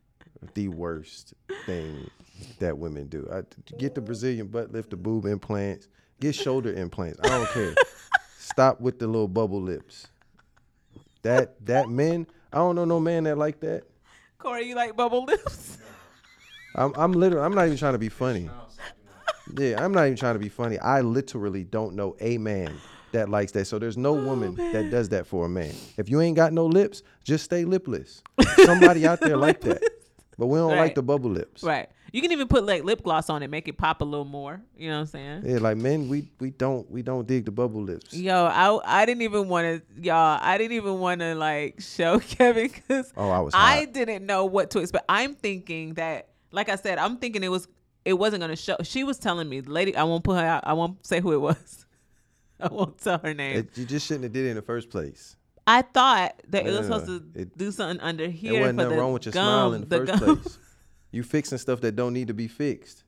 the 0.54 0.68
worst 0.68 1.34
thing 1.66 2.10
that 2.60 2.78
women 2.78 3.08
do. 3.08 3.28
I, 3.32 3.42
get 3.78 3.96
the 3.96 4.02
Brazilian 4.02 4.48
butt 4.48 4.72
lift, 4.72 4.92
the 4.92 4.98
boob 4.98 5.26
implants, 5.26 5.88
get 6.20 6.36
shoulder 6.36 6.74
implants. 6.74 7.20
I 7.24 7.30
don't 7.30 7.50
care. 7.50 7.76
Stop 8.38 8.80
with 8.80 9.00
the 9.00 9.08
little 9.08 9.28
bubble 9.28 9.62
lips. 9.62 10.08
That 11.26 11.66
that 11.66 11.90
men, 11.90 12.28
I 12.54 12.58
don't 12.58 12.76
know 12.76 12.86
no 12.86 13.00
man 13.00 13.24
that 13.24 13.36
like 13.36 13.60
that. 13.62 13.82
Corey, 14.38 14.68
you 14.68 14.76
like 14.76 14.96
bubble 14.96 15.26
lips? 15.26 15.80
I'm 16.76 16.94
I'm 16.96 17.14
literally 17.14 17.44
I'm 17.44 17.56
not 17.56 17.66
even 17.66 17.80
trying 17.80 17.94
to 17.94 18.00
be 18.00 18.10
funny. 18.10 18.48
Yeah, 19.58 19.84
I'm 19.84 19.92
not 19.92 20.06
even 20.06 20.18
trying 20.18 20.36
to 20.36 20.40
be 20.40 20.50
funny. 20.50 20.78
I 20.78 21.02
literally 21.02 21.64
don't 21.64 21.96
know 21.96 22.16
a 22.20 22.38
man 22.38 22.76
that 23.12 23.28
likes 23.30 23.54
that. 23.54 23.66
So 23.66 23.80
there's 23.80 23.98
no 23.98 24.12
oh, 24.16 24.24
woman 24.24 24.54
that 24.72 24.92
does 24.92 25.10
that 25.10 25.26
for 25.26 25.48
a 25.48 25.50
man. 25.50 25.74
If 25.98 26.10
you 26.10 26.22
ain't 26.22 26.36
got 26.36 26.54
no 26.54 26.68
lips, 26.68 27.02
just 27.24 27.44
stay 27.44 27.66
lipless. 27.66 28.22
Somebody 28.64 29.08
out 29.08 29.20
there 29.20 29.38
like 29.48 29.62
that. 29.62 29.82
But 30.38 30.48
we 30.48 30.58
don't 30.58 30.72
Right. 30.72 30.80
like 30.80 30.96
the 30.96 31.04
bubble 31.04 31.30
lips. 31.30 31.64
right. 31.64 31.90
You 32.12 32.22
can 32.22 32.32
even 32.32 32.48
put 32.48 32.66
like 32.66 32.84
lip 32.86 33.04
gloss 33.04 33.30
on 33.30 33.44
it, 33.44 33.50
make 33.50 33.68
it 33.68 33.78
pop 33.78 34.00
a 34.02 34.06
little 34.06 34.26
more. 34.26 34.62
You 34.78 34.88
know 34.90 34.96
what 34.96 35.02
I'm 35.02 35.06
saying? 35.08 35.44
Yeah, 35.46 35.58
like 35.58 35.76
men, 35.78 36.08
we 36.08 36.32
we 36.40 36.52
don't 36.52 36.90
we 36.90 37.02
don't 37.02 37.28
dig 37.28 37.44
the 37.46 37.52
bubble 37.52 37.82
lips. 37.84 38.14
Yo, 38.14 38.46
I 38.46 39.02
I 39.02 39.06
didn't 39.06 39.24
even 39.24 39.50
want 39.50 39.66
to, 39.66 40.02
y'all. 40.02 40.40
I 40.42 40.58
didn't 40.58 40.74
even 40.78 41.00
want 41.00 41.20
to 41.22 41.36
like 41.36 41.82
show 41.82 42.20
Kevin 42.20 42.68
because 42.70 43.12
Oh, 43.18 43.30
I 43.30 43.40
was 43.40 43.54
I 43.56 43.86
didn't 43.86 44.26
know 44.26 44.46
what 44.46 44.70
to 44.72 44.80
expect. 44.80 45.06
I'm 45.10 45.36
thinking 45.36 45.96
that, 45.96 46.30
like 46.52 46.70
I 46.70 46.76
said, 46.78 47.00
I'm 47.00 47.18
thinking 47.18 47.44
it 47.44 47.50
was 47.50 47.68
it 48.06 48.14
wasn't 48.14 48.42
gonna 48.42 48.56
show. 48.56 48.78
She 48.84 49.04
was 49.04 49.18
telling 49.18 49.50
me, 49.50 49.60
the 49.62 49.72
lady, 49.72 49.96
I 49.96 50.04
won't 50.04 50.24
put 50.24 50.38
her 50.38 50.46
out. 50.46 50.64
I 50.66 50.74
won't 50.74 51.06
say 51.06 51.20
who 51.20 51.34
it 51.34 51.42
was. 51.42 51.86
I 52.62 52.68
won't 52.70 52.98
tell 52.98 53.18
her 53.20 53.34
name. 53.34 53.58
It- 53.58 53.78
you 53.78 53.84
just 53.86 54.06
shouldn't 54.08 54.24
have 54.24 54.32
did 54.34 54.46
it 54.46 54.50
in 54.50 54.56
the 54.56 54.62
first 54.62 54.90
place. 54.90 55.36
I 55.68 55.82
thought 55.82 56.42
that 56.50 56.68
it 56.68 56.72
was 56.72 56.86
supposed 56.86 57.08
to 57.08 57.24
It- 57.34 57.58
do 57.58 57.72
something 57.72 58.00
under 58.00 58.28
here. 58.30 58.52
There 58.52 58.52
here 58.52 58.62
wasn't 58.62 58.78
nothing 58.78 58.92
the 58.92 58.98
wrong 59.02 59.14
with 59.14 59.26
your 59.26 59.34
gum, 59.34 59.44
smile 59.44 59.74
in 59.74 59.90
the, 59.90 59.98
first 60.06 60.20
gum. 60.26 60.38
place. 60.42 60.58
You 61.12 61.24
fixing 61.24 61.58
stuff 61.58 61.82
that 61.82 61.96
don't 61.96 62.14
need 62.14 62.28
to 62.28 62.34
be 62.34 62.48
fixed. 62.48 63.04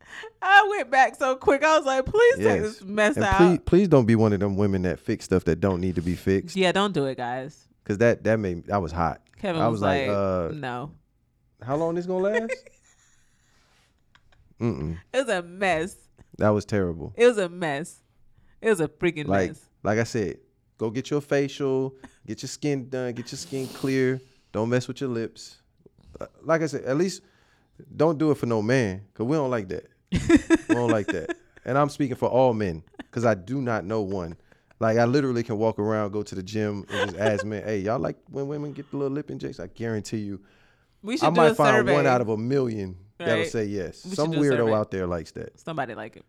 I 0.42 0.66
went 0.70 0.90
back 0.90 1.14
so 1.16 1.36
quick. 1.36 1.62
I 1.62 1.76
was 1.76 1.86
like, 1.86 2.04
please 2.06 2.36
take 2.36 2.44
Yes. 2.44 2.62
this 2.62 2.84
mess 2.84 3.16
And 3.16 3.24
out. 3.24 3.36
please, 3.38 3.58
please 3.64 3.88
don't 3.88 4.06
be 4.06 4.16
one 4.16 4.32
of 4.32 4.40
them 4.40 4.56
women 4.56 4.82
that 4.82 4.98
fix 4.98 5.24
stuff 5.26 5.44
that 5.44 5.60
don't 5.60 5.80
need 5.80 5.94
to 5.94 6.02
be 6.02 6.16
fixed. 6.16 6.56
yeah, 6.56 6.72
don't 6.72 6.92
do 6.92 7.06
it, 7.06 7.16
guys. 7.16 7.68
Cause 7.84 7.98
that 7.98 8.22
that 8.24 8.38
made 8.38 8.70
I 8.70 8.78
was 8.78 8.92
hot. 8.92 9.22
Kevin 9.40 9.60
I 9.60 9.66
was, 9.68 9.80
was 9.80 9.82
like, 9.82 10.08
uh, 10.08 10.50
no. 10.54 10.92
How 11.62 11.76
long 11.76 11.94
this 11.96 12.06
gonna 12.06 12.22
last? 12.24 12.52
Mm-mm. 14.60 14.98
It 15.12 15.18
was 15.18 15.28
a 15.28 15.42
mess. 15.42 15.96
That 16.38 16.50
was 16.50 16.64
terrible. 16.64 17.12
It 17.16 17.26
was 17.26 17.38
a 17.38 17.48
mess. 17.48 18.00
It 18.60 18.68
was 18.70 18.80
a 18.80 18.88
freaking 18.88 19.26
Like 19.26 19.50
mess. 19.50 19.60
like 19.82 19.98
I 19.98 20.04
said, 20.04 20.38
go 20.82 20.90
get 20.90 21.10
your 21.10 21.20
facial, 21.20 21.94
get 22.26 22.42
your 22.42 22.48
skin 22.48 22.88
done, 22.88 23.12
get 23.12 23.30
your 23.30 23.38
skin 23.38 23.68
clear. 23.68 24.20
Don't 24.52 24.68
mess 24.68 24.88
with 24.88 25.00
your 25.00 25.10
lips. 25.10 25.58
Uh, 26.20 26.26
Like 26.42 26.60
I 26.62 26.66
said, 26.66 26.82
at 26.84 26.96
least 26.96 27.22
don't 27.96 28.18
do 28.18 28.32
it 28.32 28.36
for 28.36 28.46
no 28.46 28.60
man, 28.62 29.02
cause 29.14 29.26
we 29.26 29.36
don't 29.36 29.50
like 29.50 29.68
that. 29.68 29.86
we 30.68 30.74
don't 30.74 30.90
like 30.90 31.06
that. 31.06 31.36
And 31.64 31.78
I'm 31.78 31.88
speaking 31.88 32.16
for 32.16 32.28
all 32.28 32.52
men, 32.52 32.82
cause 33.12 33.24
I 33.24 33.34
do 33.34 33.60
not 33.60 33.84
know 33.84 34.00
one. 34.02 34.36
Like 34.80 34.98
I 34.98 35.04
literally 35.04 35.44
can 35.44 35.56
walk 35.56 35.78
around, 35.78 36.10
go 36.10 36.24
to 36.24 36.34
the 36.34 36.42
gym, 36.42 36.84
and 36.90 37.10
just 37.12 37.16
ask 37.22 37.44
men, 37.44 37.62
"Hey, 37.62 37.78
y'all 37.78 38.00
like 38.00 38.16
when 38.28 38.48
women 38.48 38.72
get 38.72 38.90
the 38.90 38.96
little 38.96 39.14
lip 39.14 39.30
injections?" 39.30 39.60
I 39.60 39.68
guarantee 39.68 40.18
you, 40.18 40.40
We 41.02 41.16
should 41.16 41.26
I 41.26 41.30
might 41.30 41.54
find 41.54 41.76
survey. 41.76 41.92
one 41.94 42.06
out 42.08 42.20
of 42.20 42.28
a 42.28 42.36
million 42.36 42.96
that'll 43.18 43.44
say 43.44 43.66
yes. 43.66 44.04
We 44.04 44.16
Some 44.16 44.32
weirdo 44.32 44.74
out 44.76 44.90
there 44.90 45.06
likes 45.06 45.30
that, 45.32 45.60
Somebody 45.60 45.94
like 45.94 46.16
it. 46.16 46.24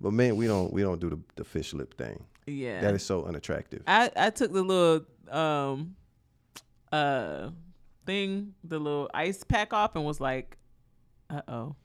but 0.00 0.12
man, 0.12 0.36
we 0.36 0.46
don't. 0.46 0.72
We 0.72 0.82
don't 0.82 1.00
do 1.00 1.10
the, 1.10 1.18
the 1.34 1.44
fish 1.44 1.74
lip 1.74 1.94
thing. 1.98 2.22
Yeah. 2.46 2.80
That 2.80 2.94
is 2.94 3.02
so 3.04 3.24
unattractive. 3.24 3.82
I 3.86 4.10
I 4.16 4.30
took 4.30 4.52
the 4.52 4.62
little 4.62 5.06
um 5.30 5.96
uh 6.92 7.50
thing, 8.06 8.54
the 8.64 8.78
little 8.78 9.10
ice 9.14 9.44
pack 9.44 9.72
off, 9.72 9.94
and 9.96 10.04
was 10.04 10.20
like, 10.20 10.56
uh 11.28 11.42
oh. 11.48 11.76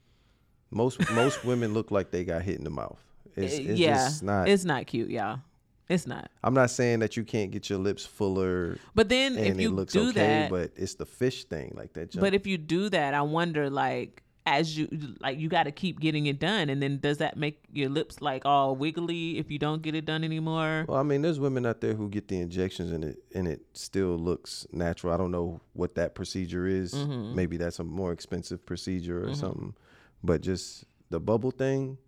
Most 0.70 1.08
most 1.12 1.44
women 1.44 1.72
look 1.74 1.90
like 1.90 2.10
they 2.10 2.24
got 2.24 2.42
hit 2.42 2.56
in 2.58 2.64
the 2.64 2.70
mouth. 2.70 3.00
It's, 3.36 3.54
it's 3.54 3.68
Uh, 3.68 3.72
yeah, 3.74 4.10
not. 4.22 4.48
it's 4.48 4.64
not 4.64 4.86
cute, 4.86 5.10
y'all. 5.10 5.40
It's 5.88 6.06
not. 6.06 6.30
I'm 6.42 6.54
not 6.54 6.70
saying 6.70 6.98
that 6.98 7.16
you 7.16 7.22
can't 7.22 7.52
get 7.52 7.70
your 7.70 7.78
lips 7.78 8.04
fuller 8.04 8.76
But 8.96 9.08
then 9.08 9.36
and 9.36 9.46
if 9.46 9.60
you 9.60 9.68
it 9.68 9.72
looks 9.72 9.92
do 9.92 10.08
okay, 10.08 10.12
that, 10.20 10.50
but 10.50 10.72
it's 10.74 10.94
the 10.94 11.06
fish 11.06 11.44
thing 11.44 11.74
like 11.76 11.92
that. 11.92 12.10
Jump. 12.10 12.22
but 12.22 12.34
if 12.34 12.44
you 12.46 12.58
do 12.58 12.88
that, 12.88 13.14
I 13.14 13.22
wonder 13.22 13.70
like 13.70 14.24
as 14.46 14.78
you 14.78 14.88
like 15.20 15.38
you 15.38 15.48
got 15.48 15.64
to 15.64 15.72
keep 15.72 15.98
getting 16.00 16.26
it 16.26 16.38
done, 16.38 16.70
and 16.70 16.80
then 16.80 16.98
does 17.00 17.18
that 17.18 17.36
make 17.36 17.64
your 17.72 17.88
lips 17.88 18.22
like 18.22 18.46
all 18.46 18.76
wiggly 18.76 19.38
if 19.38 19.50
you 19.50 19.58
don't 19.58 19.82
get 19.82 19.94
it 19.94 20.04
done 20.04 20.22
anymore? 20.24 20.84
well, 20.88 20.98
I 20.98 21.02
mean, 21.02 21.22
there's 21.22 21.40
women 21.40 21.66
out 21.66 21.80
there 21.80 21.94
who 21.94 22.08
get 22.08 22.28
the 22.28 22.38
injections 22.38 22.92
and 22.92 23.04
it 23.04 23.18
and 23.34 23.48
it 23.48 23.62
still 23.72 24.16
looks 24.16 24.66
natural. 24.72 25.12
I 25.12 25.16
don't 25.16 25.32
know 25.32 25.60
what 25.72 25.96
that 25.96 26.14
procedure 26.14 26.66
is. 26.66 26.94
Mm-hmm. 26.94 27.34
Maybe 27.34 27.56
that's 27.56 27.78
a 27.80 27.84
more 27.84 28.12
expensive 28.12 28.64
procedure 28.64 29.28
or 29.28 29.34
something. 29.34 29.74
But 30.22 30.40
just 30.42 30.84
the 31.10 31.20
bubble 31.20 31.50
thing, 31.50 31.98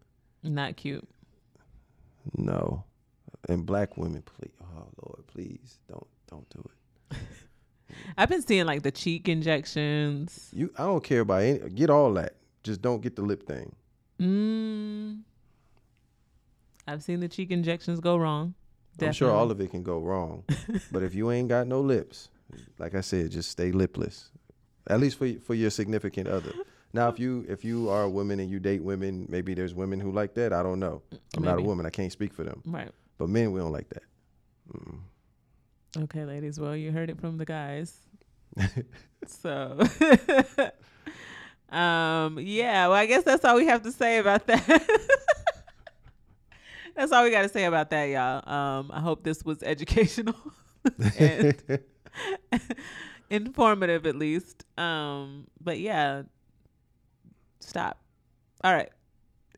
Not 0.43 0.76
cute. 0.76 1.07
no. 2.36 2.84
And 3.49 3.64
black 3.64 3.97
women, 3.97 4.22
please, 4.22 4.53
oh 4.62 4.89
Lord, 5.05 5.26
please 5.28 5.78
don't 5.89 6.07
don't 6.28 6.49
do 6.51 6.62
it. 7.11 7.16
I've 8.16 8.28
been 8.28 8.43
seeing 8.43 8.66
like 8.66 8.82
the 8.82 8.91
cheek 8.91 9.28
injections. 9.28 10.51
You, 10.53 10.70
I 10.76 10.84
don't 10.84 11.03
care 11.03 11.20
about 11.20 11.43
any. 11.43 11.59
Get 11.70 11.91
all 11.91 12.12
that. 12.14 12.34
Just 12.62 12.82
don't 12.82 13.01
get 13.01 13.16
the 13.16 13.22
lip 13.22 13.47
thing. 13.47 13.74
Mm. 14.20 15.20
I've 16.86 17.03
seen 17.03 17.20
the 17.20 17.28
cheek 17.28 17.51
injections 17.51 18.01
go 18.01 18.16
wrong. 18.16 18.55
I'm 19.01 19.12
sure 19.12 19.30
all 19.30 19.51
of 19.51 19.61
it 19.61 19.70
can 19.70 19.82
go 19.84 20.01
wrong, 20.01 20.43
but 20.93 21.05
if 21.05 21.14
you 21.14 21.30
ain't 21.30 21.49
got 21.49 21.68
no 21.68 21.80
lips, 21.80 22.30
like 22.78 22.97
I 22.97 23.01
said, 23.01 23.30
just 23.30 23.49
stay 23.51 23.70
lipless. 23.70 24.30
At 24.89 24.99
least 24.99 25.18
for 25.18 25.32
for 25.34 25.55
your 25.55 25.70
significant 25.70 26.26
other. 26.26 26.53
Now, 26.93 27.09
if 27.09 27.18
you 27.18 27.45
if 27.49 27.64
you 27.64 27.91
are 27.91 28.03
a 28.05 28.11
woman 28.11 28.41
and 28.41 28.51
you 28.51 28.59
date 28.59 28.82
women, 28.82 29.26
maybe 29.28 29.55
there's 29.55 29.74
women 29.74 30.01
who 30.01 30.11
like 30.11 30.34
that. 30.34 30.53
I 30.53 30.62
don't 30.62 30.80
know. 30.80 31.03
I'm 31.36 31.45
not 31.45 31.59
a 31.59 31.62
woman. 31.62 31.86
I 31.86 31.91
can't 31.91 32.11
speak 32.11 32.32
for 32.32 32.45
them. 32.45 32.62
right. 32.66 32.91
But 33.18 33.28
men, 33.28 33.53
we 33.53 33.61
don't 33.61 33.72
like 33.72 33.89
that. 33.91 34.05
Mm. 34.72 35.01
Okay, 36.03 36.24
ladies. 36.24 36.61
Well, 36.61 36.76
you 36.76 36.92
heard 36.92 37.11
it 37.11 37.18
from 37.18 37.38
the 37.38 37.44
guys. 37.44 37.96
so, 39.26 39.78
um, 41.76 42.38
yeah. 42.38 42.86
Well, 42.86 42.96
I 42.96 43.07
guess 43.07 43.24
that's 43.24 43.44
all 43.44 43.57
we 43.57 43.66
have 43.66 43.82
to 43.82 43.90
say 43.90 44.18
about 44.18 44.46
that. 44.46 44.64
that's 46.94 47.11
all 47.11 47.24
we 47.24 47.30
got 47.30 47.42
to 47.42 47.49
say 47.49 47.64
about 47.64 47.90
that, 47.90 48.05
y'all. 48.05 48.49
Um, 48.49 48.90
I 48.92 49.01
hope 49.01 49.24
this 49.24 49.44
was 49.44 49.62
educational 49.64 50.36
and 51.18 51.80
informative, 53.28 54.07
at 54.07 54.14
least. 54.14 54.64
Um, 54.78 55.49
but 55.61 55.80
yeah, 55.80 56.22
stop. 57.59 57.99
All 58.62 58.72
right. 58.72 58.90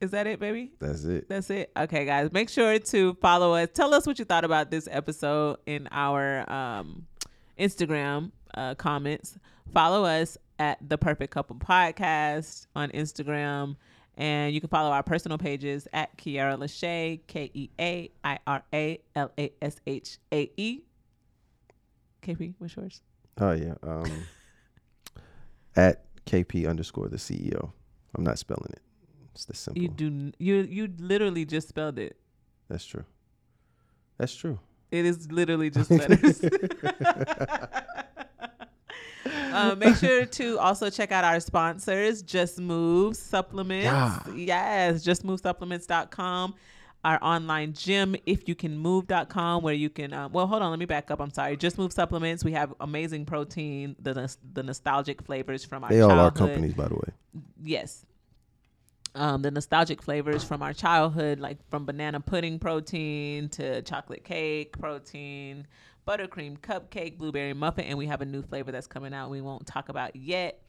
Is 0.01 0.13
that 0.13 0.27
it, 0.27 0.41
baby? 0.41 0.73
That's 0.79 1.05
it. 1.05 1.29
That's 1.29 1.51
it. 1.51 1.71
Okay, 1.77 2.07
guys. 2.07 2.33
Make 2.33 2.49
sure 2.49 2.79
to 2.79 3.15
follow 3.21 3.55
us. 3.55 3.69
Tell 3.75 3.93
us 3.93 4.07
what 4.07 4.19
you 4.19 4.25
thought 4.25 4.45
about 4.47 4.71
this 4.71 4.89
episode 4.91 5.59
in 5.67 5.89
our 5.91 6.51
um, 6.51 7.07
Instagram 7.59 8.33
uh, 8.55 8.75
comments. 8.77 9.39
Follow 9.75 10.05
us 10.07 10.39
at 10.59 10.79
the 10.89 10.97
Perfect 10.97 11.33
Couple 11.33 11.57
Podcast 11.57 12.67
on 12.75 12.89
Instagram. 12.91 13.77
And 14.17 14.55
you 14.55 14.61
can 14.61 14.71
follow 14.71 14.91
our 14.91 15.03
personal 15.03 15.37
pages 15.37 15.87
at 15.93 16.17
Keaira 16.17 16.59
Lashae, 16.59 17.21
K 17.27 17.51
E 17.53 17.69
A 17.79 18.11
I 18.25 18.39
R 18.47 18.63
A 18.73 19.01
L 19.15 19.31
A 19.39 19.53
S 19.61 19.77
H 19.87 20.19
A 20.33 20.51
E. 20.57 20.81
KP, 22.23 22.55
what's 22.59 22.75
yours? 22.75 23.03
Oh 23.39 23.53
yeah. 23.53 23.75
Um, 23.83 24.11
at 25.77 26.05
KP 26.25 26.69
underscore 26.69 27.09
the 27.09 27.17
CEO. 27.17 27.73
I'm 28.15 28.25
not 28.25 28.39
spelling 28.39 28.73
it. 28.73 28.83
It's 29.35 29.45
the 29.45 29.55
simple. 29.55 29.83
You 29.83 29.89
do 29.89 30.33
you 30.39 30.57
you 30.63 30.93
literally 30.99 31.45
just 31.45 31.69
spelled 31.69 31.99
it. 31.99 32.17
That's 32.69 32.85
true. 32.85 33.05
That's 34.19 34.35
true. 34.35 34.59
It 34.91 35.07
is 35.07 35.31
literally 35.31 35.71
just 35.77 35.91
letters. 35.91 36.45
uh, 39.27 39.75
make 39.79 39.97
sure 39.97 40.27
to 40.39 40.59
also 40.59 40.91
check 40.91 41.13
out 41.13 41.25
our 41.25 41.41
sponsors, 41.41 42.23
Just 42.23 42.61
Move 42.61 43.17
Supplements. 43.17 43.85
Yeah. 43.85 44.21
Yes, 44.35 45.05
justmovesupplements.com. 45.05 46.55
Our 47.03 47.19
online 47.23 47.73
gym, 47.73 48.15
if 48.27 48.47
you 48.47 48.55
can 48.55 48.77
move.com, 48.77 49.63
where 49.63 49.73
you 49.73 49.89
can, 49.89 50.13
um, 50.13 50.33
well, 50.33 50.47
hold 50.47 50.61
on, 50.61 50.69
let 50.69 50.79
me 50.79 50.85
back 50.85 51.11
up. 51.11 51.19
I'm 51.19 51.31
sorry. 51.31 51.57
Just 51.57 51.79
Move 51.79 51.95
Supplements. 51.95 52.45
We 52.45 52.53
have 52.53 52.75
amazing 52.81 53.25
protein, 53.25 53.97
the, 54.01 54.37
the 54.53 54.63
nostalgic 54.63 55.23
flavors 55.23 55.65
from 55.65 55.83
our 55.85 55.89
They 55.89 56.03
all 56.03 56.11
are 56.11 56.31
companies, 56.31 56.75
by 56.75 56.89
the 56.89 56.97
way. 56.97 57.13
yes 57.63 58.05
um, 59.15 59.43
the 59.43 59.51
nostalgic 59.51 60.03
flavors 60.03 60.45
from 60.45 60.63
our 60.63 60.73
childhood, 60.73 61.41
like 61.41 61.59
from 61.71 61.85
banana 61.85 62.21
pudding 62.21 62.59
protein 62.59 63.49
to 63.51 63.83
chocolate 63.83 64.25
cake 64.25 64.79
protein, 64.79 65.67
buttercream 66.07 66.59
cupcake, 66.59 67.19
blueberry 67.19 67.53
muffin, 67.53 67.85
and 67.85 67.99
we 67.99 68.07
have 68.07 68.21
a 68.21 68.25
new 68.25 68.43
flavor 68.43 68.73
that's 68.73 68.87
coming 68.87 69.13
out. 69.13 69.31
We 69.31 69.41
won't 69.41 69.67
talk 69.67 69.89
about 69.89 70.15
yet, 70.15 70.63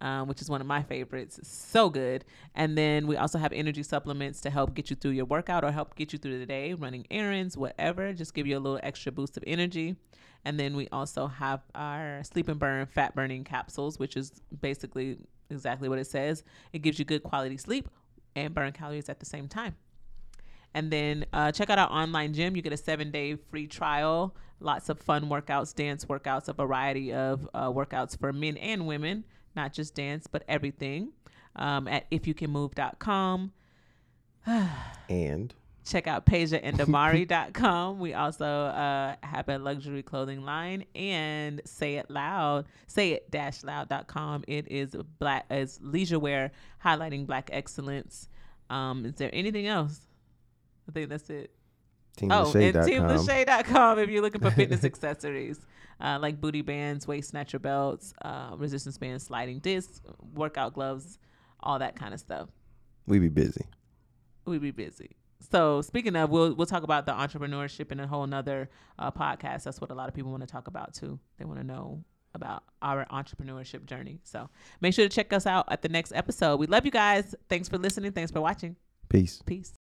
um, 0.00 0.28
which 0.28 0.40
is 0.40 0.48
one 0.48 0.60
of 0.60 0.66
my 0.66 0.82
favorites. 0.82 1.40
So 1.42 1.90
good. 1.90 2.24
And 2.54 2.78
then 2.78 3.06
we 3.06 3.16
also 3.16 3.38
have 3.38 3.52
energy 3.52 3.82
supplements 3.82 4.40
to 4.42 4.50
help 4.50 4.74
get 4.74 4.90
you 4.90 4.96
through 4.96 5.12
your 5.12 5.26
workout 5.26 5.64
or 5.64 5.72
help 5.72 5.96
get 5.96 6.12
you 6.12 6.18
through 6.18 6.38
the 6.38 6.46
day, 6.46 6.74
running 6.74 7.06
errands, 7.10 7.56
whatever. 7.56 8.12
Just 8.12 8.34
give 8.34 8.46
you 8.46 8.56
a 8.56 8.60
little 8.60 8.80
extra 8.82 9.10
boost 9.12 9.36
of 9.36 9.44
energy. 9.46 9.96
And 10.44 10.58
then 10.58 10.74
we 10.74 10.88
also 10.88 11.26
have 11.26 11.60
our 11.74 12.22
sleep 12.24 12.48
and 12.48 12.58
burn 12.58 12.86
fat 12.86 13.14
burning 13.14 13.44
capsules, 13.44 13.98
which 13.98 14.16
is 14.16 14.32
basically 14.60 15.18
exactly 15.50 15.88
what 15.88 15.98
it 15.98 16.06
says. 16.06 16.44
It 16.72 16.80
gives 16.80 16.98
you 16.98 17.04
good 17.04 17.22
quality 17.22 17.56
sleep 17.56 17.88
and 18.36 18.54
burn 18.54 18.72
calories 18.72 19.08
at 19.08 19.20
the 19.20 19.26
same 19.26 19.48
time. 19.48 19.76
And 20.74 20.90
then 20.90 21.26
uh, 21.32 21.52
check 21.52 21.68
out 21.70 21.78
our 21.78 21.90
online 21.90 22.32
gym. 22.32 22.54
You 22.54 22.62
get 22.62 22.72
a 22.72 22.76
seven 22.76 23.10
day 23.10 23.36
free 23.50 23.66
trial. 23.66 24.34
Lots 24.60 24.88
of 24.88 25.00
fun 25.00 25.24
workouts, 25.24 25.74
dance 25.74 26.04
workouts, 26.04 26.48
a 26.48 26.52
variety 26.52 27.12
of 27.12 27.48
uh, 27.54 27.70
workouts 27.70 28.18
for 28.18 28.32
men 28.32 28.56
and 28.58 28.86
women, 28.86 29.24
not 29.56 29.72
just 29.72 29.94
dance, 29.94 30.26
but 30.26 30.44
everything 30.48 31.12
um, 31.56 31.88
at 31.88 32.10
ifyoucanmove.com. 32.10 33.52
And 35.08 35.54
Check 35.84 36.06
out 36.06 36.26
PageAndAmari.com. 36.26 37.98
we 38.00 38.14
also 38.14 38.44
uh, 38.44 39.16
have 39.22 39.48
a 39.48 39.58
luxury 39.58 40.02
clothing 40.02 40.44
line 40.44 40.84
and 40.94 41.62
Say 41.64 41.96
It 41.96 42.10
Loud, 42.10 42.66
say 42.86 43.12
it 43.12 43.30
dash 43.30 43.64
loud.com. 43.64 44.44
It 44.46 44.70
is 44.70 44.94
black 45.18 45.46
as 45.50 45.78
leisure 45.82 46.18
wear 46.18 46.52
highlighting 46.84 47.26
black 47.26 47.50
excellence. 47.52 48.28
Um, 48.68 49.04
is 49.06 49.14
there 49.14 49.30
anything 49.32 49.66
else? 49.66 50.00
I 50.88 50.92
think 50.92 51.08
that's 51.08 51.30
it. 51.30 51.50
Oh, 52.22 52.52
and 52.52 52.74
teamlashae.com 52.76 53.98
if 54.00 54.10
you're 54.10 54.22
looking 54.22 54.42
for 54.42 54.50
fitness 54.50 54.84
accessories 54.84 55.58
uh, 56.00 56.18
like 56.20 56.40
booty 56.40 56.62
bands, 56.62 57.06
waist 57.06 57.30
snatcher 57.30 57.58
belts, 57.58 58.14
uh, 58.22 58.50
resistance 58.56 58.98
bands, 58.98 59.24
sliding 59.24 59.58
discs, 59.58 60.00
workout 60.34 60.74
gloves, 60.74 61.18
all 61.60 61.78
that 61.78 61.96
kind 61.96 62.14
of 62.14 62.20
stuff 62.20 62.48
We 63.06 63.18
be 63.18 63.28
busy. 63.28 63.66
we 64.44 64.58
be 64.58 64.70
busy 64.70 65.16
so 65.50 65.82
speaking 65.82 66.16
of, 66.16 66.30
we'll 66.30 66.54
we'll 66.54 66.66
talk 66.66 66.82
about 66.82 67.06
the 67.06 67.12
entrepreneurship 67.12 67.92
in 67.92 68.00
a 68.00 68.06
whole 68.06 68.26
nother 68.26 68.70
uh, 68.98 69.10
podcast. 69.10 69.64
That's 69.64 69.80
what 69.80 69.90
a 69.90 69.94
lot 69.94 70.08
of 70.08 70.14
people 70.14 70.30
want 70.30 70.42
to 70.42 70.46
talk 70.46 70.68
about 70.68 70.94
too. 70.94 71.18
They 71.38 71.44
want 71.44 71.60
to 71.60 71.66
know 71.66 72.04
about 72.34 72.62
our 72.80 73.06
entrepreneurship 73.06 73.86
journey. 73.86 74.20
So 74.22 74.48
make 74.80 74.94
sure 74.94 75.04
to 75.04 75.14
check 75.14 75.32
us 75.32 75.46
out 75.46 75.66
at 75.70 75.82
the 75.82 75.88
next 75.88 76.12
episode. 76.14 76.60
We 76.60 76.66
love 76.66 76.84
you 76.84 76.92
guys. 76.92 77.34
Thanks 77.48 77.68
for 77.68 77.78
listening. 77.78 78.12
Thanks 78.12 78.30
for 78.30 78.40
watching. 78.40 78.76
Peace. 79.08 79.42
Peace. 79.44 79.79